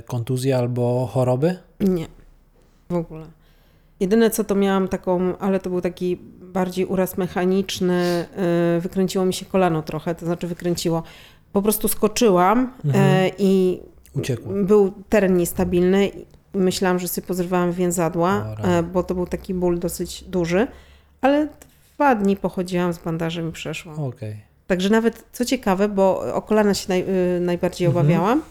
[0.05, 1.57] kontuzję albo choroby?
[1.79, 2.07] Nie,
[2.89, 3.25] w ogóle.
[3.99, 8.25] Jedyne co to miałam taką, ale to był taki bardziej uraz mechaniczny,
[8.75, 11.03] yy, wykręciło mi się kolano trochę, to znaczy wykręciło.
[11.53, 13.23] Po prostu skoczyłam Mhm.
[13.25, 13.79] yy, i
[14.15, 14.53] Uciekło.
[14.53, 16.07] był teren niestabilny.
[16.07, 20.67] i Myślałam, że sobie pozrywałam więzadła, O, e, bo to był taki ból dosyć duży,
[21.21, 21.47] ale
[21.95, 23.93] dwa dni pochodziłam z bandażem i przeszło.
[24.07, 24.35] Okej.
[24.67, 27.01] Także nawet, co ciekawe, bo o kolana się naj,
[27.37, 28.05] y, najbardziej Mhm.
[28.05, 28.41] obawiałam,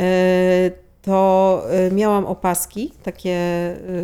[0.00, 0.72] y,
[1.02, 3.36] to y, miałam opaski takie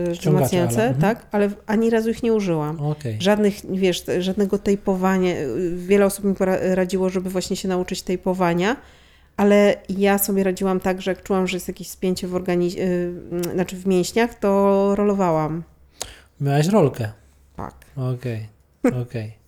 [0.09, 1.01] y, wzmacniające, ale- mhm.
[1.01, 2.81] tak, ale ani razu ich nie użyłam.
[2.81, 3.17] Okej.
[3.21, 5.33] Żadnych, wiesz, żadnego tejpowania.
[5.37, 6.35] y, Wiele osób mi
[6.75, 8.77] radziło, żeby właśnie się nauczyć tejpowania,
[9.37, 12.83] ale ja sobie radziłam tak, że jak czułam, że jest jakieś spięcie w organizmie,
[13.55, 15.63] znaczy w mięśniach, to rolowałam.
[16.41, 17.13] Miałaś rolkę.
[17.57, 17.75] Tak.
[17.97, 18.49] Okej,
[19.03, 19.44] okej.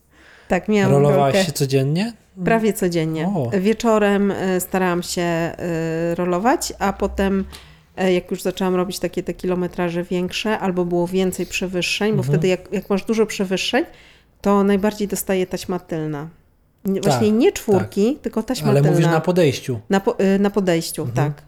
[0.48, 1.46] Tak, miałam Rolowałaś rolkę.
[1.46, 2.12] się codziennie?
[2.44, 3.26] Prawie codziennie.
[3.34, 3.50] O.
[3.60, 5.54] Wieczorem e, starałam się e,
[6.14, 7.44] rolować, a potem
[7.96, 12.32] e, jak już zaczęłam robić takie te kilometraże większe, albo było więcej przewyższeń, bo Mhm.
[12.32, 13.84] wtedy jak, jak masz dużo przewyższeń,
[14.40, 16.28] to najbardziej dostaje taśma tylna.
[16.84, 18.90] Nie- Tak, Właśnie nie czwórki, tylko taśma Ale tylna.
[18.96, 19.80] mówisz na podejściu.
[19.90, 21.32] Na, po, na podejściu, Mhm.
[21.32, 21.42] tak.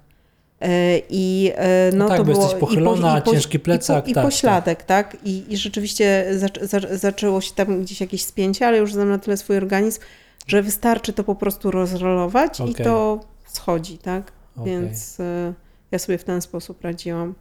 [0.64, 1.52] Y, I
[1.92, 4.82] no, No tak, to bo było jesteś pochylona, ciężki i, plecak, po, i tak, pośladek,
[4.82, 5.16] tak.
[5.24, 9.18] I, I rzeczywiście zac, zac, zaczęło się tam gdzieś jakieś spięcie, ale już znam na
[9.18, 10.00] tyle swój organizm,
[10.46, 12.84] że wystarczy to po prostu rozrolować i Okej.
[12.84, 14.32] to schodzi, tak.
[14.56, 14.72] Okej.
[14.72, 15.54] Więc y,
[15.90, 17.34] ja sobie w ten sposób radziłam.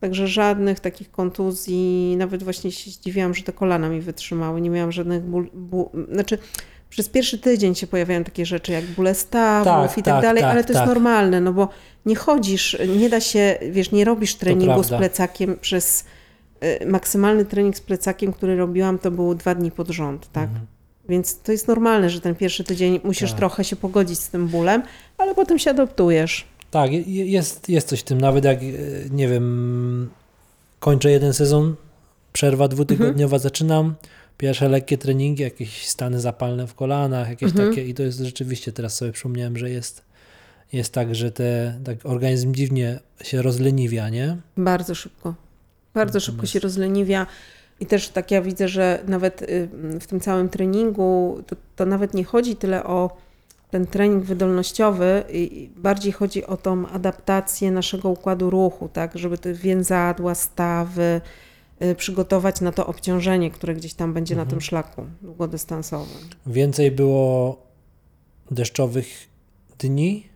[0.00, 4.60] Także żadnych takich kontuzji, nawet właśnie się zdziwiłam, że te kolana mi wytrzymały.
[4.60, 6.38] Nie miałam żadnych ból, ból znaczy
[6.90, 10.42] przez pierwszy tydzień się pojawiają takie rzeczy jak bóle stawów Tak, i tak, tak, dalej,
[10.42, 10.88] tak, ale to jest tak.
[10.88, 11.68] normalne, no bo
[12.06, 16.04] nie chodzisz, nie da się, wiesz, nie robisz treningu z plecakiem przez
[16.82, 20.44] y, maksymalny trening z plecakiem, który robiłam, to był dwa dni pod rząd, tak?
[20.48, 20.66] Mhm.
[21.08, 23.38] Więc to jest normalne, że ten pierwszy tydzień musisz Tak.
[23.38, 24.82] trochę się pogodzić z tym bólem,
[25.18, 26.44] ale potem się adoptujesz.
[26.70, 28.20] Tak, je- jest, jest coś w tym.
[28.20, 28.62] Nawet jak, e,
[29.10, 30.10] nie wiem,
[30.80, 31.74] kończę jeden sezon,
[32.32, 33.40] przerwa dwutygodniowa, Mhm.
[33.42, 33.94] zaczynam,
[34.38, 37.68] pierwsze lekkie treningi, jakieś stany zapalne w kolanach, jakieś Mhm.
[37.70, 40.02] takie i to jest rzeczywiście, teraz sobie przypomniałem, że jest,
[40.74, 44.36] jest tak, że te, tak organizm dziwnie się rozleniwia, nie?
[44.56, 45.34] Bardzo szybko.
[45.94, 47.26] Bardzo szybko się rozleniwia.
[47.80, 49.68] I też tak ja widzę, że nawet y,
[50.00, 53.16] w tym całym treningu to, to nawet nie chodzi tyle o
[53.70, 55.24] ten trening wydolnościowy,
[55.76, 61.20] bardziej chodzi o tą adaptację naszego układu ruchu, tak, żeby te więzadła, stawy
[61.82, 64.50] y, przygotować na to obciążenie, które gdzieś tam będzie na Mhm.
[64.50, 66.16] tym szlaku długodystansowym.
[66.46, 67.56] Więcej było
[68.50, 69.06] deszczowych
[69.78, 70.26] dni,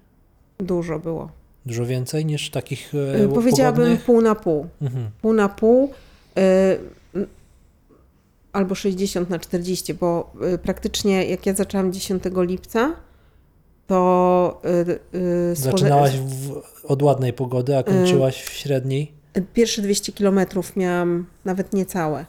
[0.59, 1.31] Dużo było.
[1.67, 4.05] dużo więcej niż takich Y, e, Powiedziałabym pogodnych?
[4.05, 4.67] pół na pół.
[4.83, 5.11] Mhm.
[5.23, 5.91] pół na pół
[6.39, 7.27] y,
[8.53, 12.93] albo 60 na 40, bo y, praktycznie jak ja zaczęłam 10 lipca,
[13.87, 19.13] to y, y, słone- Zaczynałaś w, od ładnej pogody, a kończyłaś w średniej.
[19.55, 22.27] pierwsze 200 kilometrów miałam nawet niecałe.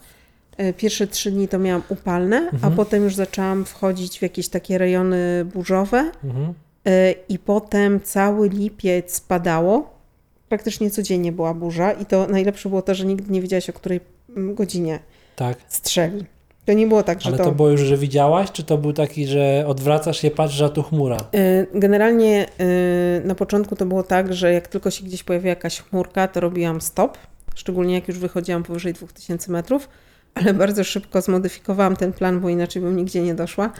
[0.77, 2.75] Pierwsze trzy dni to miałam upalne, a Mhm.
[2.75, 6.53] potem już zaczęłam wchodzić w jakieś takie rejony burzowe Mhm.
[6.85, 9.99] E, i potem cały lipiec padało.
[10.49, 13.99] Praktycznie codziennie była burza i to najlepsze było to, że nigdy nie wiedziałaś o której
[14.37, 14.99] mm, godzinie
[15.35, 15.57] Tak.
[15.67, 16.25] strzeli.
[16.65, 17.43] To nie było tak, że Ale to...
[17.43, 20.83] to było już, że widziałaś, czy to był taki, że odwracasz się, patrzysz, a tu
[20.83, 21.17] chmura?
[21.35, 25.81] Y, Generalnie y, na początku to było tak, że jak tylko się gdzieś pojawiła jakaś
[25.81, 27.17] chmurka, to robiłam stop,
[27.55, 29.89] szczególnie jak już wychodziłam powyżej 2000 metrów,
[30.35, 33.71] ale bardzo szybko zmodyfikowałam ten plan, bo inaczej bym nigdzie nie doszła.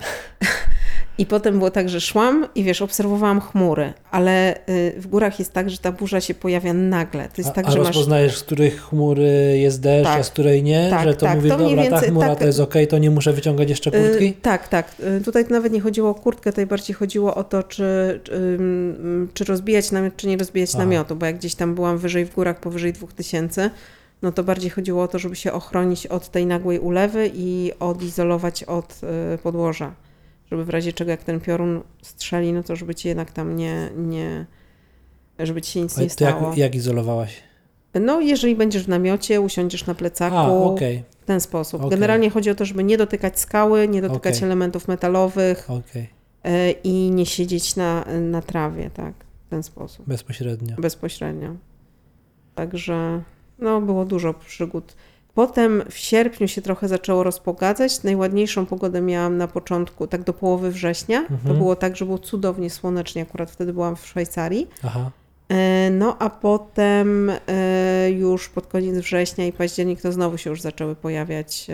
[1.20, 5.54] I potem było tak, że szłam i wiesz, obserwowałam chmury, ale y, w górach jest
[5.54, 7.24] tak, że ta burza się pojawia nagle.
[7.24, 10.20] To jest A, tak, a że masz rozpoznajesz, z których chmury jest deszcz, Tak.
[10.20, 10.88] a z której nie?
[10.90, 12.40] Tak, że to tak, mówisz, to dobra, ta więcej chmura tak.
[12.40, 14.26] to jest okej, to nie muszę wyciągać jeszcze kurtki?
[14.26, 14.96] Y, tak, tak.
[15.20, 19.30] Y, Tutaj to nawet nie chodziło o kurtkę, tutaj bardziej chodziło o to, czy, ym,
[19.34, 20.80] czy rozbijać namiot, czy nie rozbijać Aha.
[20.80, 23.70] namiotu, bo jak gdzieś tam byłam wyżej w górach, powyżej 2000,
[24.22, 28.64] no to bardziej chodziło o to, żeby się ochronić od tej nagłej ulewy i odizolować
[28.64, 29.02] od
[29.34, 29.92] y, podłoża.
[30.52, 33.90] Żeby w razie czego, jak ten piorun strzeli, no to żeby ci jednak tam nie,
[33.98, 34.46] nie
[35.40, 36.54] żeby ci się nic nie to jak, stało.
[36.56, 37.44] jak izolowałaś?
[38.02, 41.82] No, jeżeli będziesz w namiocie, usiądziesz na plecaku, A, okej, w ten sposób.
[41.82, 41.90] Okej.
[41.90, 44.46] Generalnie chodzi o to, żeby nie dotykać skały, nie dotykać Okej.
[44.46, 45.68] elementów metalowych
[46.44, 49.14] e, i nie siedzieć na, na trawie, tak,
[49.48, 50.76] w ten sposób, bezpośrednio.
[50.76, 51.56] bezpośrednio.
[52.56, 53.22] Także,
[53.60, 54.96] no, było dużo przygód.
[55.40, 58.04] Potem w sierpniu się trochę zaczęło rozpogadzać.
[58.04, 61.26] Najładniejszą pogodę miałam na początku, tak do połowy września.
[61.28, 61.58] To Mhm.
[61.58, 64.68] było tak, że było cudownie słonecznie, akurat wtedy byłam w Szwajcarii.
[64.84, 65.12] Aha,
[65.50, 70.62] E, No a potem e, już pod koniec września i październik to znowu się już
[70.62, 71.74] zaczęły pojawiać e,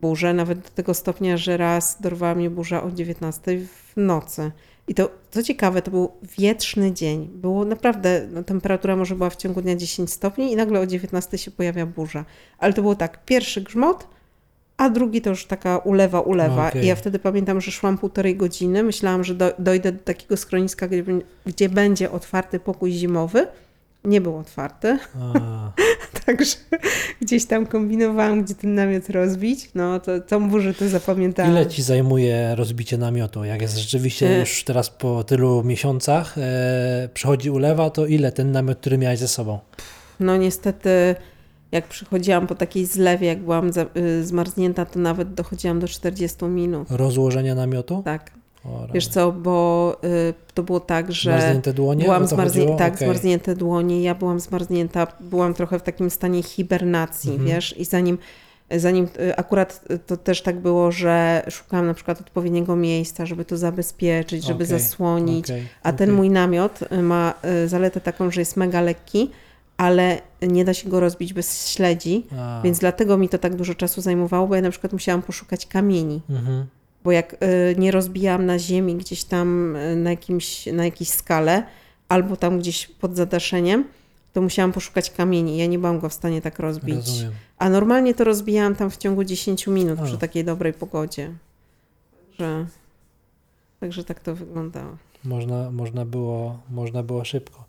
[0.00, 4.50] burze, nawet do tego stopnia, że raz dorwała mnie burza o 19 w nocy.
[4.88, 7.28] I to, co ciekawe, to był wietrzny dzień.
[7.34, 11.38] Było naprawdę, no, temperatura może była w ciągu dnia 10 stopni i nagle o 19
[11.38, 12.24] się pojawia burza.
[12.58, 14.06] Ale to było tak, pierwszy grzmot,
[14.76, 16.68] a drugi to już taka ulewa, ulewa.
[16.68, 16.84] Okej.
[16.84, 18.82] I ja wtedy pamiętam, że szłam półtorej godziny.
[18.82, 21.04] Myślałam, że do, dojdę do takiego schroniska, gdzie,
[21.46, 23.46] gdzie będzie otwarty pokój zimowy.
[24.06, 24.98] Nie był otwarty,
[26.26, 26.56] także
[27.20, 29.70] gdzieś tam kombinowałam, gdzie ten namiot rozbić.
[29.74, 31.52] No to tą burzę to zapamiętałam.
[31.52, 33.44] ile ci zajmuje rozbicie namiotu?
[33.44, 34.40] Jak jest rzeczywiście E.
[34.40, 39.28] już teraz po tylu miesiącach e, przychodzi ulewa, to ile ten namiot, który miałeś ze
[39.28, 39.58] sobą?
[40.20, 41.14] No niestety,
[41.72, 46.44] jak przychodziłam po takiej zlewie, jak byłam za, y, zmarznięta, to nawet dochodziłam do 40
[46.44, 46.88] minut.
[46.90, 48.02] Rozłożenia namiotu?
[48.04, 48.30] Tak.
[48.66, 48.86] O.
[48.94, 51.30] Wiesz co, bo y, to było tak, że...
[51.40, 52.04] Zmarznięte dłonie?
[52.04, 52.76] Byłam chodziło?
[52.76, 53.08] tak, Okej.
[53.08, 57.48] zmarznięte dłonie, ja byłam zmarznięta, byłam trochę w takim stanie hibernacji, Mhm.
[57.48, 58.18] wiesz, i zanim,
[58.76, 63.56] zanim y, akurat to też tak było, że szukałam na przykład odpowiedniego miejsca, żeby to
[63.56, 67.34] zabezpieczyć, żeby Okej, zasłonić, Okej, a ten mój namiot y, ma
[67.64, 69.30] y, zaletę taką, że jest mega lekki,
[69.76, 73.74] ale nie da się go rozbić bez śledzi, A, więc dlatego mi to tak dużo
[73.74, 76.66] czasu zajmowało, bo ja na przykład musiałam poszukać kamieni, mhm.
[77.06, 77.36] Bo jak y,
[77.78, 81.62] nie rozbijałam na ziemi gdzieś tam y, na, jakimś, na jakiejś skale,
[82.08, 83.84] albo tam gdzieś pod zadaszeniem,
[84.32, 85.56] to musiałam poszukać kamieni.
[85.56, 86.96] Ja nie byłam go w stanie tak rozbić.
[86.96, 87.32] Rozumiem.
[87.58, 90.04] A normalnie to rozbijałam tam w ciągu 10 minut A.
[90.04, 91.32] przy takiej dobrej pogodzie.
[92.28, 92.66] Także,
[93.80, 94.96] także tak to wyglądało.
[95.24, 97.64] Można, można, było, można było szybko.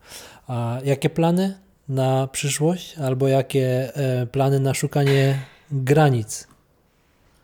[0.47, 1.57] A jakie plany
[1.89, 2.97] na przyszłość?
[2.97, 5.39] Albo jakie e, plany na szukanie
[5.71, 6.47] granic?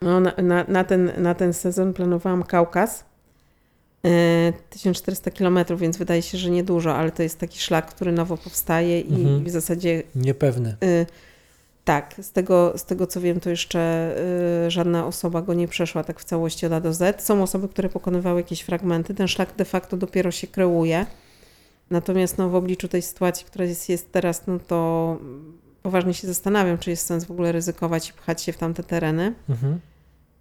[0.03, 3.05] No, na, na, na, ten, na ten sezon planowałam Kaukaz.
[4.05, 8.37] E, 1400 km, więc wydaje się, że niedużo, ale to jest taki szlak, który nowo
[8.37, 9.43] powstaje i Mhm.
[9.43, 10.75] w zasadzie Niepewny.
[10.83, 11.05] Y,
[11.85, 14.15] tak, z tego, z tego co wiem, to jeszcze
[14.67, 17.21] y, żadna osoba go nie przeszła tak w całości od A do Z.
[17.21, 19.13] Są osoby, które pokonywały jakieś fragmenty.
[19.13, 21.05] Ten szlak de facto dopiero się kreuje.
[21.89, 25.17] Natomiast no, w obliczu tej sytuacji, która jest, jest teraz, no to
[25.83, 29.33] poważnie się zastanawiam, czy jest sens w ogóle ryzykować i pchać się w tamte tereny.
[29.49, 29.79] Mhm.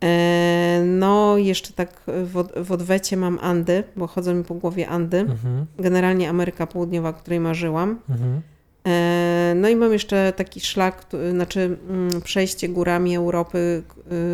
[0.03, 4.89] E, no, jeszcze tak w, od, w odwecie mam Andy, bo chodzą mi po głowie
[4.89, 5.19] Andy.
[5.19, 5.67] Mhm.
[5.79, 7.99] Generalnie Ameryka Południowa, o której marzyłam.
[8.11, 8.41] Mhm.
[8.87, 13.83] E, No i mam jeszcze taki szlak, znaczy mm, przejście górami Europy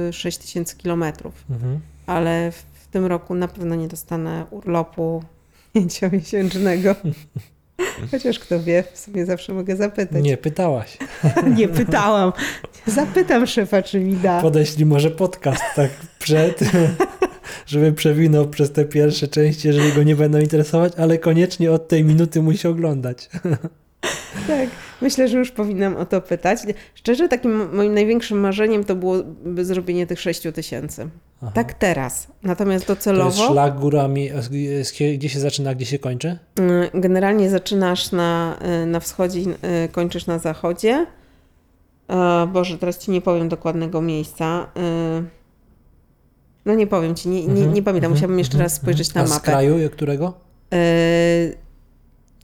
[0.09, 1.81] y, 6000 kilometrów, Mhm.
[2.07, 5.23] ale w, w tym roku na pewno nie dostanę urlopu
[5.75, 6.95] pięciomiesięcznego.
[8.11, 10.25] Chociaż kto wie, w sumie zawsze mogę zapytać.
[10.25, 10.99] Nie, pytałaś.
[11.59, 12.33] nie pytałam.
[12.87, 14.43] Zapytam szefa, czy mi da.
[14.43, 16.61] Podeślij może podcast tak przed,
[17.67, 22.05] żeby przewinął przez te pierwsze części, jeżeli go nie będą interesować, ale koniecznie od tej
[22.05, 23.29] minuty musi oglądać.
[24.49, 24.69] Tak,
[25.01, 26.59] myślę, że już powinnam o to pytać.
[26.95, 31.09] Szczerze, takim moim największym marzeniem to byłoby zrobienie tych 6 tysięcy.
[31.43, 31.53] Aha.
[31.55, 32.27] Tak teraz.
[32.43, 33.47] Natomiast To jest docelowo...
[33.53, 34.31] szlak górami,
[34.83, 36.39] z- gdzie się zaczyna, gdzie się kończy?
[36.95, 41.07] Y, Generalnie zaczynasz na, y, na wschodzie, y, kończysz na zachodzie.
[42.11, 44.67] E, Boże, teraz ci nie powiem dokładnego miejsca.
[46.65, 49.09] No nie powiem ci, nie, nie, Mhm, nie pamiętam, mhm, musiałabym jeszcze mhm, raz spojrzeć
[49.09, 49.25] mhm.
[49.27, 49.51] na A z mapę.
[49.51, 50.35] kraju którego?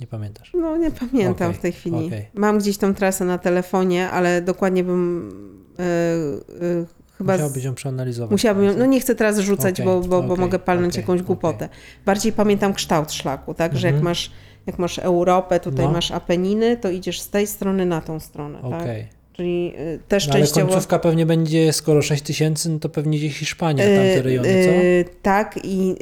[0.00, 0.52] Nie pamiętasz.
[0.54, 2.06] No nie pamiętam Okej, w tej chwili.
[2.06, 2.26] okej.
[2.34, 5.30] Mam gdzieś tą trasę na telefonie, ale dokładnie bym
[5.78, 6.84] e, e,
[7.18, 7.32] chyba...
[7.32, 8.30] Musiałbyś ją przeanalizować.
[8.30, 11.68] Musiałabym, ją- no nie chcę teraz rzucać, Okej, bo, bo, bo mogę palnąć jakąś głupotę.
[12.06, 14.04] Bardziej pamiętam kształt szlaku, tak, że jak Mhm.
[14.04, 14.30] masz,
[14.66, 15.92] jak masz Europę, tutaj No.
[15.92, 18.82] masz Apeniny, to idziesz z tej strony na tą stronę, tak?
[18.82, 19.08] Okej.
[19.36, 20.66] Czyli y, też No, ale częściowo...
[20.66, 24.70] końcówka pewnie będzie, skoro 6 tysięcy, no to pewnie gdzieś Hiszpania, Y, tamte rejony, co?
[24.70, 25.94] y, tak i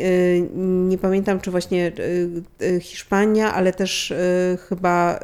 [0.89, 1.93] nie pamiętam, czy właśnie
[2.81, 4.13] Hiszpania, ale też
[4.69, 5.21] chyba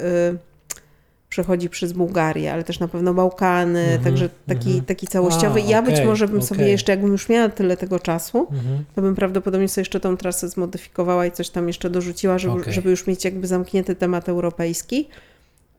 [1.29, 4.85] przechodzi przez Bułgarię, ale też na pewno Bałkany, Mhm, także taki, mhm.
[4.85, 5.61] taki całościowy.
[5.61, 6.73] A, ja być okej, może bym sobie okej.
[6.73, 8.85] jeszcze, jakbym już miała tyle tego czasu, Mhm.
[8.95, 12.73] to bym prawdopodobnie sobie jeszcze tą trasę zmodyfikowała i coś tam jeszcze dorzuciła, żeby, Okej.
[12.73, 15.09] żeby już mieć jakby zamknięty temat europejski.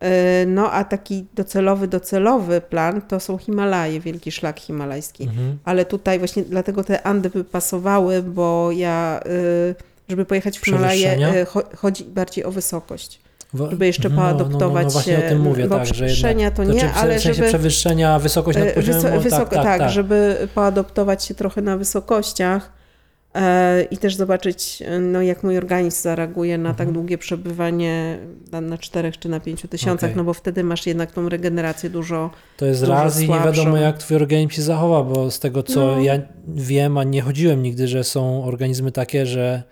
[0.04, 5.24] Y, No a taki docelowy, docelowy plan to są Himalaje, wielki szlak himalajski.
[5.24, 5.58] Mhm.
[5.66, 9.76] Ale tutaj właśnie dlatego te Andy by pasowały, bo ja, y,
[10.10, 13.20] żeby pojechać w Himalaje, cho- chodzi bardziej o wysokość.
[13.70, 16.64] Żeby jeszcze no, no, no, poadoptować no, się, o tym mówię, bo tak, przewyższenia to
[16.64, 19.64] nie, czy w ale sensie żeby- przewyższenia, wysokość nad E, poziomem, wyso- no, wysoko, tak,
[19.64, 19.90] tak, tak.
[19.92, 22.79] żeby poadoptować się trochę na wysokościach e,
[23.92, 26.94] i też zobaczyć, e, no, jak mój organizm zareaguje na tak Mhm.
[26.94, 28.18] długie przebywanie
[28.62, 30.18] na, czterech czy na pięciu tysiącach, Okej.
[30.18, 32.30] no bo wtedy masz jednak tą regenerację dużo.
[32.58, 33.76] To jest dużo raz i nie wiadomo słabszą.
[33.76, 36.02] jak twój organizm się zachowa, bo z tego co No.
[36.02, 36.14] ja
[36.48, 39.64] wiem, a nie chodziłem nigdy, że są organizmy takie, że,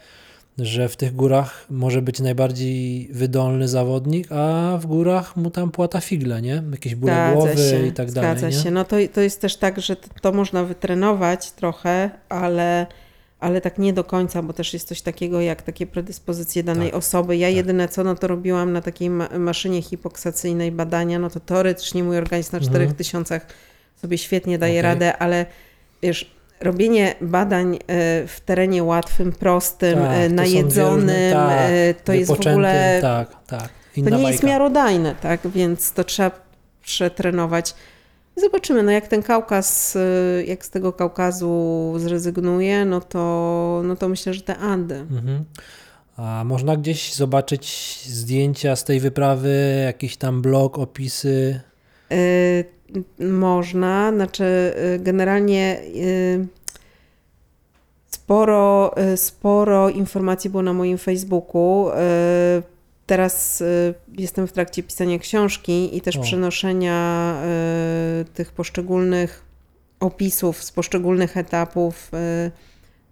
[0.58, 6.02] że w tych górach może być najbardziej wydolny zawodnik, a w górach mu tam płata
[6.02, 6.64] figle, nie?
[6.72, 8.64] Jakieś bóle Zgadza głowy się, i tak zgadza dalej, nie?
[8.64, 8.72] się.
[8.72, 12.88] No to, to jest też tak, że to, to można wytrenować trochę, ale,
[13.40, 16.98] ale tak nie do końca, bo też jest coś takiego jak takie predyspozycje danej Tak,
[16.98, 17.38] osoby.
[17.38, 17.56] Ja tak.
[17.56, 22.18] jedyne co, no to robiłam na takiej ma- maszynie hipoksacyjnej badania, no to teoretycznie mój
[22.18, 22.74] organizm na Mhm.
[22.74, 23.42] 4000
[24.02, 24.82] sobie świetnie daje Okej.
[24.82, 25.46] radę, ale
[26.02, 27.80] wiesz, robienie badań e,
[28.28, 33.00] w terenie łatwym, prostym, Tak, e, to najedzonym, różne- tak, e, to jest w ogóle
[33.02, 33.62] Tak, tak.
[33.68, 34.48] to Inna nie jest bajka.
[34.48, 35.40] miarodajne, tak?
[35.48, 36.32] Więc to trzeba
[36.84, 37.74] przetrenować.
[38.38, 43.96] I Zobaczymy, no jak ten Kaukaz, y, jak z tego Kaukazu zrezygnuje, no to, no
[43.96, 44.96] to myślę, że te Andy.
[44.96, 45.46] Mhm.
[46.18, 51.60] A można gdzieś zobaczyć zdjęcia z tej wyprawy, jakiś tam blog, opisy.
[52.12, 52.66] Y,
[53.20, 56.48] można, znaczy y, generalnie y,
[58.08, 61.90] sporo, y, sporo informacji było na moim Facebooku.
[61.90, 62.77] Y,
[63.08, 66.22] Teraz y, jestem w trakcie pisania książki i też O.
[66.22, 67.36] przenoszenia
[68.22, 69.46] y, tych poszczególnych
[70.00, 72.12] opisów z poszczególnych etapów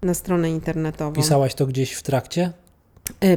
[0.03, 1.13] y, na stronę internetową.
[1.13, 2.51] Pisałaś to gdzieś w trakcie?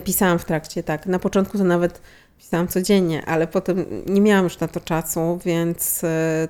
[0.05, 1.07] Pisałam w trakcie, tak.
[1.07, 2.01] Na początku to nawet
[2.39, 6.01] pisałam codziennie, ale potem nie miałam już na to czasu, więc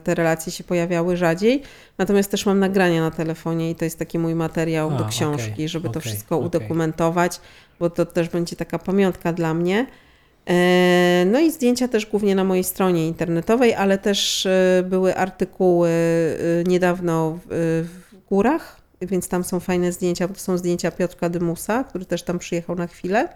[0.04, 1.62] te relacje się pojawiały rzadziej.
[1.98, 5.68] Natomiast też mam nagrania na telefonie i to jest taki mój materiał A, do książki,
[5.68, 6.46] żeby to okej, wszystko okej.
[6.46, 7.40] udokumentować,
[7.80, 9.86] bo to też będzie taka pamiątka dla mnie.
[10.48, 15.90] E, No i zdjęcia też głównie na mojej stronie internetowej, ale też e, były artykuły
[15.90, 21.84] e, niedawno w, górach, więc tam są fajne zdjęcia, bo to są zdjęcia Piotrka Dymusa,
[21.84, 23.28] który też tam przyjechał na chwilę.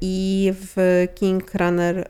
[0.00, 2.08] I w King Runner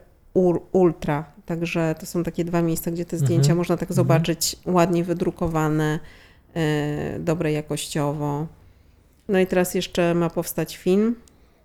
[0.73, 1.25] Ultra.
[1.47, 3.97] Także to są takie dwa miejsca, gdzie te zdjęcia Mhm, można tak mhm.
[3.97, 5.99] zobaczyć, ładnie wydrukowane,
[7.19, 8.47] dobre jakościowo.
[9.29, 11.15] No i teraz jeszcze ma powstać film.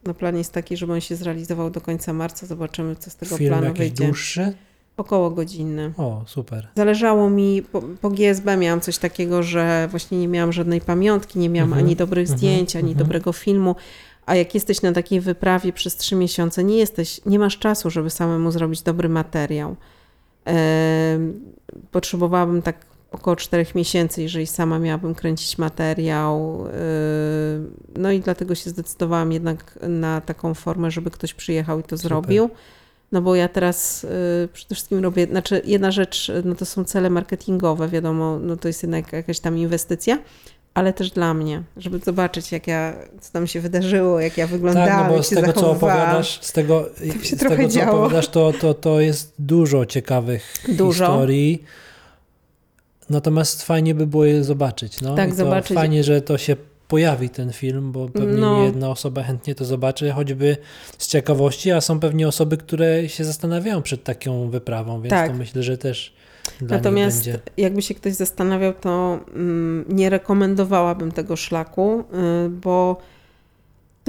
[0.05, 2.45] No plan jest taki, żeby on się zrealizował do końca marca.
[2.45, 4.05] Zobaczymy, co z tego Film planu wyjdzie.
[4.05, 4.53] dłuższy?
[4.97, 5.93] Około godzinny.
[5.97, 6.67] O, super.
[6.75, 11.49] Zależało mi, po, po GSB miałam coś takiego, że właśnie nie miałam żadnej pamiątki, nie
[11.49, 13.07] miałam Mhm, ani dobrych mhm, zdjęć, ani mhm.
[13.07, 13.75] dobrego filmu.
[14.25, 18.09] A jak jesteś na takiej wyprawie przez trzy miesiące, nie jesteś, nie masz czasu, żeby
[18.09, 19.75] samemu zrobić dobry materiał.
[20.45, 21.39] Em,
[21.91, 26.65] Potrzebowałabym tak około czterech miesięcy, jeżeli sama miałabym kręcić materiał.
[26.67, 31.87] Em, No i dlatego się zdecydowałam jednak na taką formę, żeby ktoś przyjechał i to
[31.97, 31.99] Super.
[31.99, 32.49] zrobił.
[33.11, 34.07] No bo ja teraz y,
[34.53, 38.67] przede wszystkim robię, znaczy jedna rzecz, y, no to są cele marketingowe, wiadomo, no to
[38.67, 40.17] jest jednak jakaś tam inwestycja,
[40.73, 44.89] ale też dla mnie, żeby zobaczyć, jak ja, co tam się wydarzyło, jak ja wyglądałam,
[44.89, 46.85] Tak, no bo z tego, co opowiadasz, z tego,
[47.23, 47.99] się z tego co działo.
[47.99, 51.05] opowiadasz, to, to, to jest dużo ciekawych Dużo.
[51.05, 51.63] historii.
[53.09, 55.01] Natomiast fajnie by było je zobaczyć.
[55.01, 55.15] No.
[55.15, 55.75] Tak, zobaczyć.
[55.77, 56.55] Fajnie, że to się
[56.87, 58.57] pojawi ten film, bo pewnie No.
[58.59, 60.57] nie jedna osoba chętnie to zobaczy, choćby
[60.97, 65.31] z ciekawości, a są pewnie osoby, które się zastanawiają przed taką wyprawą, więc Tak.
[65.31, 66.13] to myślę, że też
[66.61, 67.39] dla Natomiast będzie.
[67.57, 71.99] jakby się ktoś zastanawiał, to mm, nie rekomendowałabym tego szlaku,
[72.45, 72.97] y, bo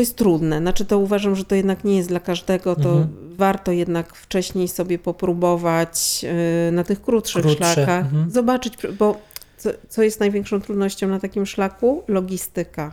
[0.00, 0.58] to jest trudne.
[0.58, 3.08] Znaczy to uważam, że to jednak nie jest dla każdego, to Mhm.
[3.36, 6.24] warto jednak wcześniej sobie popróbować
[6.68, 8.30] y, na tych krótszych Krótsze, szlakach, mhm.
[8.30, 9.18] zobaczyć, bo
[9.56, 12.02] co, co jest największą trudnością na takim szlaku?
[12.08, 12.92] Logistyka.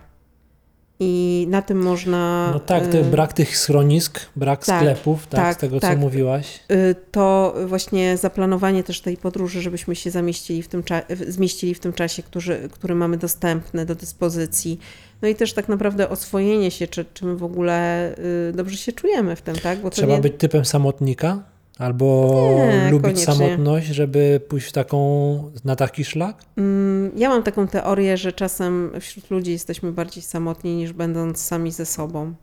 [1.00, 2.50] I na tym można...
[2.54, 5.94] No tak, y, brak tych schronisk, brak tak, sklepów, tak, tak, z tego tak.
[5.94, 6.60] co mówiłaś.
[6.72, 10.84] y, to właśnie zaplanowanie też tej podróży, żebyśmy się zamieścili w tym,
[11.28, 14.80] zmieścili w tym czasie, który, który mamy dostępny do dyspozycji.
[15.22, 18.10] No i też tak naprawdę oswojenie się, czy, czy my w ogóle
[18.50, 19.80] y, dobrze się czujemy w tym, tak?
[19.92, 20.22] Trzeba nie...
[20.22, 21.44] być typem samotnika
[21.78, 23.26] albo Nie, lubić koniecznie.
[23.34, 26.38] samotność, żeby pójść w taką, na taki szlak?
[26.58, 31.72] Mm, Ja mam taką teorię, że czasem wśród ludzi jesteśmy bardziej samotni niż będąc sami
[31.72, 32.34] ze sobą.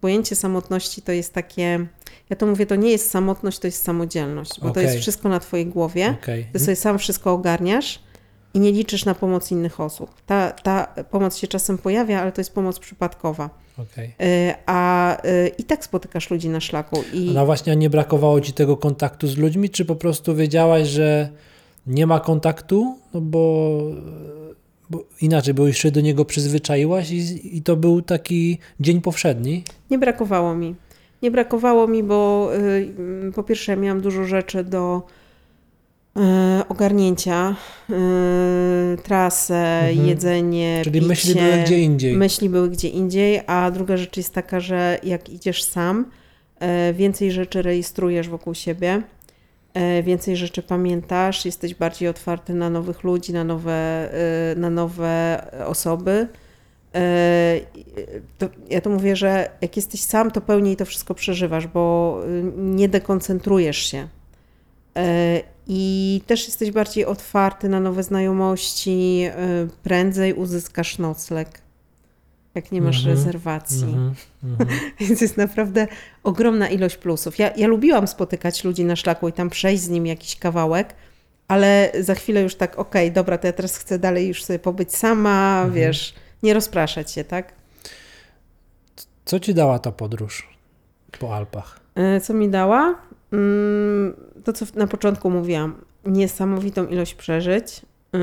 [0.00, 1.86] Pojęcie samotności to jest takie,
[2.30, 5.40] ja to mówię, to nie jest samotność, to jest samodzielność, bo to jest wszystko na
[5.40, 6.16] twojej głowie.
[6.22, 6.46] Okej.
[6.52, 8.00] Ty sobie sam wszystko ogarniasz
[8.54, 10.10] i nie liczysz na pomoc innych osób.
[10.26, 13.50] Ta, ta pomoc się czasem pojawia, ale to jest pomoc przypadkowa.
[13.78, 14.08] Okej.
[14.08, 17.04] Y, A y, i tak spotykasz ludzi na szlaku.
[17.12, 20.88] I No właśnie, a nie brakowało ci tego kontaktu z ludźmi, czy po prostu wiedziałaś,
[20.88, 21.28] że
[21.86, 23.78] nie ma kontaktu, no bo,
[24.90, 29.64] bo inaczej, bo już się do niego przyzwyczaiłaś i, i to był taki dzień powszedni.
[29.90, 30.74] Nie brakowało mi.
[31.22, 32.50] Nie brakowało mi, bo
[33.28, 35.02] y, po pierwsze miałam dużo rzeczy do
[36.68, 37.56] ogarnięcia.
[37.90, 37.94] Y,
[39.02, 40.06] trasę, Mhm.
[40.06, 41.08] jedzenie, Czyli picie.
[41.08, 42.16] myśli były gdzie indziej.
[42.16, 46.10] Myśli były gdzie indziej, a druga rzecz jest taka, że jak idziesz sam,
[46.60, 49.02] e, więcej rzeczy rejestrujesz wokół siebie,
[49.74, 53.72] e, więcej rzeczy pamiętasz, jesteś bardziej otwarty na nowych ludzi, na nowe,
[54.12, 56.28] e, na nowe osoby.
[56.94, 57.60] E,
[58.38, 62.18] To, ja to mówię, że jak jesteś sam, to pełniej to wszystko przeżywasz, bo
[62.56, 64.08] nie dekoncentrujesz się.
[65.66, 69.24] I też jesteś bardziej otwarty na nowe znajomości,
[69.64, 71.48] y, prędzej uzyskasz nocleg,
[72.54, 73.84] jak nie masz Mhm, rezerwacji.
[73.84, 74.14] Mhm,
[74.44, 74.68] mhm.
[75.00, 75.86] Więc jest naprawdę
[76.22, 77.38] ogromna ilość plusów.
[77.38, 80.94] Ja, ja lubiłam spotykać ludzi na szlaku i tam przejść z nim jakiś kawałek,
[81.48, 84.94] ale za chwilę już tak, okej, dobra, to ja teraz chcę dalej już sobie pobyć
[84.96, 85.74] sama, Mhm.
[85.74, 87.52] wiesz, nie rozpraszać się, tak?
[89.24, 90.48] Co ci dała ta podróż
[91.18, 91.80] po Alpach?
[91.94, 92.94] E, Co mi dała?
[93.32, 94.14] Mm,
[94.44, 95.74] To, co na początku mówiłam.
[96.06, 97.80] Niesamowitą ilość przeżyć.
[98.12, 98.20] Yy,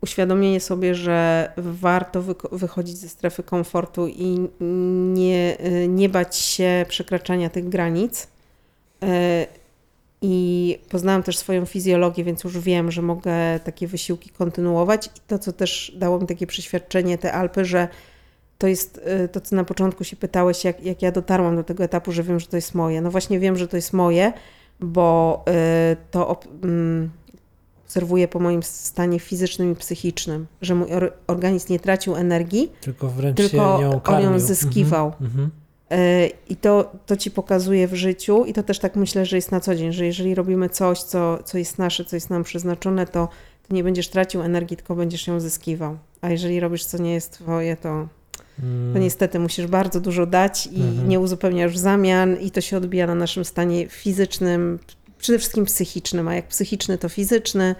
[0.00, 2.22] Uświadomienie sobie, że warto
[2.52, 4.48] wychodzić ze strefy komfortu i
[5.14, 8.28] nie, yy, nie bać się przekraczania tych granic.
[9.02, 9.08] Yy,
[10.22, 15.06] I poznałam też swoją fizjologię, więc już wiem, że mogę takie wysiłki kontynuować.
[15.06, 17.88] I to, co też dało mi takie przeświadczenie, te Alpy, że
[18.58, 21.84] to jest y, to, co na początku się pytałeś, jak, jak ja dotarłam do tego
[21.84, 23.00] etapu, że wiem, że to jest moje.
[23.00, 24.32] No właśnie wiem, że to jest moje,
[24.80, 25.44] bo
[25.92, 27.10] y, to ob, mm,
[27.84, 33.08] obserwuję po moim stanie fizycznym i psychicznym, że mój or, organizm nie tracił energii, Tylko
[33.08, 35.06] wręcz Tylko się nią on ją zyskiwał.
[35.06, 35.50] Mhm, mhm.
[35.92, 39.52] Y, I to, to ci pokazuje w życiu, i to też tak myślę, że jest
[39.52, 43.06] na co dzień, że jeżeli robimy coś, co, co jest nasze, co jest nam przeznaczone,
[43.06, 43.28] to,
[43.68, 45.98] to nie będziesz tracił energii, tylko będziesz ją zyskiwał.
[46.20, 48.08] A jeżeli robisz, co nie jest twoje, to,
[48.60, 51.08] to Mm, niestety musisz bardzo dużo dać i Mhm.
[51.08, 54.78] nie uzupełniasz w zamian, i to się odbija na naszym stanie fizycznym,
[55.18, 57.74] przede wszystkim psychicznym, a jak psychiczny, to fizyczny.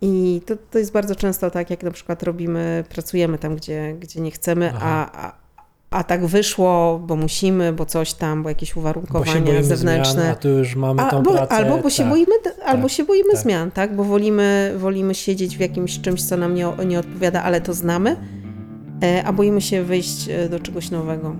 [0.00, 4.20] I to, to jest bardzo często tak, jak na przykład robimy, pracujemy tam, gdzie, gdzie
[4.20, 5.32] nie chcemy, a, a,
[5.90, 10.12] a tak wyszło, bo musimy, bo coś tam, bo jakieś bo się uwarunkowania boimy zewnętrzne.
[10.22, 11.52] zmian, a tu już mamy tą Albo, pracę.
[11.52, 12.12] albo bo się tak.
[12.12, 12.32] boimy,
[12.64, 13.42] albo tak, się boimy tak.
[13.42, 13.96] zmian, tak?
[13.96, 18.16] Bo wolimy, wolimy siedzieć w jakimś czymś, co nam nie, nie odpowiada, ale to znamy,
[19.24, 21.36] a boimy się wyjść e, do czegoś nowego.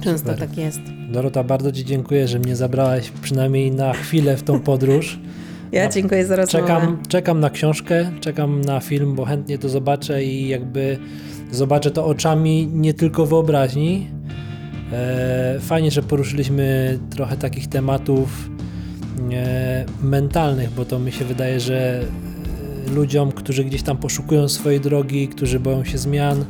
[0.00, 0.48] Często Super.
[0.48, 0.80] tak jest.
[1.10, 5.18] Dorota, bardzo Ci dziękuję, że mnie zabrałaś przynajmniej na chwilę w tą podróż.
[5.72, 6.66] Ja dziękuję za rozmowę.
[6.66, 10.98] Czekam, czekam na książkę, czekam na film, bo chętnie to zobaczę i jakby
[11.52, 14.06] zobaczę to oczami, nie tylko wyobraźni.
[14.92, 18.50] E, fajnie, że poruszyliśmy trochę takich tematów
[19.32, 22.04] e, mentalnych, bo to mi się wydaje, że e,
[22.90, 26.44] ludziom, którzy gdzieś tam poszukują swojej drogi, którzy boją się zmian,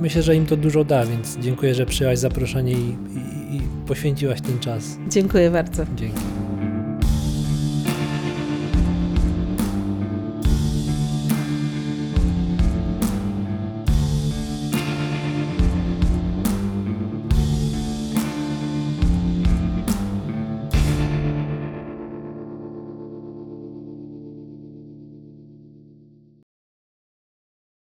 [0.00, 4.40] myślę, że im to dużo da, więc dziękuję, że przyjęłaś zaproszenie i, i, i poświęciłaś
[4.40, 4.98] ten czas.
[5.08, 5.84] Dziękuję bardzo.
[5.96, 6.43] Dzięki.